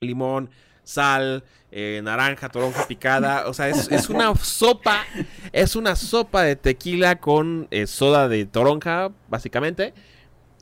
limón, 0.00 0.50
sal, 0.82 1.44
eh, 1.70 2.00
naranja, 2.02 2.48
toronja 2.48 2.86
picada. 2.88 3.48
O 3.48 3.54
sea, 3.54 3.68
es, 3.68 3.90
es 3.92 4.08
una 4.10 4.34
sopa, 4.34 5.04
es 5.52 5.76
una 5.76 5.94
sopa 5.94 6.42
de 6.42 6.56
tequila 6.56 7.20
con 7.20 7.68
eh, 7.70 7.86
soda 7.86 8.28
de 8.28 8.46
toronja, 8.46 9.12
básicamente. 9.28 9.94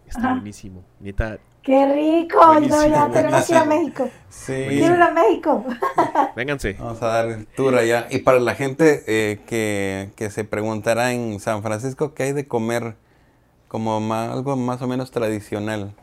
Está 0.06 0.28
Ajá. 0.28 0.34
buenísimo, 0.34 0.84
neta. 1.00 1.38
¡Qué 1.62 1.86
rico! 1.94 2.38
Buenísimo, 2.44 2.76
No, 2.82 2.86
ya 2.88 3.08
tenemos 3.10 3.46
que 3.46 3.52
ir 3.52 3.58
a. 3.58 3.64
México. 3.64 4.08
Sí. 4.28 4.52
Quiero 4.68 4.94
ir 4.96 5.02
a 5.02 5.10
México. 5.12 5.64
Vénganse. 6.36 6.72
Vamos 6.78 7.00
a 7.02 7.06
dar 7.06 7.26
el 7.28 7.46
tour 7.46 7.74
allá. 7.76 8.06
Y 8.10 8.18
para 8.18 8.40
la 8.40 8.54
gente 8.54 9.04
eh, 9.06 9.40
que, 9.46 10.10
que 10.16 10.30
se 10.30 10.42
preguntará 10.44 11.12
en 11.12 11.38
San 11.38 11.62
Francisco, 11.62 12.14
¿qué 12.14 12.24
hay 12.24 12.32
de 12.32 12.48
comer? 12.48 12.96
Como 13.68 14.00
ma- 14.00 14.32
algo 14.32 14.56
más 14.56 14.82
o 14.82 14.88
menos 14.88 15.10
tradicional. 15.12 15.94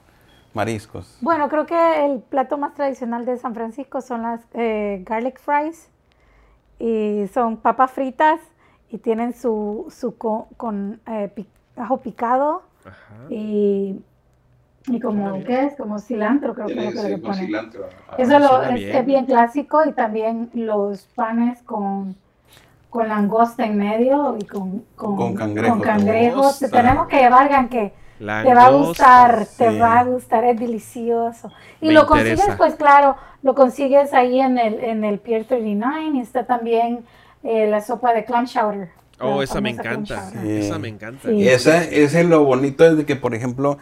Mariscos. 0.53 1.17
Bueno, 1.21 1.47
creo 1.49 1.65
que 1.67 2.05
el 2.05 2.19
plato 2.21 2.57
más 2.57 2.73
tradicional 2.73 3.23
de 3.25 3.37
San 3.37 3.53
Francisco 3.53 4.01
son 4.01 4.23
las 4.23 4.41
eh, 4.53 5.03
garlic 5.05 5.39
fries. 5.39 5.89
Y 6.79 7.25
son 7.33 7.57
papas 7.57 7.91
fritas 7.91 8.39
y 8.89 8.97
tienen 8.99 9.33
su, 9.33 9.93
su 9.95 10.17
co- 10.17 10.47
con 10.57 11.01
eh, 11.05 11.29
pi- 11.35 11.47
ajo 11.75 11.97
picado 11.97 12.63
Ajá. 12.85 13.15
y, 13.29 13.99
y 14.87 14.99
como. 14.99 15.43
¿qué 15.43 15.65
es? 15.65 15.75
Como 15.75 15.99
cilantro, 15.99 16.53
creo 16.53 16.67
que 16.67 16.87
es 16.87 16.95
lo 16.95 17.01
que 17.01 17.09
le 17.09 17.17
ponen. 17.17 17.51
Eso 18.17 18.39
lo, 18.39 18.63
es, 18.63 18.73
bien. 18.73 18.95
es 18.95 19.05
bien 19.05 19.25
clásico 19.25 19.85
y 19.85 19.91
también 19.93 20.49
los 20.53 21.03
panes 21.15 21.61
con, 21.63 22.15
con 22.89 23.07
langosta 23.07 23.65
en 23.65 23.77
medio 23.77 24.37
y 24.39 24.45
con, 24.45 24.83
con, 24.95 25.15
Con 25.15 25.35
cangrejo 25.35 25.73
con 25.75 25.81
cangrejos. 25.81 26.59
Te 26.59 26.69
tenemos 26.69 27.07
que 27.07 27.17
llevar, 27.17 27.69
que 27.69 27.93
te 28.19 28.25
va 28.25 28.39
a 28.39 28.43
Langosta. 28.43 28.71
gustar, 28.71 29.45
te 29.57 29.71
sí. 29.71 29.77
va 29.79 29.99
a 29.99 30.03
gustar, 30.03 30.43
es 30.45 30.59
delicioso. 30.59 31.51
Y 31.81 31.87
Me 31.87 31.93
lo 31.93 32.05
consigues, 32.05 32.31
interesa. 32.31 32.57
pues 32.57 32.75
claro, 32.75 33.15
lo 33.43 33.55
consigues 33.55 34.13
ahí 34.13 34.39
en 34.41 34.57
el, 34.57 34.83
en 34.83 35.03
el 35.05 35.19
Pier 35.19 35.45
39 35.45 36.11
y 36.15 36.19
está 36.19 36.45
también 36.45 37.05
eh, 37.43 37.67
la 37.67 37.81
sopa 37.81 38.13
de 38.13 38.25
clam 38.25 38.45
chowder. 38.45 38.89
Oh, 39.21 39.41
esa 39.41 39.61
me 39.61 39.71
famosa 39.73 39.81
clam 39.89 40.01
encanta. 40.01 40.31
chowder. 40.31 40.41
Sí. 40.61 40.65
Esa 40.67 40.79
me 40.79 40.87
encanta. 40.89 41.27
Sí. 41.29 41.33
Y 41.35 41.47
ese, 41.47 42.03
ese 42.03 42.23
lo 42.25 42.43
bonito 42.43 42.85
es 42.85 42.97
de 42.97 43.05
que, 43.05 43.15
por 43.15 43.33
ejemplo, 43.35 43.77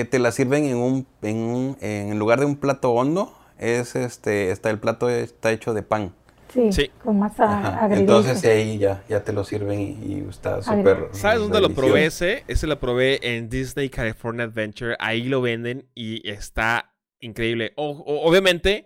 eh, 0.00 0.04
te 0.04 0.18
la 0.18 0.32
sirven 0.32 0.64
en 0.64 0.76
un, 0.76 1.06
en 1.22 1.36
un, 1.36 1.76
en 1.80 2.18
lugar 2.18 2.40
de 2.40 2.46
un 2.46 2.56
plato 2.56 2.92
hondo, 2.92 3.36
es 3.58 3.94
este, 3.96 4.50
está 4.50 4.70
el 4.70 4.78
plato 4.78 5.08
está 5.10 5.52
hecho 5.52 5.74
de 5.74 5.82
pan. 5.82 6.14
Sí, 6.52 6.70
Sí. 6.70 6.90
con 7.02 7.18
masa. 7.18 7.88
Entonces 7.90 8.44
ahí 8.44 8.76
ya, 8.76 9.02
ya 9.08 9.24
te 9.24 9.32
lo 9.32 9.42
sirven 9.42 9.80
y, 9.80 9.86
y 10.04 10.26
está 10.28 10.60
súper. 10.62 11.08
¿Sabes 11.12 11.40
dónde 11.40 11.60
lo 11.62 11.70
probé 11.70 12.04
ese? 12.06 12.44
Ese 12.46 12.66
lo 12.66 12.78
probé 12.78 13.20
en 13.36 13.48
Disney 13.48 13.88
California 13.88 14.44
Adventure. 14.44 14.94
Ahí 14.98 15.22
lo 15.24 15.40
venden 15.40 15.86
y 15.94 16.28
está 16.28 16.92
increíble. 17.20 17.72
O- 17.76 17.90
o- 17.92 18.28
obviamente, 18.28 18.84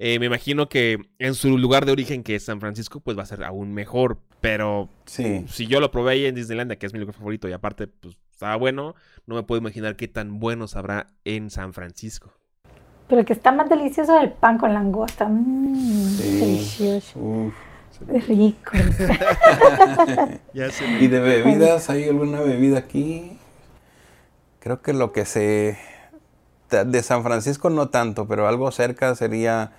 eh, 0.00 0.18
me 0.18 0.26
imagino 0.26 0.68
que 0.68 0.98
en 1.20 1.34
su 1.34 1.56
lugar 1.56 1.86
de 1.86 1.92
origen, 1.92 2.24
que 2.24 2.34
es 2.34 2.44
San 2.46 2.58
Francisco, 2.58 2.98
pues 2.98 3.16
va 3.16 3.22
a 3.22 3.26
ser 3.26 3.44
aún 3.44 3.72
mejor. 3.74 4.18
Pero 4.40 4.88
Sí. 5.06 5.44
si 5.48 5.66
yo 5.68 5.78
lo 5.80 5.90
probé 5.92 6.12
ahí 6.14 6.26
en 6.26 6.34
Disneylandia, 6.34 6.76
que 6.80 6.86
es 6.86 6.92
mi 6.92 6.98
lugar 6.98 7.14
favorito, 7.14 7.48
y 7.48 7.52
aparte, 7.52 7.86
pues 7.86 8.16
estaba 8.34 8.56
bueno, 8.56 8.94
no 9.26 9.36
me 9.36 9.42
puedo 9.44 9.60
imaginar 9.60 9.96
qué 9.96 10.08
tan 10.08 10.38
bueno 10.40 10.66
sabrá 10.68 11.06
en 11.24 11.50
San 11.50 11.72
Francisco. 11.72 12.32
Pero 13.08 13.20
el 13.20 13.26
que 13.26 13.32
está 13.32 13.52
más 13.52 13.68
delicioso 13.68 14.16
es 14.18 14.24
el 14.24 14.32
pan 14.32 14.58
con 14.58 14.74
langosta. 14.74 15.26
Mmm, 15.28 15.74
Sí. 16.16 16.38
delicioso. 16.40 17.18
Uf. 17.18 17.54
Es 18.12 18.26
rico. 18.26 18.72
Ya 20.52 20.70
sé. 20.70 20.84
¿Y 21.00 21.06
de 21.08 21.20
bebidas? 21.20 21.90
¿Hay 21.90 22.08
alguna 22.08 22.40
bebida 22.40 22.78
aquí? 22.78 23.38
Creo 24.60 24.82
que 24.82 24.92
lo 24.92 25.12
que 25.12 25.24
se... 25.24 25.78
De 26.70 27.02
San 27.02 27.22
Francisco 27.22 27.70
no 27.70 27.88
tanto, 27.90 28.26
pero 28.26 28.48
algo 28.48 28.70
cerca 28.72 29.14
sería 29.14 29.72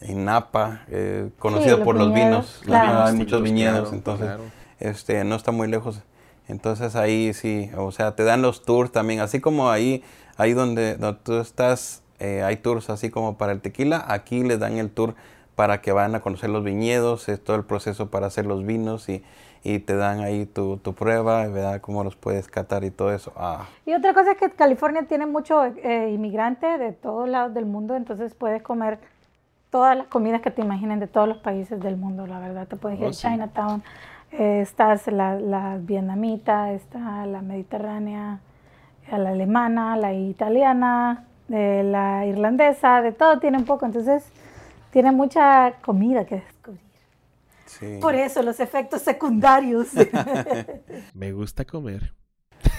en 0.00 0.24
Napa, 0.24 0.82
eh, 0.88 1.30
conocido 1.38 1.76
los 1.76 1.84
por 1.84 1.94
los 1.96 2.12
vinos. 2.12 2.60
claro. 2.64 3.04
Hay 3.04 3.14
muchos 3.14 3.40
viñedos, 3.42 3.80
claro, 3.82 3.94
entonces 3.96 4.26
claro. 4.26 4.42
este 4.80 5.22
no 5.24 5.36
está 5.36 5.52
muy 5.52 5.68
lejos. 5.68 6.02
Entonces 6.50 6.96
ahí 6.96 7.32
sí, 7.32 7.70
o 7.76 7.90
sea, 7.92 8.14
te 8.14 8.24
dan 8.24 8.42
los 8.42 8.62
tours 8.64 8.92
también, 8.92 9.20
así 9.20 9.40
como 9.40 9.70
ahí, 9.70 10.02
ahí 10.36 10.52
donde, 10.52 10.96
donde 10.96 11.20
tú 11.22 11.38
estás, 11.40 12.02
eh, 12.18 12.42
hay 12.42 12.56
tours 12.56 12.90
así 12.90 13.10
como 13.10 13.38
para 13.38 13.52
el 13.52 13.60
tequila, 13.60 14.04
aquí 14.08 14.42
les 14.42 14.58
dan 14.58 14.76
el 14.78 14.90
tour 14.90 15.14
para 15.54 15.80
que 15.80 15.92
vayan 15.92 16.14
a 16.14 16.20
conocer 16.20 16.50
los 16.50 16.64
viñedos, 16.64 17.28
es 17.28 17.42
todo 17.42 17.56
el 17.56 17.64
proceso 17.64 18.10
para 18.10 18.26
hacer 18.28 18.46
los 18.46 18.64
vinos 18.64 19.08
y, 19.08 19.22
y 19.62 19.78
te 19.80 19.94
dan 19.94 20.20
ahí 20.20 20.46
tu, 20.46 20.78
tu 20.78 20.94
prueba, 20.94 21.46
¿verdad? 21.48 21.80
Cómo 21.82 22.02
los 22.02 22.16
puedes 22.16 22.48
catar 22.48 22.82
y 22.84 22.90
todo 22.90 23.12
eso. 23.12 23.32
Ah, 23.36 23.66
Y 23.84 23.92
otra 23.92 24.14
cosa 24.14 24.32
es 24.32 24.38
que 24.38 24.48
California 24.50 25.02
tiene 25.06 25.26
mucho 25.26 25.64
eh, 25.64 26.10
inmigrante 26.14 26.66
de 26.78 26.92
todos 26.92 27.28
lados 27.28 27.52
del 27.52 27.66
mundo, 27.66 27.94
entonces 27.94 28.34
puedes 28.34 28.62
comer 28.62 28.98
todas 29.70 29.96
las 29.96 30.06
comidas 30.08 30.40
que 30.40 30.50
te 30.50 30.62
imaginen 30.62 30.98
de 30.98 31.06
todos 31.06 31.28
los 31.28 31.38
países 31.38 31.80
del 31.80 31.96
mundo, 31.96 32.26
la 32.26 32.38
verdad. 32.40 32.66
Te 32.66 32.76
puedes 32.76 32.98
ir 32.98 33.04
Oh, 33.06 33.10
a 33.10 33.12
sí. 33.12 33.28
Chinatown, 33.28 33.82
eh, 34.32 34.60
estás 34.62 35.06
la, 35.08 35.34
la 35.38 35.78
vietnamita, 35.80 36.72
está 36.72 37.26
la 37.26 37.42
mediterránea, 37.42 38.40
a 39.10 39.18
la 39.18 39.30
alemana, 39.30 39.96
la 39.96 40.12
italiana, 40.12 41.24
eh, 41.50 41.82
la 41.84 42.26
irlandesa, 42.26 43.02
de 43.02 43.12
todo 43.12 43.38
tiene 43.40 43.58
un 43.58 43.64
poco, 43.64 43.86
entonces 43.86 44.24
tiene 44.92 45.10
mucha 45.12 45.72
comida 45.82 46.24
que 46.24 46.36
descubrir. 46.36 46.80
sí. 47.66 47.98
Por 48.00 48.14
eso 48.14 48.42
los 48.42 48.60
efectos 48.60 49.02
secundarios. 49.02 49.88
Me 51.14 51.32
gusta 51.32 51.64
comer. 51.64 52.12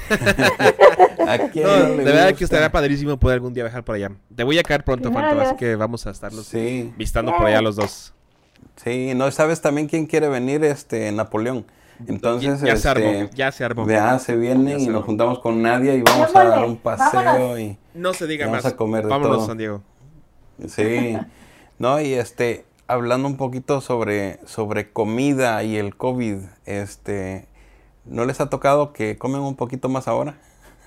¿A 1.28 1.38
quién 1.52 1.66
No, 1.66 1.78
no 1.78 1.96
de 1.96 2.04
verdad 2.04 2.34
que 2.36 2.44
estaría 2.44 2.72
padrísimo 2.72 3.18
poder 3.18 3.36
algún 3.36 3.54
día 3.54 3.64
viajar 3.64 3.84
por 3.84 3.96
allá. 3.96 4.12
Te 4.36 4.44
voy 4.44 4.58
a 4.60 4.64
caer 4.64 4.84
pronto, 4.84 5.10
Primero 5.10 5.28
Phantom, 5.30 5.48
así 5.48 5.56
que 5.56 5.76
vamos 5.76 6.06
a 6.08 6.12
estarlos 6.12 6.46
Sí. 6.46 6.94
visitando 6.98 7.36
por 7.36 7.46
allá 7.48 7.62
los 7.62 7.76
dos. 7.78 8.14
Sí, 8.84 9.14
no 9.16 9.30
sabes 9.32 9.62
también 9.62 9.88
quién 9.88 10.06
quiere 10.06 10.28
venir, 10.28 10.64
este 10.64 11.12
Napoleón. 11.12 11.66
Entonces, 12.08 12.62
ya, 12.62 12.76
se 12.78 12.90
armó, 12.90 13.06
este, 13.06 13.36
ya 13.36 13.52
se 13.52 13.64
armó. 13.64 13.88
Ya 13.88 14.18
se 14.18 14.36
vienen 14.36 14.78
Ya 14.78 14.78
y 14.78 14.86
se 14.86 14.92
nos 14.92 15.06
juntamos 15.06 15.40
con 15.40 15.62
Nadia 15.62 15.94
y 15.94 16.02
vamos 16.02 16.36
a 16.36 16.44
dar 16.46 16.66
un 16.66 16.78
paseo 16.78 17.24
vámonos. 17.24 17.60
y 17.60 17.78
No 17.94 18.14
se 18.14 18.26
diga 18.26 18.48
Vamos 18.48 18.64
más. 18.64 18.74
a 18.74 18.76
comer 18.76 19.04
de 19.04 19.10
Vámonos, 19.10 19.38
todo. 19.38 19.48
San 19.48 19.58
Diego. 19.58 19.82
sí. 20.68 21.18
No, 21.78 22.00
y 22.02 22.14
este 22.14 22.66
hablando 22.88 23.28
un 23.28 23.38
poquito 23.38 23.82
sobre 23.82 24.40
sobre 24.46 24.92
comida 24.92 25.64
y 25.64 25.78
el 25.78 25.96
COVID, 25.96 26.38
este 26.66 27.48
¿no 28.06 28.26
les 28.26 28.42
ha 28.42 28.50
tocado 28.50 28.94
que 28.94 29.18
comen 29.18 29.42
un 29.42 29.56
poquito 29.56 29.90
más 29.90 30.08
ahora? 30.08 30.36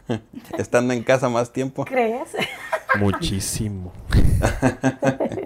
Estando 0.59 0.95
en 0.95 1.03
casa 1.05 1.28
más 1.28 1.53
tiempo. 1.53 1.84
¿Crees? 1.84 2.28
Muchísimo. 2.99 3.92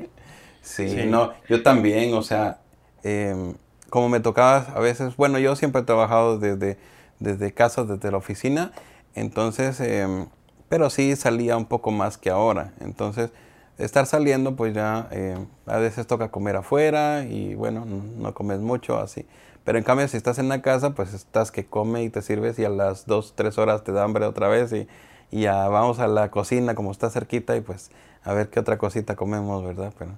Sí, 0.68 0.88
Sí. 0.88 1.06
no, 1.06 1.32
yo 1.48 1.62
también, 1.62 2.14
o 2.14 2.22
sea, 2.22 2.60
em, 3.02 3.54
como 3.90 4.08
me 4.08 4.20
tocaba 4.20 4.58
a 4.74 4.80
veces, 4.80 5.16
bueno, 5.16 5.38
yo 5.38 5.56
siempre 5.56 5.82
he 5.82 5.84
trabajado 5.84 6.38
desde, 6.38 6.78
desde 7.20 7.52
casa, 7.54 7.84
desde 7.84 8.10
la 8.10 8.18
oficina, 8.18 8.72
entonces, 9.14 9.80
em, 9.80 10.26
pero 10.68 10.90
sí 10.90 11.16
salía 11.16 11.56
un 11.56 11.64
poco 11.66 11.90
más 11.90 12.18
que 12.18 12.30
ahora, 12.30 12.74
entonces, 12.80 13.30
estar 13.78 14.06
saliendo, 14.06 14.56
pues 14.56 14.74
ya 14.74 15.08
em, 15.10 15.46
a 15.66 15.78
veces 15.78 16.06
toca 16.06 16.30
comer 16.30 16.56
afuera 16.56 17.24
y 17.24 17.54
bueno, 17.54 17.84
no, 17.86 18.02
no 18.18 18.34
comes 18.34 18.60
mucho 18.60 18.98
así, 18.98 19.26
pero 19.64 19.78
en 19.78 19.84
cambio 19.84 20.06
si 20.08 20.16
estás 20.16 20.38
en 20.38 20.48
la 20.48 20.60
casa, 20.62 20.90
pues 20.94 21.14
estás 21.14 21.50
que 21.50 21.64
come 21.66 22.02
y 22.02 22.10
te 22.10 22.20
sirves 22.22 22.58
y 22.58 22.64
a 22.64 22.68
las 22.70 23.06
dos, 23.06 23.34
tres 23.36 23.56
horas 23.58 23.84
te 23.84 23.92
da 23.92 24.04
hambre 24.04 24.26
otra 24.26 24.48
vez 24.48 24.72
y, 24.72 24.86
y 25.30 25.42
ya 25.42 25.68
vamos 25.68 25.98
a 26.00 26.08
la 26.08 26.30
cocina 26.30 26.74
como 26.74 26.90
está 26.90 27.08
cerquita 27.10 27.56
y 27.56 27.60
pues 27.62 27.90
a 28.24 28.32
ver 28.34 28.50
qué 28.50 28.60
otra 28.60 28.78
cosita 28.78 29.16
comemos, 29.16 29.64
¿verdad? 29.64 29.92
Pero 29.98 30.12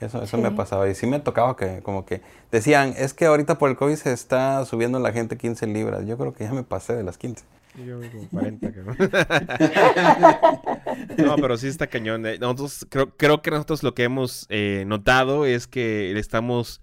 eso, 0.00 0.22
eso 0.22 0.36
me 0.38 0.50
Sí. 0.50 0.54
pasaba 0.54 0.88
y 0.88 0.94
sí 0.94 1.06
me 1.06 1.20
tocaba 1.20 1.56
que 1.56 1.80
como 1.82 2.04
que 2.04 2.20
decían, 2.52 2.94
es 2.96 3.14
que 3.14 3.26
ahorita 3.26 3.58
por 3.58 3.70
el 3.70 3.76
COVID 3.76 3.96
se 3.96 4.12
está 4.12 4.64
subiendo 4.64 4.98
la 4.98 5.12
gente 5.12 5.36
15 5.36 5.66
libras. 5.66 6.06
Yo 6.06 6.16
creo 6.18 6.32
que 6.32 6.44
ya 6.44 6.52
me 6.52 6.62
pasé 6.62 6.94
de 6.94 7.02
las 7.02 7.18
15. 7.18 7.44
Yo 7.86 8.00
como 8.10 8.28
40, 8.30 8.72
cabrón. 8.72 8.96
No, 11.18 11.36
pero 11.36 11.56
sí 11.58 11.68
está 11.68 11.86
cañón. 11.86 12.24
eh. 12.26 12.38
Nosotros, 12.38 12.86
creo, 12.88 13.10
creo 13.16 13.42
que 13.42 13.50
nosotros 13.50 13.82
lo 13.82 13.94
que 13.94 14.04
hemos 14.04 14.46
eh, 14.48 14.84
notado 14.86 15.44
es 15.46 15.66
que 15.66 16.10
le 16.14 16.20
estamos 16.20 16.80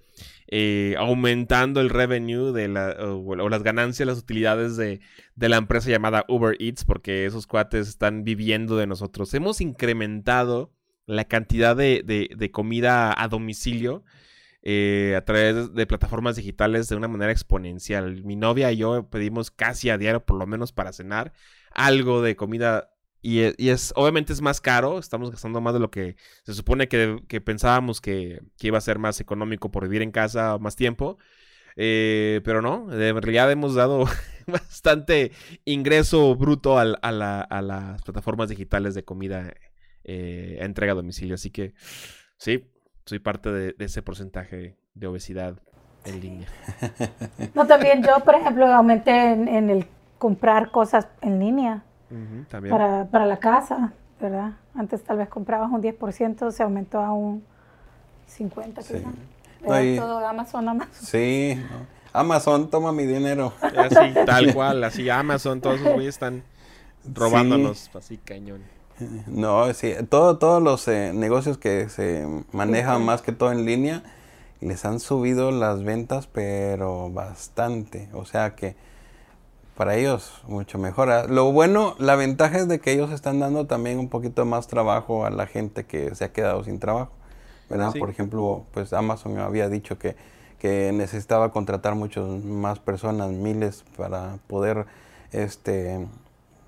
eh, 0.47 0.95
aumentando 0.99 1.82
el 1.82 1.89
revenue 1.89 2.51
de 2.51 2.68
la, 2.68 2.95
o, 2.99 3.18
o 3.26 3.49
las 3.49 3.64
ganancias, 3.64 4.05
las 4.07 4.20
utilidades 4.20 4.78
de, 4.78 4.99
de 5.36 5.49
la 5.49 5.57
empresa 5.57 5.89
llamada 5.89 6.26
Uber 6.28 6.55
Eats, 6.59 6.86
porque 6.86 7.26
esos 7.26 7.47
cuates 7.47 7.88
están 7.88 8.24
viviendo 8.24 8.78
de 8.78 8.86
nosotros. 8.88 9.34
Hemos 9.34 9.61
incrementado 9.61 10.72
la 11.06 11.26
cantidad 11.26 11.76
de, 11.76 12.04
de- 12.06 12.51
comida 12.51 13.14
a 13.22 13.28
domicilio 13.28 14.04
eh, 14.64 15.16
a 15.18 15.26
través 15.26 15.74
de 15.74 15.88
plataformas 15.88 16.36
digitales 16.36 16.88
de 16.89 16.95
una 16.95 17.08
manera 17.08 17.32
exponencial. 17.32 18.24
Mi 18.24 18.36
novia 18.36 18.72
y 18.72 18.78
yo 18.78 19.10
pedimos 19.10 19.51
casi 19.51 19.89
a 19.89 19.97
diario, 19.97 20.26
por 20.26 20.38
lo 20.38 20.47
menos 20.47 20.72
para 20.72 20.93
cenar, 20.93 21.34
algo 21.72 22.22
de 22.22 22.36
comida. 22.36 22.89
Y, 23.22 23.39
e- 23.41 23.56
es, 23.58 23.93
obviamente 23.95 24.34
es 24.34 24.41
más 24.41 24.62
caro, 24.62 24.99
estamos 24.99 25.32
gastando 25.32 25.62
más 25.62 25.74
de 25.74 25.80
lo 25.80 25.91
que 25.91 26.16
se 26.45 26.54
supone 26.54 26.88
que, 26.88 27.20
que 27.28 27.41
pensábamos 27.41 28.01
que, 28.01 28.41
que 28.58 28.68
iba 28.68 28.78
a 28.78 28.82
ser 28.82 28.99
más 28.99 29.20
económico 29.22 29.72
por 29.72 29.84
vivir 29.84 30.01
en 30.01 30.12
casa 30.12 30.58
más 30.60 30.76
tiempo. 30.76 31.18
Eh, 31.76 32.41
pero 32.43 32.62
no, 32.62 32.91
en 32.93 33.22
realidad 33.22 33.51
hemos 33.51 33.76
dado 33.76 34.06
bastante 34.47 35.32
ingreso 35.66 36.36
bruto 36.36 36.78
al- 36.80 36.99
a, 37.01 37.12
la- 37.12 37.41
a 37.41 37.62
las 37.62 38.01
plataformas 38.04 38.49
digitales 38.49 38.93
de 38.95 39.04
comida 39.04 39.54
eh, 40.04 40.60
a 40.62 40.66
entrega 40.66 40.93
a 40.93 40.95
domicilio. 40.95 41.36
Así 41.36 41.49
que 41.49 41.74
sí, 42.38 42.70
soy 43.06 43.20
parte 43.20 43.51
de, 43.51 43.74
de 43.74 43.86
ese 43.86 44.01
porcentaje 44.01 44.76
de 44.93 45.08
obesidad 45.08 45.60
en 46.06 46.20
línea. 46.22 46.47
No, 47.56 47.68
también 47.68 48.04
yo, 48.04 48.20
por 48.24 48.36
ejemplo, 48.36 48.66
aumenté 48.68 49.32
en, 49.32 49.47
en 49.47 49.70
el 49.70 49.86
comprar 50.18 50.72
cosas 50.72 51.08
en 51.22 51.39
línea 51.39 51.84
también. 52.49 52.76
para, 52.76 53.06
para 53.06 53.26
la 53.26 53.38
casa, 53.38 53.93
¿verdad? 54.20 54.54
Antes 54.76 55.04
tal 55.04 55.18
vez 55.18 55.28
comprabas 55.30 55.72
un 55.72 55.82
10%, 55.82 56.51
se 56.51 56.64
aumentó 56.64 56.99
a 56.99 57.12
un 57.12 57.43
50%. 58.30 58.82
Sí. 58.82 59.04
No, 59.62 60.01
Todo 60.01 60.28
Amazon, 60.28 60.70
Amazon. 60.70 61.06
Sí. 61.06 61.56
no. 61.56 61.86
Amazon, 62.14 62.70
toma 62.70 62.91
mi 62.91 63.06
dinero. 63.06 63.54
Así, 63.62 64.14
tal 64.26 64.54
cual, 64.54 64.84
así 64.84 65.10
Amazon, 65.10 65.62
todos 65.62 65.80
esos 65.80 65.93
güeyes 65.93 66.16
están 66.16 66.43
robándonos 67.12 67.89
así 67.95 68.18
cañón. 68.18 68.62
No, 69.28 69.74
sí, 69.74 69.93
todo, 70.10 70.38
todos 70.38 70.62
los 70.62 70.88
eh, 70.88 71.12
negocios 71.14 71.58
que 71.58 71.89
se 71.89 72.28
manejan 72.51 73.04
más 73.04 73.22
que 73.22 73.32
todo 73.32 73.51
en 73.51 73.66
línea 73.66 74.04
les 74.62 74.86
han 74.86 74.99
subido 74.99 75.51
las 75.51 75.84
ventas, 75.84 76.28
pero 76.28 77.10
bastante. 77.12 78.10
O 78.14 78.26
sea 78.26 78.56
que 78.56 78.76
para 79.76 79.95
ellos 79.95 80.41
mucho 80.47 80.78
mejor. 80.78 81.10
Ah, 81.12 81.26
Lo 81.28 81.51
bueno, 81.51 81.95
la 81.99 82.16
ventaja 82.16 82.58
es 82.58 82.68
de 82.68 82.80
que 82.80 82.91
ellos 82.91 83.12
están 83.12 83.39
dando 83.39 83.66
también 83.66 83.99
un 83.99 84.10
poquito 84.10 84.45
más 84.45 84.68
trabajo 84.68 85.26
a 85.26 85.30
la 85.30 85.47
gente 85.47 85.86
que 85.86 86.16
se 86.16 86.26
ha 86.26 86.32
quedado 86.32 86.64
sin 86.64 86.80
trabajo. 86.80 87.12
¿verdad? 87.70 87.91
Sí. 87.91 87.99
Por 87.99 88.10
ejemplo, 88.10 88.66
pues 88.74 88.93
Amazon 88.93 89.38
había 89.39 89.70
dicho 89.70 89.97
que, 89.97 90.16
que 90.60 90.91
necesitaba 90.93 91.51
contratar 91.51 91.95
muchos 91.95 92.43
más 92.43 92.80
personas, 92.80 93.32
miles, 93.32 93.84
para 93.97 94.38
poder 94.47 94.86
este 95.32 96.08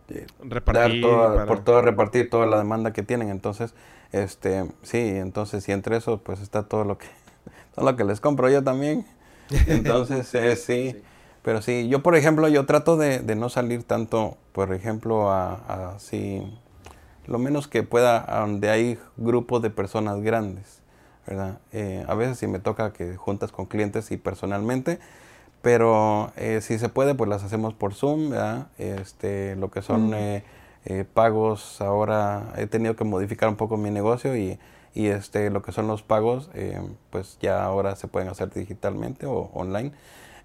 eh, 0.09 0.27
dar 0.39 0.51
Repartir. 0.51 1.01
toda, 1.01 1.33
para- 1.35 1.45
por 1.45 1.63
todo 1.63 1.81
repartir 1.81 2.29
toda 2.29 2.45
la 2.45 2.57
demanda 2.57 2.93
que 2.93 3.03
tienen 3.03 3.29
entonces 3.29 3.73
este 4.11 4.69
sí 4.83 4.99
entonces 4.99 5.67
y 5.69 5.71
entre 5.71 5.97
eso 5.97 6.19
pues 6.19 6.41
está 6.41 6.63
todo 6.63 6.83
lo 6.85 6.97
que 6.97 7.07
todo 7.75 7.85
lo 7.91 7.95
que 7.97 8.03
les 8.03 8.19
compro 8.21 8.49
yo 8.49 8.63
también 8.63 9.05
entonces 9.67 10.33
eh, 10.35 10.55
sí, 10.55 10.91
Sí. 10.91 11.03
pero 11.43 11.61
sí 11.61 11.87
yo 11.89 12.01
por 12.03 12.15
ejemplo 12.15 12.47
yo 12.47 12.65
trato 12.65 12.97
de, 12.97 13.19
de 13.19 13.35
no 13.35 13.49
salir 13.49 13.83
tanto 13.83 14.37
por 14.53 14.73
ejemplo 14.73 15.31
a, 15.31 15.93
a 15.93 15.99
sí 15.99 16.41
lo 17.27 17.39
menos 17.39 17.67
que 17.67 17.83
pueda 17.83 18.23
a 18.27 18.41
donde 18.41 18.69
hay 18.69 18.99
grupos 19.17 19.61
de 19.61 19.69
personas 19.69 20.21
grandes 20.21 20.81
verdad 21.27 21.59
Eh, 21.73 22.05
a 22.07 22.15
veces 22.15 22.37
si 22.37 22.47
me 22.47 22.59
toca 22.59 22.93
que 22.93 23.15
juntas 23.17 23.51
con 23.51 23.65
clientes 23.65 24.11
y 24.11 24.17
personalmente 24.17 24.99
pero 25.65 26.31
eh, 26.37 26.61
si 26.61 26.77
se 26.77 26.89
puede, 26.89 27.15
pues 27.15 27.27
las 27.27 27.43
hacemos 27.43 27.73
por 27.73 27.95
Zoom, 27.95 28.29
¿verdad? 28.29 28.67
Este, 28.77 29.55
lo 29.55 29.71
que 29.71 29.81
son 29.81 30.11
Mm. 30.11 30.13
eh, 30.13 30.43
eh, 30.85 31.05
pagos, 31.11 31.81
ahora 31.81 32.53
he 32.55 32.67
tenido 32.67 32.95
que 32.95 33.03
modificar 33.03 33.49
un 33.49 33.55
poco 33.55 33.75
mi 33.75 33.89
negocio 33.89 34.35
y, 34.37 34.59
y 34.93 35.07
este, 35.07 35.49
lo 35.49 35.63
que 35.63 35.71
son 35.71 35.87
los 35.87 36.03
pagos, 36.03 36.51
pues 37.09 37.39
ya 37.41 37.63
ahora 37.65 37.95
se 37.95 38.07
pueden 38.07 38.29
hacer 38.29 38.51
digitalmente 38.53 39.25
o 39.25 39.49
online. 39.55 39.91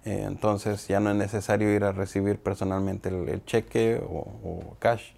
Entonces 0.05 0.87
ya 0.87 0.99
no 0.99 1.11
es 1.11 1.15
necesario 1.17 1.71
ir 1.71 1.83
a 1.83 1.91
recibir 1.91 2.39
personalmente 2.39 3.09
el, 3.09 3.29
el 3.29 3.45
cheque 3.45 4.01
o, 4.03 4.17
o 4.43 4.75
cash. 4.79 5.11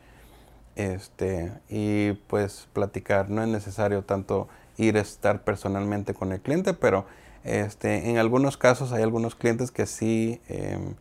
Este, 0.76 1.54
y 1.70 2.14
pues 2.28 2.68
platicar, 2.74 3.30
no 3.30 3.42
es 3.44 3.48
necesario 3.48 4.04
tanto 4.04 4.50
ir 4.78 4.98
a 4.98 5.02
estar 5.02 5.44
personalmente 5.44 6.14
con 6.14 6.34
el 6.34 6.42
cliente, 6.42 6.74
pero 6.74 7.06
este, 7.44 8.10
en 8.10 8.18
algunos 8.18 8.58
casos 8.58 8.94
hay 8.94 9.04
algunos 9.04 9.36
clientes 9.36 9.72
que 9.72 9.86
sí 9.86 10.40
em, 10.48 10.96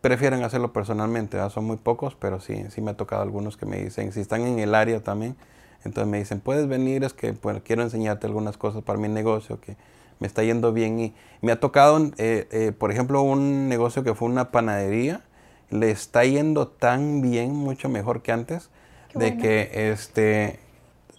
prefieren 0.00 0.42
hacerlo 0.42 0.72
personalmente, 0.72 1.36
¿verdad? 1.36 1.50
son 1.52 1.64
muy 1.64 1.76
pocos, 1.76 2.14
pero 2.14 2.40
sí, 2.40 2.64
sí 2.70 2.80
me 2.80 2.92
ha 2.92 2.96
tocado 2.96 3.22
algunos 3.22 3.56
que 3.56 3.66
me 3.66 3.82
dicen, 3.82 4.12
si 4.12 4.20
están 4.20 4.42
en 4.42 4.58
el 4.58 4.74
área 4.74 5.02
también, 5.02 5.36
entonces 5.84 6.10
me 6.10 6.18
dicen, 6.18 6.40
puedes 6.40 6.68
venir, 6.68 7.04
es 7.04 7.12
que 7.12 7.32
pues, 7.32 7.60
quiero 7.62 7.82
enseñarte 7.82 8.26
algunas 8.26 8.56
cosas 8.56 8.82
para 8.82 8.98
mi 8.98 9.08
negocio, 9.08 9.60
que 9.60 9.76
me 10.20 10.26
está 10.26 10.42
yendo 10.42 10.72
bien 10.72 10.98
y 10.98 11.14
me 11.42 11.52
ha 11.52 11.60
tocado, 11.60 11.98
eh, 12.18 12.48
eh, 12.50 12.72
por 12.76 12.90
ejemplo, 12.90 13.22
un 13.22 13.68
negocio 13.68 14.02
que 14.02 14.14
fue 14.14 14.28
una 14.28 14.50
panadería, 14.50 15.22
le 15.70 15.90
está 15.90 16.24
yendo 16.24 16.66
tan 16.68 17.20
bien, 17.20 17.54
mucho 17.54 17.88
mejor 17.88 18.22
que 18.22 18.32
antes, 18.32 18.70
Qué 19.08 19.18
de 19.18 19.26
bueno. 19.26 19.42
que 19.42 19.90
este 19.92 20.58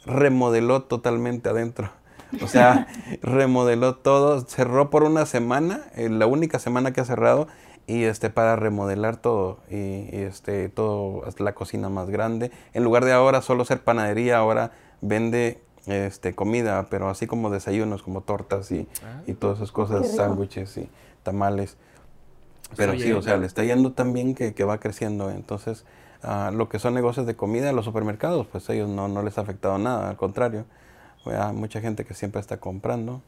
remodeló 0.05 0.83
totalmente 0.83 1.49
adentro. 1.49 1.91
O 2.41 2.47
sea, 2.47 2.87
remodeló 3.21 3.95
todo, 3.95 4.41
cerró 4.41 4.89
por 4.89 5.03
una 5.03 5.25
semana, 5.25 5.81
eh, 5.95 6.09
la 6.09 6.27
única 6.27 6.59
semana 6.59 6.93
que 6.93 7.01
ha 7.01 7.05
cerrado, 7.05 7.47
y 7.87 8.03
este 8.03 8.29
para 8.29 8.55
remodelar 8.55 9.17
todo, 9.17 9.59
y, 9.69 9.75
y, 9.75 10.21
este 10.27 10.69
todo, 10.69 11.25
hasta 11.25 11.43
la 11.43 11.53
cocina 11.55 11.89
más 11.89 12.09
grande. 12.09 12.51
En 12.73 12.83
lugar 12.83 13.05
de 13.05 13.13
ahora 13.13 13.41
solo 13.41 13.65
ser 13.65 13.81
panadería, 13.81 14.37
ahora 14.37 14.71
vende 15.01 15.61
este 15.87 16.35
comida, 16.35 16.87
pero 16.89 17.09
así 17.09 17.27
como 17.27 17.49
desayunos, 17.49 18.03
como 18.03 18.21
tortas 18.21 18.71
y, 18.71 18.87
Ah, 19.03 19.21
y 19.27 19.33
todas 19.33 19.57
esas 19.57 19.71
cosas, 19.71 20.15
sándwiches 20.15 20.77
y 20.77 20.89
tamales. 21.23 21.77
Pero 22.75 22.93
sí, 22.93 23.11
o 23.11 23.21
sea, 23.21 23.37
le 23.37 23.47
está 23.47 23.63
yendo 23.63 23.93
tan 23.93 24.13
bien 24.13 24.35
que, 24.35 24.53
que 24.53 24.63
va 24.63 24.79
creciendo. 24.79 25.31
Entonces, 25.31 25.85
ah, 26.21 26.51
lo 26.53 26.69
que 26.69 26.77
son 26.77 26.93
negocios 26.93 27.25
de 27.25 27.35
comida, 27.35 27.71
los 27.71 27.85
supermercados, 27.85 28.45
pues 28.47 28.69
ellos 28.69 28.87
no, 28.87 29.07
no 29.07 29.23
les 29.23 29.37
ha 29.37 29.41
afectado 29.41 29.77
nada, 29.79 30.09
al 30.09 30.17
contrario. 30.17 30.65
Hay 31.25 31.53
mucha 31.53 31.81
gente 31.81 32.05
que 32.05 32.13
siempre 32.13 32.41
está 32.41 32.59
comprando. 32.59 33.21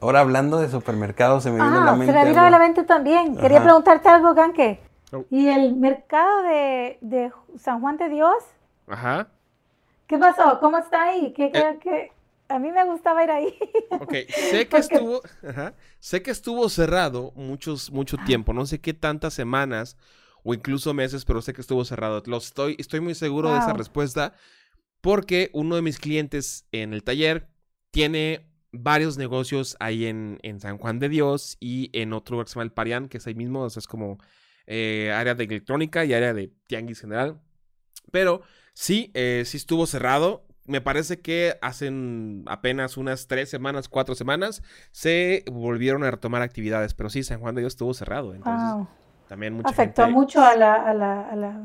Ahora 0.00 0.20
hablando 0.20 0.58
de 0.60 0.70
supermercados, 0.70 1.42
se 1.42 1.50
me 1.50 1.62
vino 1.62 1.78
a 1.78 1.84
la 1.84 1.92
Ah, 1.92 1.96
mente. 1.96 2.06
se 2.06 2.12
me 2.12 2.24
vino 2.24 2.40
a 2.40 2.50
la 2.50 2.56
algo. 2.56 2.58
mente 2.58 2.84
también. 2.84 3.36
Quería 3.36 3.58
Ajá. 3.58 3.64
preguntarte 3.64 4.08
algo, 4.08 4.34
Ganque. 4.34 4.80
Oh. 5.12 5.24
¿Y 5.30 5.48
el 5.48 5.74
mercado 5.76 6.42
de, 6.42 6.98
de 7.00 7.32
San 7.58 7.80
Juan 7.80 7.96
de 7.96 8.08
Dios? 8.08 8.34
Ajá. 8.86 9.28
¿Qué 10.06 10.18
pasó? 10.18 10.58
¿Cómo 10.60 10.78
está 10.78 11.02
ahí? 11.04 11.32
¿Qué, 11.34 11.50
qué, 11.52 11.58
Eh, 11.58 11.78
qué? 11.82 12.12
a 12.48 12.58
mí 12.58 12.72
me 12.72 12.84
gustaba 12.84 13.22
ir 13.24 13.30
ahí. 13.30 13.54
Ok, 14.00 14.14
sé 14.30 14.68
que 14.68 14.78
estuvo, 14.78 15.22
sé 15.98 16.22
que 16.22 16.30
estuvo 16.30 16.68
cerrado 16.68 17.32
muchos, 17.34 17.90
mucho 17.90 18.20
tiempo, 18.20 18.52
no 18.52 18.64
sé 18.66 18.80
qué 18.80 18.94
tantas 18.94 19.34
semanas 19.34 19.96
o 20.44 20.54
incluso 20.54 20.94
meses, 20.94 21.24
pero 21.24 21.42
sé 21.42 21.52
que 21.52 21.60
estuvo 21.62 21.84
cerrado. 21.84 22.22
Lo 22.26 22.36
estoy, 22.36 22.76
estoy 22.78 23.00
muy 23.00 23.14
seguro 23.14 23.52
de 23.52 23.58
esa 23.58 23.72
respuesta 23.72 24.34
porque 25.00 25.50
uno 25.52 25.76
de 25.76 25.82
mis 25.82 25.98
clientes 25.98 26.66
en 26.72 26.92
el 26.92 27.02
taller 27.02 27.48
tiene 27.90 28.48
varios 28.72 29.16
negocios 29.16 29.76
ahí 29.80 30.06
en, 30.06 30.38
San 30.60 30.78
Juan 30.78 30.98
de 30.98 31.08
Dios 31.08 31.56
y 31.60 31.90
en 31.98 32.12
otro 32.12 32.34
lugar 32.34 32.46
que 32.46 32.50
se 32.50 32.54
llama 32.54 32.64
El 32.64 32.72
Parián, 32.72 33.08
que 33.08 33.18
es 33.18 33.26
ahí 33.26 33.34
mismo, 33.34 33.66
es 33.66 33.86
como 33.86 34.18
eh, 34.66 35.12
área 35.14 35.34
de 35.34 35.44
electrónica 35.44 36.04
y 36.04 36.12
área 36.12 36.34
de 36.34 36.52
tianguis 36.66 37.00
general. 37.00 37.40
Pero 38.10 38.42
sí, 38.74 39.10
eh, 39.14 39.42
sí 39.46 39.56
estuvo 39.56 39.86
cerrado. 39.86 40.46
Me 40.66 40.82
parece 40.82 41.20
que 41.20 41.56
hace 41.62 41.90
apenas 42.46 42.98
unas 42.98 43.26
tres 43.26 43.48
semanas, 43.48 43.88
cuatro 43.88 44.14
semanas, 44.14 44.62
se 44.92 45.44
volvieron 45.50 46.04
a 46.04 46.10
retomar 46.10 46.42
actividades. 46.42 46.92
Pero 46.92 47.08
sí, 47.08 47.22
San 47.22 47.40
Juan 47.40 47.54
de 47.54 47.62
Dios 47.62 47.72
estuvo 47.72 47.94
cerrado. 47.94 48.34
Entonces, 48.34 48.86
también 49.28 49.54
mucha 49.54 49.70
Afectó 49.70 50.10
mucho 50.10 50.42
a 50.42 50.54
la, 50.56 50.74
a, 50.74 50.92
la, 50.92 51.28
a 51.28 51.36
la, 51.36 51.62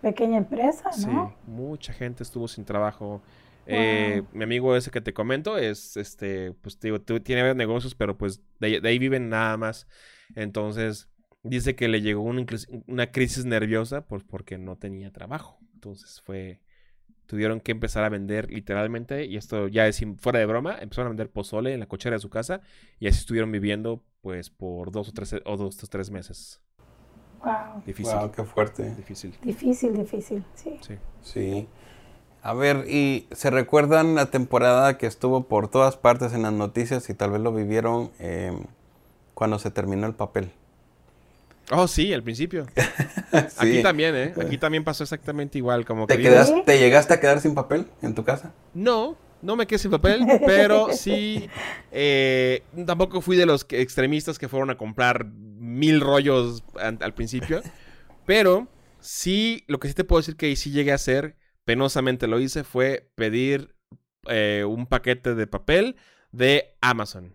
pequeña 0.00 0.38
empresa, 0.38 0.90
¿no? 1.06 1.28
Sí, 1.28 1.50
mucha 1.50 1.92
gente 1.92 2.22
estuvo 2.22 2.48
sin 2.48 2.64
trabajo. 2.64 3.22
Eh, 3.66 4.22
mi 4.32 4.44
amigo 4.44 4.76
ese 4.76 4.90
que 4.90 5.00
te 5.00 5.12
comento 5.12 5.58
es, 5.58 5.96
este, 5.96 6.52
pues 6.52 6.78
digo, 6.78 7.00
tiene 7.00 7.54
negocios, 7.54 7.94
pero 7.94 8.16
pues 8.16 8.40
de, 8.60 8.80
ahí 8.84 8.98
viven 8.98 9.28
nada 9.28 9.56
más. 9.56 9.88
Entonces, 10.34 11.08
dice 11.42 11.74
que 11.74 11.88
le 11.88 12.00
llegó 12.00 12.22
una, 12.22 12.44
una 12.86 13.10
crisis 13.10 13.44
nerviosa 13.44 14.06
pues 14.06 14.22
porque 14.24 14.58
no 14.58 14.76
tenía 14.76 15.12
trabajo. 15.12 15.58
Entonces 15.74 16.22
fue, 16.24 16.60
tuvieron 17.26 17.60
que 17.60 17.72
empezar 17.72 18.04
a 18.04 18.08
vender 18.08 18.50
literalmente, 18.50 19.26
y 19.26 19.36
esto 19.36 19.68
ya 19.68 19.86
es 19.86 20.00
fuera 20.18 20.38
de 20.38 20.46
broma, 20.46 20.78
empezaron 20.80 21.08
a 21.08 21.10
vender 21.10 21.30
pozole 21.30 21.74
en 21.74 21.80
la 21.80 21.86
cochera 21.86 22.16
de 22.16 22.20
su 22.20 22.30
casa 22.30 22.60
y 22.98 23.08
así 23.08 23.18
estuvieron 23.18 23.50
viviendo 23.52 24.04
pues 24.20 24.50
por 24.50 24.90
dos 24.90 25.08
o 25.08 25.12
tres, 25.12 25.34
o 25.44 25.56
dos 25.56 25.82
o 25.82 25.86
tres 25.86 26.10
meses. 26.10 26.60
Wow. 27.44 27.82
Difícil. 27.84 28.14
Wow, 28.14 28.32
qué 28.32 28.44
fuerte. 28.44 28.94
Difícil. 28.94 29.36
Difícil, 29.42 29.96
difícil, 29.96 30.44
sí. 30.54 30.78
Sí. 30.80 30.94
Sí. 31.22 31.68
A 32.42 32.54
ver, 32.54 32.84
¿y 32.88 33.26
se 33.32 33.50
recuerdan 33.50 34.14
la 34.14 34.26
temporada 34.26 34.98
que 34.98 35.06
estuvo 35.06 35.48
por 35.48 35.68
todas 35.68 35.96
partes 35.96 36.32
en 36.32 36.42
las 36.42 36.52
noticias 36.52 37.10
y 37.10 37.14
tal 37.14 37.32
vez 37.32 37.40
lo 37.40 37.52
vivieron 37.52 38.10
eh, 38.20 38.56
cuando 39.34 39.58
se 39.58 39.70
terminó 39.70 40.06
el 40.06 40.14
papel? 40.14 40.52
Oh, 41.72 41.88
sí, 41.88 42.12
al 42.12 42.22
principio. 42.22 42.66
Aquí 43.32 43.82
también, 43.82 44.14
¿eh? 44.14 44.34
Aquí 44.40 44.58
también 44.58 44.84
pasó 44.84 45.02
exactamente 45.02 45.58
igual. 45.58 45.84
Como 45.84 46.06
¿Te, 46.06 46.18
que 46.18 46.30
¿Te 46.64 46.78
llegaste 46.78 47.14
a 47.14 47.20
quedar 47.20 47.40
sin 47.40 47.54
papel 47.54 47.86
en 48.02 48.14
tu 48.14 48.22
casa? 48.22 48.52
No, 48.72 49.16
no 49.42 49.56
me 49.56 49.66
quedé 49.66 49.78
sin 49.78 49.90
papel, 49.90 50.24
pero 50.46 50.92
sí. 50.92 51.48
Eh, 51.98 52.62
tampoco 52.84 53.22
fui 53.22 53.38
de 53.38 53.46
los 53.46 53.66
extremistas 53.70 54.38
que 54.38 54.48
fueron 54.48 54.68
a 54.68 54.76
comprar 54.76 55.24
mil 55.76 56.00
rollos 56.00 56.64
al, 56.80 57.14
principio. 57.14 57.62
Pero 58.24 58.68
sí, 59.00 59.64
lo 59.68 59.78
que 59.78 59.88
sí 59.88 59.94
te 59.94 60.04
puedo 60.04 60.20
decir 60.20 60.36
que 60.36 60.54
sí 60.56 60.70
llegué 60.70 60.92
a 60.92 60.96
hacer, 60.96 61.36
penosamente 61.64 62.26
lo 62.26 62.40
hice, 62.40 62.64
fue 62.64 63.10
pedir 63.14 63.74
eh, 64.28 64.64
un 64.66 64.86
paquete 64.86 65.34
de 65.34 65.46
papel 65.46 65.96
de 66.32 66.76
Amazon. 66.80 67.34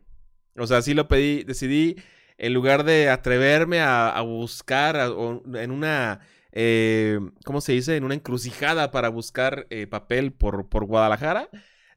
O 0.58 0.68
sea, 0.68 0.82
sí 0.82 0.94
lo 0.94 1.08
pedí, 1.08 1.44
decidí 1.44 1.96
en 2.38 2.54
lugar 2.54 2.84
de 2.84 3.10
atreverme 3.10 3.82
a, 3.82 4.20
buscar 4.22 4.98
en 4.98 5.72
una, 5.72 6.20
eh, 6.52 7.20
¿cómo 7.46 7.62
se 7.62 7.74
dice? 7.74 7.96
En 7.96 8.04
una 8.04 8.16
encrucijada 8.16 8.92
para 8.92 9.10
buscar 9.10 9.68
eh, 9.70 9.86
papel 9.88 10.34
por, 10.34 10.68
por 10.68 10.86
Guadalajara, 10.86 11.50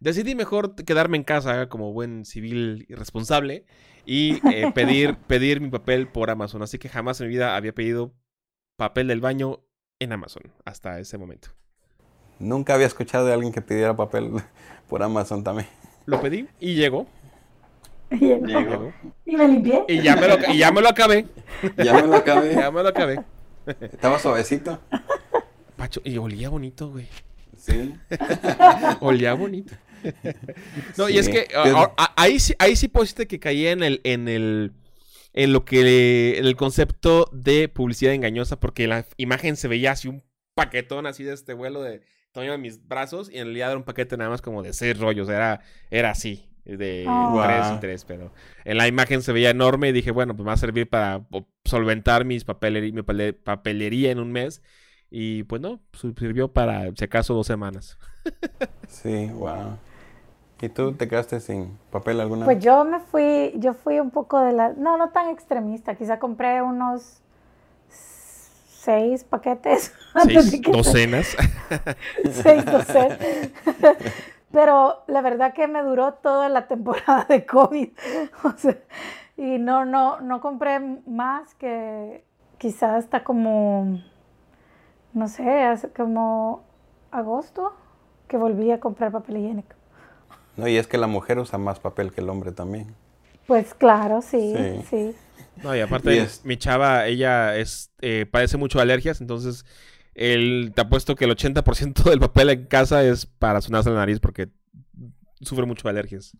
decidí 0.05 0.35
mejor 0.35 0.75
quedarme 0.75 1.17
en 1.17 1.25
casa 1.25 1.69
como 1.71 1.93
buen 1.93 2.27
civil 2.27 2.85
irresponsable 2.91 3.65
y 4.05 4.35
eh, 4.53 4.71
pedir, 4.75 5.17
pedir 5.17 5.63
mi 5.63 5.71
papel 5.71 6.07
por 6.07 6.31
Amazon. 6.31 6.63
Así 6.63 6.79
que 6.79 6.91
jamás 6.91 7.21
en 7.21 7.29
mi 7.29 7.33
vida 7.33 7.57
había 7.57 7.75
pedido 7.75 8.13
papel 8.77 9.09
del 9.09 9.21
baño 9.21 9.61
en 9.99 10.13
Amazon 10.13 10.53
hasta 10.67 11.01
ese 11.01 11.17
momento. 11.17 11.49
Nunca 12.39 12.75
había 12.75 12.87
escuchado 12.87 13.27
de 13.27 13.33
alguien 13.33 13.53
que 13.53 13.63
pidiera 13.63 13.97
papel 13.97 14.31
por 14.89 15.03
Amazon 15.03 15.43
también. 15.43 15.69
Lo 16.05 16.21
pedí 16.21 16.49
y 16.61 16.75
llegó. 16.75 17.07
Y 18.11 19.37
me 19.37 19.49
limpié. 19.49 19.87
Y 19.89 20.03
ya 20.03 20.17
me 20.17 20.29
lo, 20.29 20.37
y 20.53 20.59
ya 20.59 20.71
me 20.71 20.83
lo 20.83 20.89
acabé. 20.91 21.27
Ya 21.79 21.95
me 21.95 22.07
lo 22.07 22.15
acabé. 22.15 22.55
ya 22.55 22.71
me 22.71 22.83
lo 22.83 22.89
acabé. 22.91 23.25
Estaba 23.81 24.19
suavecito. 24.19 24.79
Pacho, 25.77 26.03
y 26.05 26.19
olía 26.19 26.51
bonito, 26.51 26.91
güey. 26.91 27.09
Sí. 27.57 27.95
olía 29.01 29.33
bonito. 29.33 29.75
No, 30.97 31.09
y 31.09 31.19
es 31.19 31.29
que 31.29 31.49
ahí 32.17 32.39
sí, 32.41 32.55
ahí 32.59 32.77
sí 32.77 32.89
pusiste 32.89 33.27
que 33.27 33.39
caía 33.41 33.73
en 33.73 33.83
el, 33.83 34.01
en 34.05 34.29
el, 34.29 34.73
en 35.33 35.53
lo 35.53 35.65
que, 35.65 36.39
en 36.39 36.47
el 36.47 36.57
concepto 36.57 37.29
de 37.33 37.69
publicidad 37.69 38.15
engañosa, 38.15 38.61
porque 38.61 38.87
la 38.87 39.07
imagen 39.17 39.57
se 39.57 39.69
veía 39.69 39.93
así 39.93 40.09
un 40.09 40.23
paquetón 40.55 41.07
así 41.07 41.25
de 41.25 41.35
este 41.35 41.55
vuelo 41.55 41.83
de 41.83 42.03
tamaño 42.33 42.53
de 42.53 42.59
mis 42.59 42.87
brazos, 42.87 43.31
y 43.31 43.39
en 43.39 43.45
realidad 43.45 43.71
era 43.71 43.79
un 43.79 43.85
paquete 43.85 44.17
nada 44.17 44.31
más 44.31 44.43
como 44.43 44.63
de 44.63 44.73
seis 44.73 44.99
rollos, 44.99 45.29
era, 45.29 45.61
era 45.91 46.11
así 46.11 46.49
de 46.65 47.05
oh. 47.07 47.43
tres 47.45 47.67
y 47.77 47.81
tres, 47.81 48.05
pero 48.05 48.33
en 48.65 48.79
la 48.79 48.89
imagen 48.89 49.23
se 49.23 49.33
veía 49.33 49.51
enorme 49.51 49.89
y 49.89 49.93
dije, 49.93 50.11
bueno, 50.11 50.35
pues 50.35 50.45
me 50.45 50.49
va 50.49 50.55
a 50.55 50.59
servir 50.59 50.89
para 50.89 51.27
solventar 51.65 52.25
mis 52.25 52.45
mi 52.47 53.33
papelería 53.33 54.11
en 54.11 54.19
un 54.19 54.33
mes. 54.33 54.63
Y 55.11 55.45
pues 55.45 55.63
no, 55.63 55.81
sirvió 56.19 56.53
para, 56.53 56.91
si 56.97 57.05
acaso, 57.05 57.35
dos 57.35 57.47
semanas. 57.47 57.99
sí, 58.89 59.27
wow. 59.27 59.79
¿Y 60.61 60.69
tú 60.69 60.93
te 60.95 61.09
quedaste 61.09 61.41
sin 61.41 61.79
papel 61.91 62.21
alguna 62.21 62.45
Pues 62.45 62.63
yo 62.63 62.85
me 62.85 63.01
fui, 63.01 63.53
yo 63.57 63.75
fui 63.75 64.01
un 64.01 64.11
poco 64.11 64.41
de 64.41 64.53
la, 64.53 64.71
no, 64.71 64.97
no 64.97 65.11
tan 65.11 65.29
extremista, 65.29 65.95
quizá 65.95 66.19
compré 66.19 66.63
unos 66.63 67.21
seis 68.85 69.25
paquetes. 69.25 69.93
Seis 70.25 70.63
docenas. 70.63 71.37
seis 72.31 72.65
docenas. 72.67 73.19
Pero 74.53 75.03
la 75.09 75.21
verdad 75.21 75.53
que 75.53 75.67
me 75.67 75.83
duró 75.83 76.15
toda 76.15 76.49
la 76.49 76.69
temporada 76.69 77.25
de 77.29 77.45
COVID. 77.45 77.89
y 79.37 79.59
no, 79.59 79.85
no, 79.85 80.21
no 80.21 80.41
compré 80.41 80.79
más 81.07 81.55
que 81.57 82.25
quizás 82.59 83.05
hasta 83.05 83.25
como, 83.25 84.01
no 85.13 85.29
sé, 85.29 85.65
hace 85.65 85.91
como 85.91 86.63
agosto 87.11 87.73
que 88.29 88.37
volví 88.37 88.71
a 88.71 88.79
comprar 88.79 89.11
papel 89.11 89.39
higiénico. 89.39 89.75
No, 90.57 90.69
y 90.69 90.77
es 90.77 90.87
que 90.87 90.99
la 90.99 91.07
mujer 91.07 91.39
usa 91.39 91.59
más 91.59 91.81
papel 91.81 92.13
que 92.13 92.21
el 92.21 92.29
hombre 92.29 92.53
también. 92.53 92.95
Pues 93.47 93.75
claro, 93.75 94.23
sí, 94.23 94.55
sí. 94.89 95.15
No, 95.63 95.77
y 95.77 95.81
aparte, 95.81 96.27
mi 96.45 96.57
chava, 96.57 97.07
ella 97.07 97.57
es, 97.57 97.91
eh, 98.01 98.27
padece 98.31 98.57
mucho 98.57 98.79
de 98.79 98.83
alergias, 98.83 99.21
entonces 99.21 99.65
el, 100.15 100.73
te 100.75 100.83
apuesto 100.83 101.15
que 101.17 101.25
el 101.25 101.37
80% 101.37 102.03
del 102.05 102.21
papel 102.21 102.51
en 102.51 102.67
casa 102.67 103.05
es 103.05 103.27
para 103.27 103.61
sonarse 103.61 103.91
la 103.91 103.97
nariz 103.97 104.21
porque 104.21 104.49
sufre 105.41 105.67
mucho 105.67 105.83
de 105.85 105.91
alergias. 105.91 106.37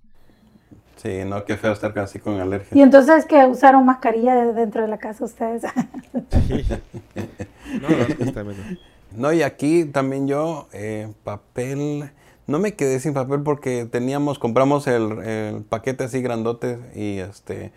Sí, 0.97 1.25
no, 1.27 1.45
qué 1.45 1.57
feo 1.57 1.73
estar 1.73 1.93
casi 1.93 2.19
con 2.19 2.41
alergias. 2.41 2.75
Y 2.75 2.81
entonces 2.81 3.27
que 3.27 3.45
usaron 3.47 3.85
mascarilla 3.85 4.35
dentro 4.53 4.83
de 4.83 4.89
la 4.89 4.99
casa 4.99 5.25
ustedes. 5.25 5.63
sí. 6.49 6.65
no, 7.81 7.89
no, 7.89 8.55
no, 9.13 9.33
y 9.33 9.43
aquí 9.43 9.85
también 9.85 10.27
yo, 10.29 10.69
eh, 10.73 11.13
papel, 11.25 12.11
no 12.47 12.59
me 12.59 12.75
quedé 12.75 13.01
sin 13.01 13.15
papel 13.15 13.43
porque 13.43 13.87
teníamos, 13.91 14.39
compramos 14.39 14.87
el, 14.87 15.19
el, 15.21 15.63
paquete 15.63 16.05
así 16.05 16.21
grandote 16.23 16.79
y 16.95 17.19
este, 17.19 17.73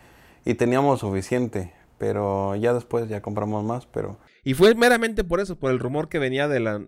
y 0.46 0.56
teníamos 0.56 1.00
suficiente, 1.00 1.74
pero 1.98 2.56
ya 2.56 2.74
después 2.74 3.08
ya 3.10 3.22
compramos 3.22 3.64
más, 3.64 3.86
pero 3.86 4.18
y 4.48 4.54
fue 4.54 4.76
meramente 4.76 5.26
por 5.26 5.42
eso, 5.42 5.58
por 5.58 5.72
el 5.72 5.80
rumor 5.80 6.08
que 6.08 6.20
venía 6.20 6.48
de 6.48 6.62
las 6.62 6.82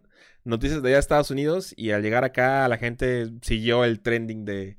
noticias 0.45 0.81
de 0.81 0.87
allá 0.87 0.95
de 0.95 1.01
Estados 1.01 1.29
Unidos 1.29 1.73
y 1.75 1.91
al 1.91 2.01
llegar 2.01 2.23
acá 2.23 2.65
la 2.69 2.77
gente 2.77 3.31
siguió 3.41 3.83
el 3.83 3.99
trending 3.99 4.45
de, 4.45 4.77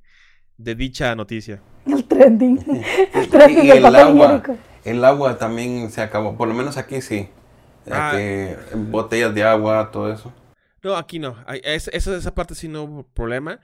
dicha 0.56 1.14
noticia. 1.14 1.60
El 1.86 2.04
trending. 2.04 2.58
el 3.14 3.28
trending 3.28 3.64
y, 3.66 3.70
el 3.70 3.84
agua. 3.84 4.42
El 4.82 5.04
agua 5.04 5.36
también 5.36 5.90
se 5.90 6.00
acabó, 6.00 6.38
por 6.38 6.48
lo 6.48 6.54
menos 6.54 6.78
aquí 6.78 7.02
sí. 7.02 7.28
Ah. 7.90 8.18
botellas 8.74 9.34
de 9.34 9.44
agua, 9.44 9.90
todo 9.92 10.10
eso. 10.10 10.32
No, 10.82 10.96
aquí 10.96 11.18
no. 11.18 11.36
Esa, 11.62 11.90
esa 11.90 12.34
parte 12.34 12.54
sí 12.54 12.68
no 12.68 12.84
hubo 12.84 13.02
problema. 13.08 13.60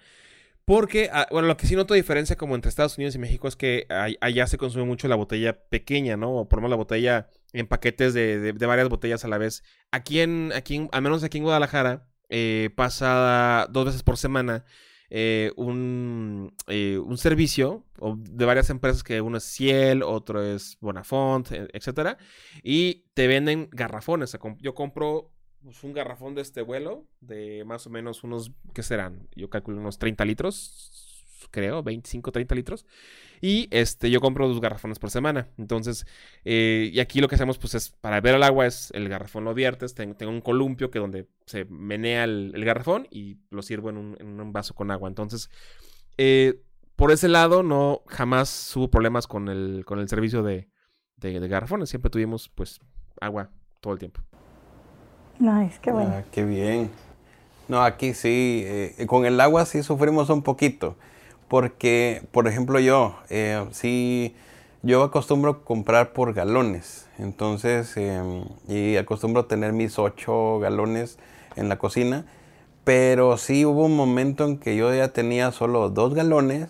Porque, 0.67 1.09
ah, 1.13 1.29
bueno, 1.31 1.47
lo 1.47 1.57
que 1.57 1.69
sí 1.69 1.77
noto 1.77 1.95
diferencia 1.95 2.37
como 2.37 2.57
entre 2.57 2.69
Estados 2.71 2.99
Unidos 2.99 3.15
y 3.15 3.21
México 3.21 3.47
es 3.47 3.55
que 3.55 3.87
allá 4.21 4.49
se 4.49 4.59
consume 4.59 4.85
mucho 4.85 5.07
la 5.07 5.15
botella 5.15 5.61
pequeña, 5.69 6.17
¿no? 6.17 6.33
O 6.33 6.49
por 6.49 6.59
lo 6.59 6.63
menos 6.63 6.71
la 6.71 6.77
botella 6.77 7.31
en 7.53 7.69
paquetes 7.69 8.15
de, 8.15 8.53
varias 8.53 8.89
botellas 8.89 9.25
a 9.25 9.29
la 9.29 9.39
vez. 9.39 9.63
Aquí 9.93 10.19
en, 10.21 10.53
aquí 10.55 10.89
al 10.91 11.03
menos 11.03 11.23
aquí 11.23 11.39
en 11.39 11.45
Guadalajara, 11.45 12.09
eh, 12.31 12.71
pasa 12.75 13.69
dos 13.71 13.85
veces 13.85 14.03
por 14.03 14.17
semana 14.17 14.65
eh, 15.09 15.53
un, 15.57 16.53
eh, 16.67 16.99
un, 16.99 17.17
servicio 17.17 17.85
de 18.17 18.45
varias 18.45 18.69
empresas 18.71 19.05
que 19.05 19.21
uno 19.21 19.39
es 19.39 19.45
Ciel, 19.45 20.03
otro 20.03 20.43
es 20.43 20.79
Bonafont, 20.81 21.53
e, 21.53 21.69
etcétera, 21.73 22.19
y 22.65 23.05
te 23.15 23.29
venden 23.29 23.69
garrafones. 23.71 24.37
Yo 24.59 24.75
compro 24.75 25.36
pues, 25.67 25.83
un 25.83 25.93
garrafón 25.93 26.37
de 26.37 26.43
este 26.43 26.63
vuelo 26.63 27.09
de 27.21 27.65
más 27.65 27.89
o 27.89 27.91
menos 27.91 28.23
unos, 28.23 28.53
¿qué 28.73 28.85
serán? 28.85 29.29
Yo 29.35 29.51
calculo 29.51 29.81
unos 29.81 29.99
30 29.99 30.25
litros, 30.25 31.27
creo, 31.51 31.83
25, 31.83 32.31
30 32.31 32.55
litros. 32.55 32.87
Y 33.41 33.67
este, 33.73 34.09
yo 34.09 34.21
compro 34.21 34.47
dos 34.47 34.61
garrafones 34.61 35.01
por 35.01 35.11
semana. 35.11 35.49
Entonces, 35.59 36.07
eh, 36.45 36.91
y 36.93 37.01
aquí 37.01 37.21
lo 37.21 37.27
que 37.27 37.35
hacemos, 37.35 37.59
pues 37.59 37.75
es 37.75 37.91
para 37.91 38.21
ver 38.21 38.37
el 38.37 38.45
agua, 38.45 38.65
es 38.67 38.93
el 38.93 39.09
garrafón 39.09 39.43
lo 39.43 39.55
viertes. 39.55 39.95
Tengo, 39.95 40.31
un 40.31 40.41
columpio 40.41 40.93
que 40.93 41.01
donde 41.01 41.27
se 41.47 41.65
menea 41.65 42.23
el, 42.23 42.65
garrafón 42.65 43.09
y 43.11 43.39
lo 43.51 43.61
sirvo 43.63 43.91
en 43.91 43.97
un, 43.97 44.53
vaso 44.53 44.73
con 44.73 44.93
agua. 44.93 45.09
Entonces, 45.09 45.51
eh, 46.17 46.63
por 46.95 47.11
ese 47.11 47.27
lado, 47.27 47.65
no 47.65 48.03
jamás 48.07 48.77
hubo 48.77 48.89
problemas 48.89 49.27
con 49.27 49.49
el, 49.49 49.85
con 49.85 49.99
el 49.99 50.09
servicio 50.09 50.45
de, 50.45 50.69
de 51.17 51.49
garrafones. 51.49 51.91
Siempre 51.91 52.09
tuvimos, 52.09 52.49
pues, 52.51 52.79
agua 53.21 53.51
todo 53.81 53.93
el 53.93 53.99
tiempo. 53.99 54.23
Nice, 55.39 55.79
qué 55.81 55.93
bueno. 55.93 56.13
Ah, 56.17 56.23
qué 56.33 56.45
bien. 56.45 56.91
No, 57.69 57.83
aquí 57.83 58.15
sí, 58.15 58.63
eh, 58.65 59.07
con 59.07 59.27
el 59.27 59.41
agua 59.41 59.67
sí 59.67 59.83
sufrimos 59.83 60.31
un 60.31 60.43
poquito, 60.43 60.95
porque, 61.49 62.23
por 62.31 62.47
ejemplo, 62.47 62.79
yo, 62.79 63.17
eh, 63.29 63.65
sí, 63.73 64.35
yo 64.83 65.03
acostumbro 65.03 65.65
comprar 65.65 66.13
por 66.13 66.33
galones, 66.33 67.09
entonces, 67.19 67.93
eh, 67.97 68.45
y 68.69 68.97
acostumbro 68.97 69.47
tener 69.47 69.73
mis 69.73 69.99
ocho 69.99 70.59
galones 70.61 71.19
en 71.57 71.69
la 71.69 71.77
cocina, 71.79 72.25
pero 72.85 73.37
sí 73.37 73.65
hubo 73.65 73.85
un 73.85 73.97
momento 73.97 74.45
en 74.45 74.59
que 74.59 74.77
yo 74.77 74.95
ya 74.95 75.09
tenía 75.09 75.51
solo 75.51 75.91
dos 75.91 76.15
galones, 76.15 76.69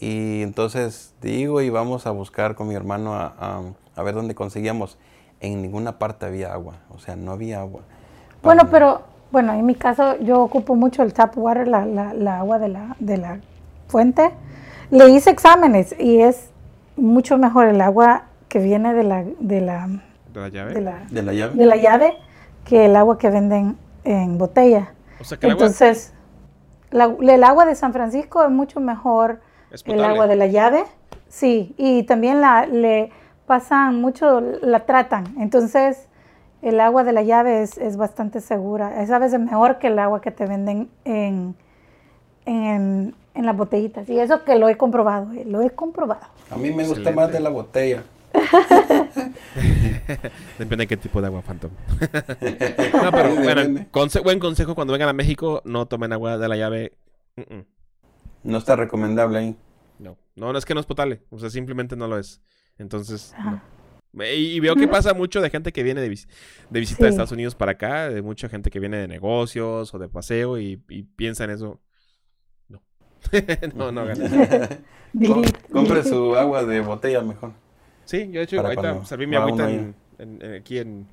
y 0.00 0.40
entonces 0.42 1.12
digo, 1.20 1.60
y 1.60 1.68
vamos 1.68 2.06
a 2.06 2.10
buscar 2.12 2.54
con 2.54 2.68
mi 2.68 2.74
hermano 2.74 3.14
a, 3.14 3.34
a- 3.38 3.62
a 3.94 4.02
ver 4.02 4.14
dónde 4.14 4.34
conseguíamos. 4.34 4.96
En 5.44 5.60
ninguna 5.60 5.98
parte 5.98 6.24
había 6.24 6.52
agua, 6.54 6.74
o 6.94 6.98
sea, 6.98 7.16
no 7.16 7.32
había 7.32 7.60
agua. 7.60 7.82
Bueno, 8.42 8.68
pero 8.70 9.02
bueno, 9.30 9.52
en 9.52 9.66
mi 9.66 9.74
caso 9.74 10.16
yo 10.20 10.40
ocupo 10.42 10.74
mucho 10.74 11.02
el 11.02 11.12
tap 11.12 11.36
water, 11.36 11.68
la, 11.68 11.84
la, 11.84 12.14
la 12.14 12.38
agua 12.38 12.58
de 12.58 12.68
la, 12.68 12.96
de 12.98 13.18
la 13.18 13.40
fuente. 13.88 14.30
Le 14.90 15.10
hice 15.10 15.28
exámenes 15.28 15.94
y 15.98 16.20
es 16.20 16.50
mucho 16.96 17.36
mejor 17.36 17.66
el 17.66 17.80
agua 17.82 18.24
que 18.48 18.58
viene 18.58 18.94
de 18.94 19.02
la, 19.04 19.24
de 19.38 19.60
la, 19.60 19.86
¿De 20.32 20.40
la 20.40 20.48
llave? 20.48 20.72
de 20.74 20.80
la, 20.80 20.98
¿De 21.10 21.22
la 21.22 21.32
llave? 21.34 21.54
de 21.54 21.66
la 21.66 21.76
llave 21.76 22.14
que 22.64 22.86
el 22.86 22.96
agua 22.96 23.18
que 23.18 23.28
venden 23.28 23.76
en 24.04 24.38
botella. 24.38 24.92
O 25.20 25.24
sea 25.24 25.38
que 25.38 25.46
el 25.46 25.52
agua 25.52 25.66
Entonces, 25.66 26.14
la- 26.90 27.14
el 27.20 27.44
agua 27.44 27.66
de 27.66 27.74
San 27.74 27.92
Francisco 27.92 28.42
es 28.44 28.50
mucho 28.50 28.80
mejor 28.80 29.40
es 29.70 29.82
el 29.86 30.02
agua 30.02 30.26
de 30.26 30.36
la 30.36 30.46
llave, 30.46 30.84
sí, 31.28 31.74
y 31.76 32.04
también 32.04 32.40
la 32.40 32.64
le 32.66 33.10
pasan 33.46 34.00
mucho, 34.00 34.40
la 34.40 34.86
tratan. 34.86 35.34
Entonces, 35.38 36.08
el 36.62 36.80
agua 36.80 37.04
de 37.04 37.12
la 37.12 37.22
llave 37.22 37.62
es, 37.62 37.76
es 37.78 37.96
bastante 37.96 38.40
segura. 38.40 39.02
Es 39.02 39.10
a 39.10 39.18
veces 39.18 39.40
mejor 39.40 39.78
que 39.78 39.88
el 39.88 39.98
agua 39.98 40.20
que 40.20 40.30
te 40.30 40.46
venden 40.46 40.88
en, 41.04 41.54
en, 42.46 43.14
en 43.34 43.46
las 43.46 43.56
botellitas. 43.56 44.08
Y 44.08 44.18
eso 44.18 44.44
que 44.44 44.56
lo 44.58 44.68
he 44.68 44.76
comprobado, 44.76 45.32
eh, 45.32 45.44
lo 45.44 45.60
he 45.62 45.70
comprobado. 45.70 46.26
A 46.50 46.56
mí 46.56 46.68
me 46.70 46.84
gusta 46.86 47.10
Excelente. 47.10 47.14
más 47.14 47.32
de 47.32 47.40
la 47.40 47.50
botella. 47.50 48.02
Depende 50.58 50.82
de 50.84 50.86
qué 50.86 50.96
tipo 50.96 51.20
de 51.20 51.26
agua, 51.28 51.42
Phantom. 51.42 51.70
no, 52.00 53.10
pero 53.12 53.34
bueno, 53.36 53.62
conse- 53.92 54.22
buen 54.22 54.38
consejo 54.38 54.74
cuando 54.74 54.92
vengan 54.92 55.08
a 55.08 55.12
México, 55.12 55.62
no 55.64 55.86
tomen 55.86 56.12
agua 56.12 56.38
de 56.38 56.48
la 56.48 56.56
llave. 56.56 56.92
Mm, 57.36 57.54
mm. 57.56 57.64
No 58.44 58.58
está 58.58 58.76
recomendable 58.76 59.38
ahí. 59.38 59.56
No, 59.98 60.16
no, 60.36 60.52
no 60.52 60.58
es 60.58 60.64
que 60.64 60.74
no 60.74 60.80
es 60.80 60.86
potable. 60.86 61.22
O 61.30 61.38
sea, 61.38 61.48
simplemente 61.50 61.96
no 61.96 62.06
lo 62.08 62.18
es. 62.18 62.40
Entonces, 62.78 63.34
no. 63.42 63.60
Y, 64.24 64.26
y 64.56 64.60
veo 64.60 64.76
que 64.76 64.86
pasa 64.86 65.12
mucho 65.14 65.40
de 65.40 65.50
gente 65.50 65.72
que 65.72 65.82
viene 65.82 66.00
de, 66.00 66.08
vis- 66.08 66.28
de 66.70 66.80
visita 66.80 67.04
de 67.04 67.10
Sí. 67.10 67.14
Estados 67.14 67.32
Unidos 67.32 67.54
para 67.56 67.72
acá, 67.72 68.08
de 68.08 68.22
mucha 68.22 68.48
gente 68.48 68.70
que 68.70 68.78
viene 68.78 68.96
de 68.98 69.08
negocios 69.08 69.92
o 69.92 69.98
de 69.98 70.08
paseo 70.08 70.58
y, 70.58 70.80
y 70.88 71.02
piensa 71.02 71.44
en 71.44 71.50
eso. 71.50 71.80
No. 72.68 72.80
no, 73.74 73.90
no 73.92 74.04
Delete. 75.12 75.52
Compre 75.72 76.02
su 76.04 76.36
agua 76.36 76.64
de 76.64 76.80
botella 76.80 77.22
mejor. 77.22 77.52
Sí, 78.04 78.26
yo 78.30 78.38
de 78.38 78.42
hecho 78.42 78.56
Para 78.56 78.68
ahorita 78.68 78.82
cuando 78.90 79.04
serví 79.06 79.26
mi 79.26 79.36
agüita 79.36 79.70
en, 79.70 79.94
en- 80.18 80.42
en- 80.42 80.54
aquí 80.54 80.78
en, 80.78 81.06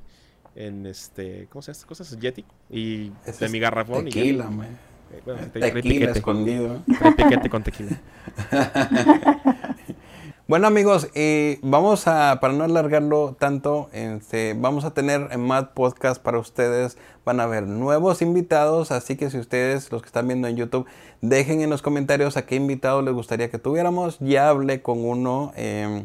en 0.56 0.86
este, 0.86 1.48
¿cómo 1.50 1.62
se 1.64 1.74
llama 1.74 1.86
cosas? 1.88 2.20
Yeti. 2.20 2.46
Y 2.70 3.10
de 3.40 3.50
mi 3.50 3.60
garrafón. 3.60 4.08
y. 4.08 4.12
Tequila, 4.12 4.50
man. 4.50 4.68
Eh, 5.14 5.22
bueno, 5.26 5.42
te- 5.52 5.60
Tequila 5.72 6.12
escondido. 6.12 6.84
Piquete 7.18 7.50
con 7.50 7.64
tequila. 7.64 8.00
Bueno 10.52 10.68
amigos, 10.68 11.08
eh, 11.16 11.60
vamos 11.62 12.10
a, 12.10 12.40
para 12.42 12.52
no 12.52 12.66
alargarlo 12.66 13.38
tanto, 13.40 13.88
este, 13.94 14.54
vamos 14.54 14.84
a 14.84 14.94
tener 14.94 15.30
en 15.32 15.40
más 15.40 15.70
podcast 15.70 16.22
para 16.22 16.40
ustedes. 16.40 16.98
Van 17.24 17.40
a 17.40 17.44
haber 17.44 17.68
nuevos 17.68 18.22
invitados, 18.22 18.92
así 18.92 19.16
que 19.16 19.30
si 19.30 19.38
ustedes, 19.38 19.94
los 19.94 20.02
que 20.02 20.08
están 20.08 20.28
viendo 20.28 20.50
en 20.50 20.58
YouTube, 20.58 20.86
dejen 21.22 21.62
en 21.62 21.70
los 21.70 21.82
comentarios 21.82 22.36
a 22.36 22.46
qué 22.46 22.56
invitado 22.56 23.02
les 23.02 23.14
gustaría 23.14 23.50
que 23.50 23.60
tuviéramos. 23.60 24.18
Ya 24.20 24.50
hablé 24.50 24.82
con 24.82 25.06
uno. 25.06 25.54
eh, 25.56 26.04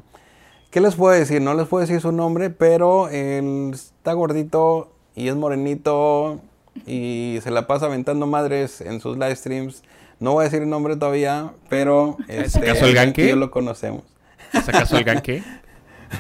¿Qué 0.71 0.81
les 0.81 0.95
puedo 0.95 1.13
decir? 1.13 1.43
No 1.43 1.53
les 1.55 1.67
puedo 1.67 1.81
decir 1.81 2.01
su 2.01 2.13
nombre, 2.13 2.49
pero 2.49 3.09
él 3.09 3.73
está 3.75 4.13
gordito 4.13 4.93
y 5.17 5.27
es 5.27 5.35
morenito 5.35 6.39
y 6.87 7.41
se 7.43 7.51
la 7.51 7.67
pasa 7.67 7.87
aventando 7.87 8.29
madres 8.29 8.81
en 8.81 9.01
sus 9.01 9.17
live 9.17 9.35
streams. 9.35 9.83
No 10.21 10.35
voy 10.35 10.43
a 10.43 10.45
decir 10.45 10.63
el 10.63 10.71
nombre 10.71 10.95
todavía, 10.95 11.51
pero 11.69 12.17
¿Es 12.29 12.55
este, 12.55 12.71
acaso 12.71 12.87
el 12.87 13.13
y 13.17 13.29
yo 13.29 13.35
lo 13.35 13.51
conocemos. 13.51 14.05
¿Es 14.53 14.69
acaso 14.69 14.97
el 14.97 15.05
ganque? 15.05 15.43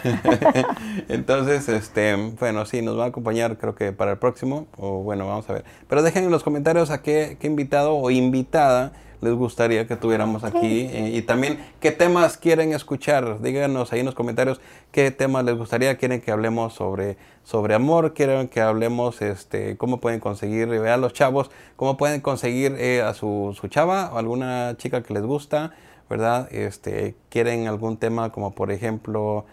Entonces, 1.09 1.69
este, 1.69 2.17
bueno, 2.39 2.67
sí, 2.67 2.83
nos 2.83 2.99
va 2.99 3.05
a 3.05 3.09
acompañar 3.09 3.57
creo 3.57 3.75
que 3.75 3.93
para 3.93 4.13
el 4.13 4.19
próximo, 4.19 4.67
o 4.77 5.03
bueno, 5.03 5.27
vamos 5.27 5.49
a 5.49 5.53
ver. 5.53 5.65
Pero 5.89 6.03
dejen 6.03 6.25
en 6.25 6.31
los 6.31 6.43
comentarios 6.43 6.91
a 6.91 7.03
qué, 7.03 7.37
qué 7.41 7.47
invitado 7.47 7.97
o 7.97 8.11
invitada 8.11 8.93
les 9.21 9.33
gustaría 9.33 9.87
que 9.87 9.97
tuviéramos 9.97 10.45
aquí 10.45 10.89
eh, 10.93 11.11
y 11.15 11.23
también 11.23 11.65
qué 11.81 11.91
temas 11.91 12.37
quieren 12.37 12.73
escuchar. 12.73 13.41
Díganos 13.41 13.93
ahí 13.93 14.01
en 14.01 14.07
los 14.07 14.15
comentarios 14.15 14.61
qué 14.93 15.11
temas 15.11 15.45
les 15.45 15.57
gustaría, 15.57 15.97
quieren 15.97 16.21
que 16.21 16.31
hablemos 16.31 16.75
sobre, 16.75 17.17
sobre 17.43 17.75
amor, 17.75 18.15
quieren 18.15 18.49
que 18.49 18.61
hablemos 18.61 19.23
este, 19.23 19.77
cómo 19.77 20.01
pueden 20.01 20.21
conseguir, 20.21 20.73
eh, 20.73 20.79
vean 20.79 21.01
los 21.01 21.13
chavos, 21.13 21.51
cómo 21.77 21.97
pueden 21.97 22.21
conseguir 22.21 22.77
eh, 22.79 23.03
a 23.03 23.15
su, 23.15 23.57
su 23.59 23.69
chava 23.69 24.11
o 24.13 24.19
alguna 24.19 24.77
chica 24.77 25.03
que 25.03 25.15
les 25.15 25.23
gusta, 25.23 25.73
¿verdad? 26.09 26.49
Este, 26.53 27.15
quieren 27.29 27.67
algún 27.67 27.97
tema 27.97 28.31
como 28.31 28.55
por 28.55 28.71
ejemplo 28.71 29.45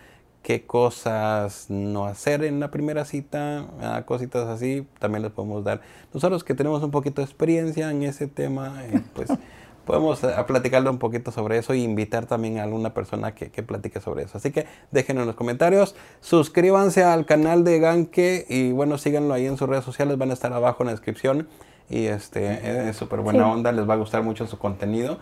qué 0.43 0.65
cosas 0.65 1.67
no 1.69 2.05
hacer 2.05 2.43
en 2.43 2.59
la 2.59 2.69
primera 2.69 3.05
cita, 3.05 3.65
ah, 3.81 4.03
cositas 4.05 4.47
así, 4.49 4.85
también 4.99 5.23
les 5.23 5.31
podemos 5.31 5.63
dar. 5.63 5.81
Nosotros 6.13 6.43
que 6.43 6.53
tenemos 6.53 6.83
un 6.83 6.91
poquito 6.91 7.21
de 7.21 7.25
experiencia 7.25 7.89
en 7.89 8.03
ese 8.03 8.27
tema, 8.27 8.83
eh, 8.83 9.01
pues 9.15 9.29
podemos 9.85 10.21
eh, 10.23 10.33
a 10.35 10.45
platicarle 10.45 10.89
un 10.89 10.97
poquito 10.97 11.31
sobre 11.31 11.57
eso 11.57 11.71
e 11.71 11.77
invitar 11.77 12.25
también 12.25 12.59
a 12.59 12.63
alguna 12.63 12.93
persona 12.93 13.33
que, 13.33 13.51
que 13.51 13.63
platique 13.63 14.01
sobre 14.01 14.23
eso. 14.23 14.37
Así 14.37 14.51
que 14.51 14.65
déjenlo 14.91 15.21
en 15.21 15.27
los 15.27 15.35
comentarios, 15.37 15.95
suscríbanse 16.19 17.03
al 17.03 17.25
canal 17.25 17.63
de 17.63 17.79
Ganke 17.79 18.45
y 18.49 18.73
bueno, 18.73 18.97
síganlo 18.97 19.33
ahí 19.33 19.45
en 19.45 19.57
sus 19.57 19.69
redes 19.69 19.85
sociales, 19.85 20.17
van 20.17 20.29
a 20.31 20.33
estar 20.33 20.51
abajo 20.51 20.83
en 20.83 20.87
la 20.87 20.91
descripción 20.91 21.47
y 21.89 22.05
este 22.07 22.89
es 22.89 22.97
súper 22.97 23.21
buena 23.21 23.45
Sí. 23.45 23.49
onda, 23.49 23.71
les 23.71 23.87
va 23.89 23.93
a 23.93 23.97
gustar 23.97 24.23
mucho 24.23 24.45
su 24.45 24.57
contenido. 24.57 25.19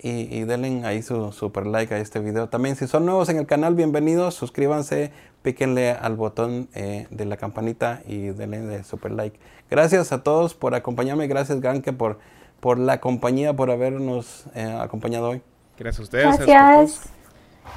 Y, 0.00 0.36
y 0.36 0.44
denle 0.44 0.84
ahí 0.84 1.02
su 1.02 1.32
super 1.32 1.66
like 1.66 1.94
a 1.94 1.98
este 1.98 2.18
video. 2.18 2.48
También 2.48 2.76
si 2.76 2.86
son 2.86 3.06
nuevos 3.06 3.28
en 3.28 3.38
el 3.38 3.46
canal, 3.46 3.74
bienvenidos, 3.74 4.34
suscríbanse, 4.34 5.12
píquenle 5.42 5.92
al 5.92 6.16
botón 6.16 6.68
eh, 6.74 7.06
de 7.10 7.24
la 7.24 7.36
campanita 7.36 8.02
y 8.06 8.26
denle 8.28 8.60
de 8.60 8.84
super 8.84 9.12
like. 9.12 9.38
Gracias 9.70 10.12
a 10.12 10.22
todos 10.22 10.54
por 10.54 10.74
acompañarme, 10.74 11.26
gracias 11.26 11.60
Ganke 11.60 11.92
por, 11.92 12.18
por 12.60 12.78
la 12.78 13.00
compañía, 13.00 13.54
por 13.54 13.70
habernos 13.70 14.44
eh, 14.54 14.76
acompañado 14.78 15.30
hoy. 15.30 15.42
Gracias 15.78 16.00
a 16.00 16.02
ustedes. 16.02 16.46
Gracias. 16.46 17.08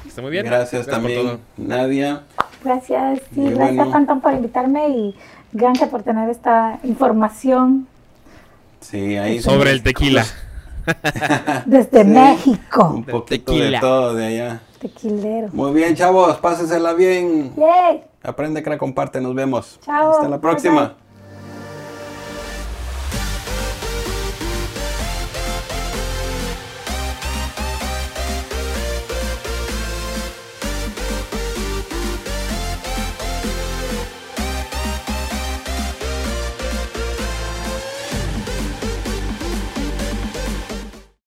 Esté 0.06 0.20
muy 0.20 0.30
bien. 0.30 0.44
Gracias, 0.44 0.86
también. 0.86 1.38
Nadia. 1.56 2.24
Gracias, 2.62 3.20
sí, 3.34 3.40
Y 3.40 3.50
gracias 3.50 3.76
bueno. 3.76 3.92
Phantom 3.92 4.20
por 4.20 4.34
invitarme 4.34 4.88
y 4.88 5.14
Ganke 5.52 5.86
por 5.86 6.02
tener 6.02 6.28
esta 6.28 6.78
información 6.82 7.86
Sí, 8.80 9.16
ahí 9.16 9.40
Sobre 9.40 9.70
el 9.72 9.82
tequila. 9.82 10.24
Desde 11.66 12.02
Sí. 12.04 12.08
México. 12.08 12.92
un 12.94 13.04
poquito 13.04 13.52
de 13.52 13.58
tequila. 13.58 13.80
todo 13.80 14.14
de 14.14 14.26
allá. 14.26 14.60
Tequilero. 14.78 15.48
Muy 15.52 15.72
bien, 15.72 15.94
chavos, 15.96 16.36
pásensela 16.38 16.92
bien. 16.92 17.52
Yay. 17.56 18.02
Aprende 18.22 18.62
que 18.62 18.70
la 18.70 18.78
comparte, 18.78 19.20
nos 19.20 19.34
vemos. 19.34 19.78
Chao. 19.84 20.10
Hasta 20.12 20.24
la 20.28 20.36
Bye, 20.36 20.40
próxima. 20.40 20.80
bye. 20.86 21.07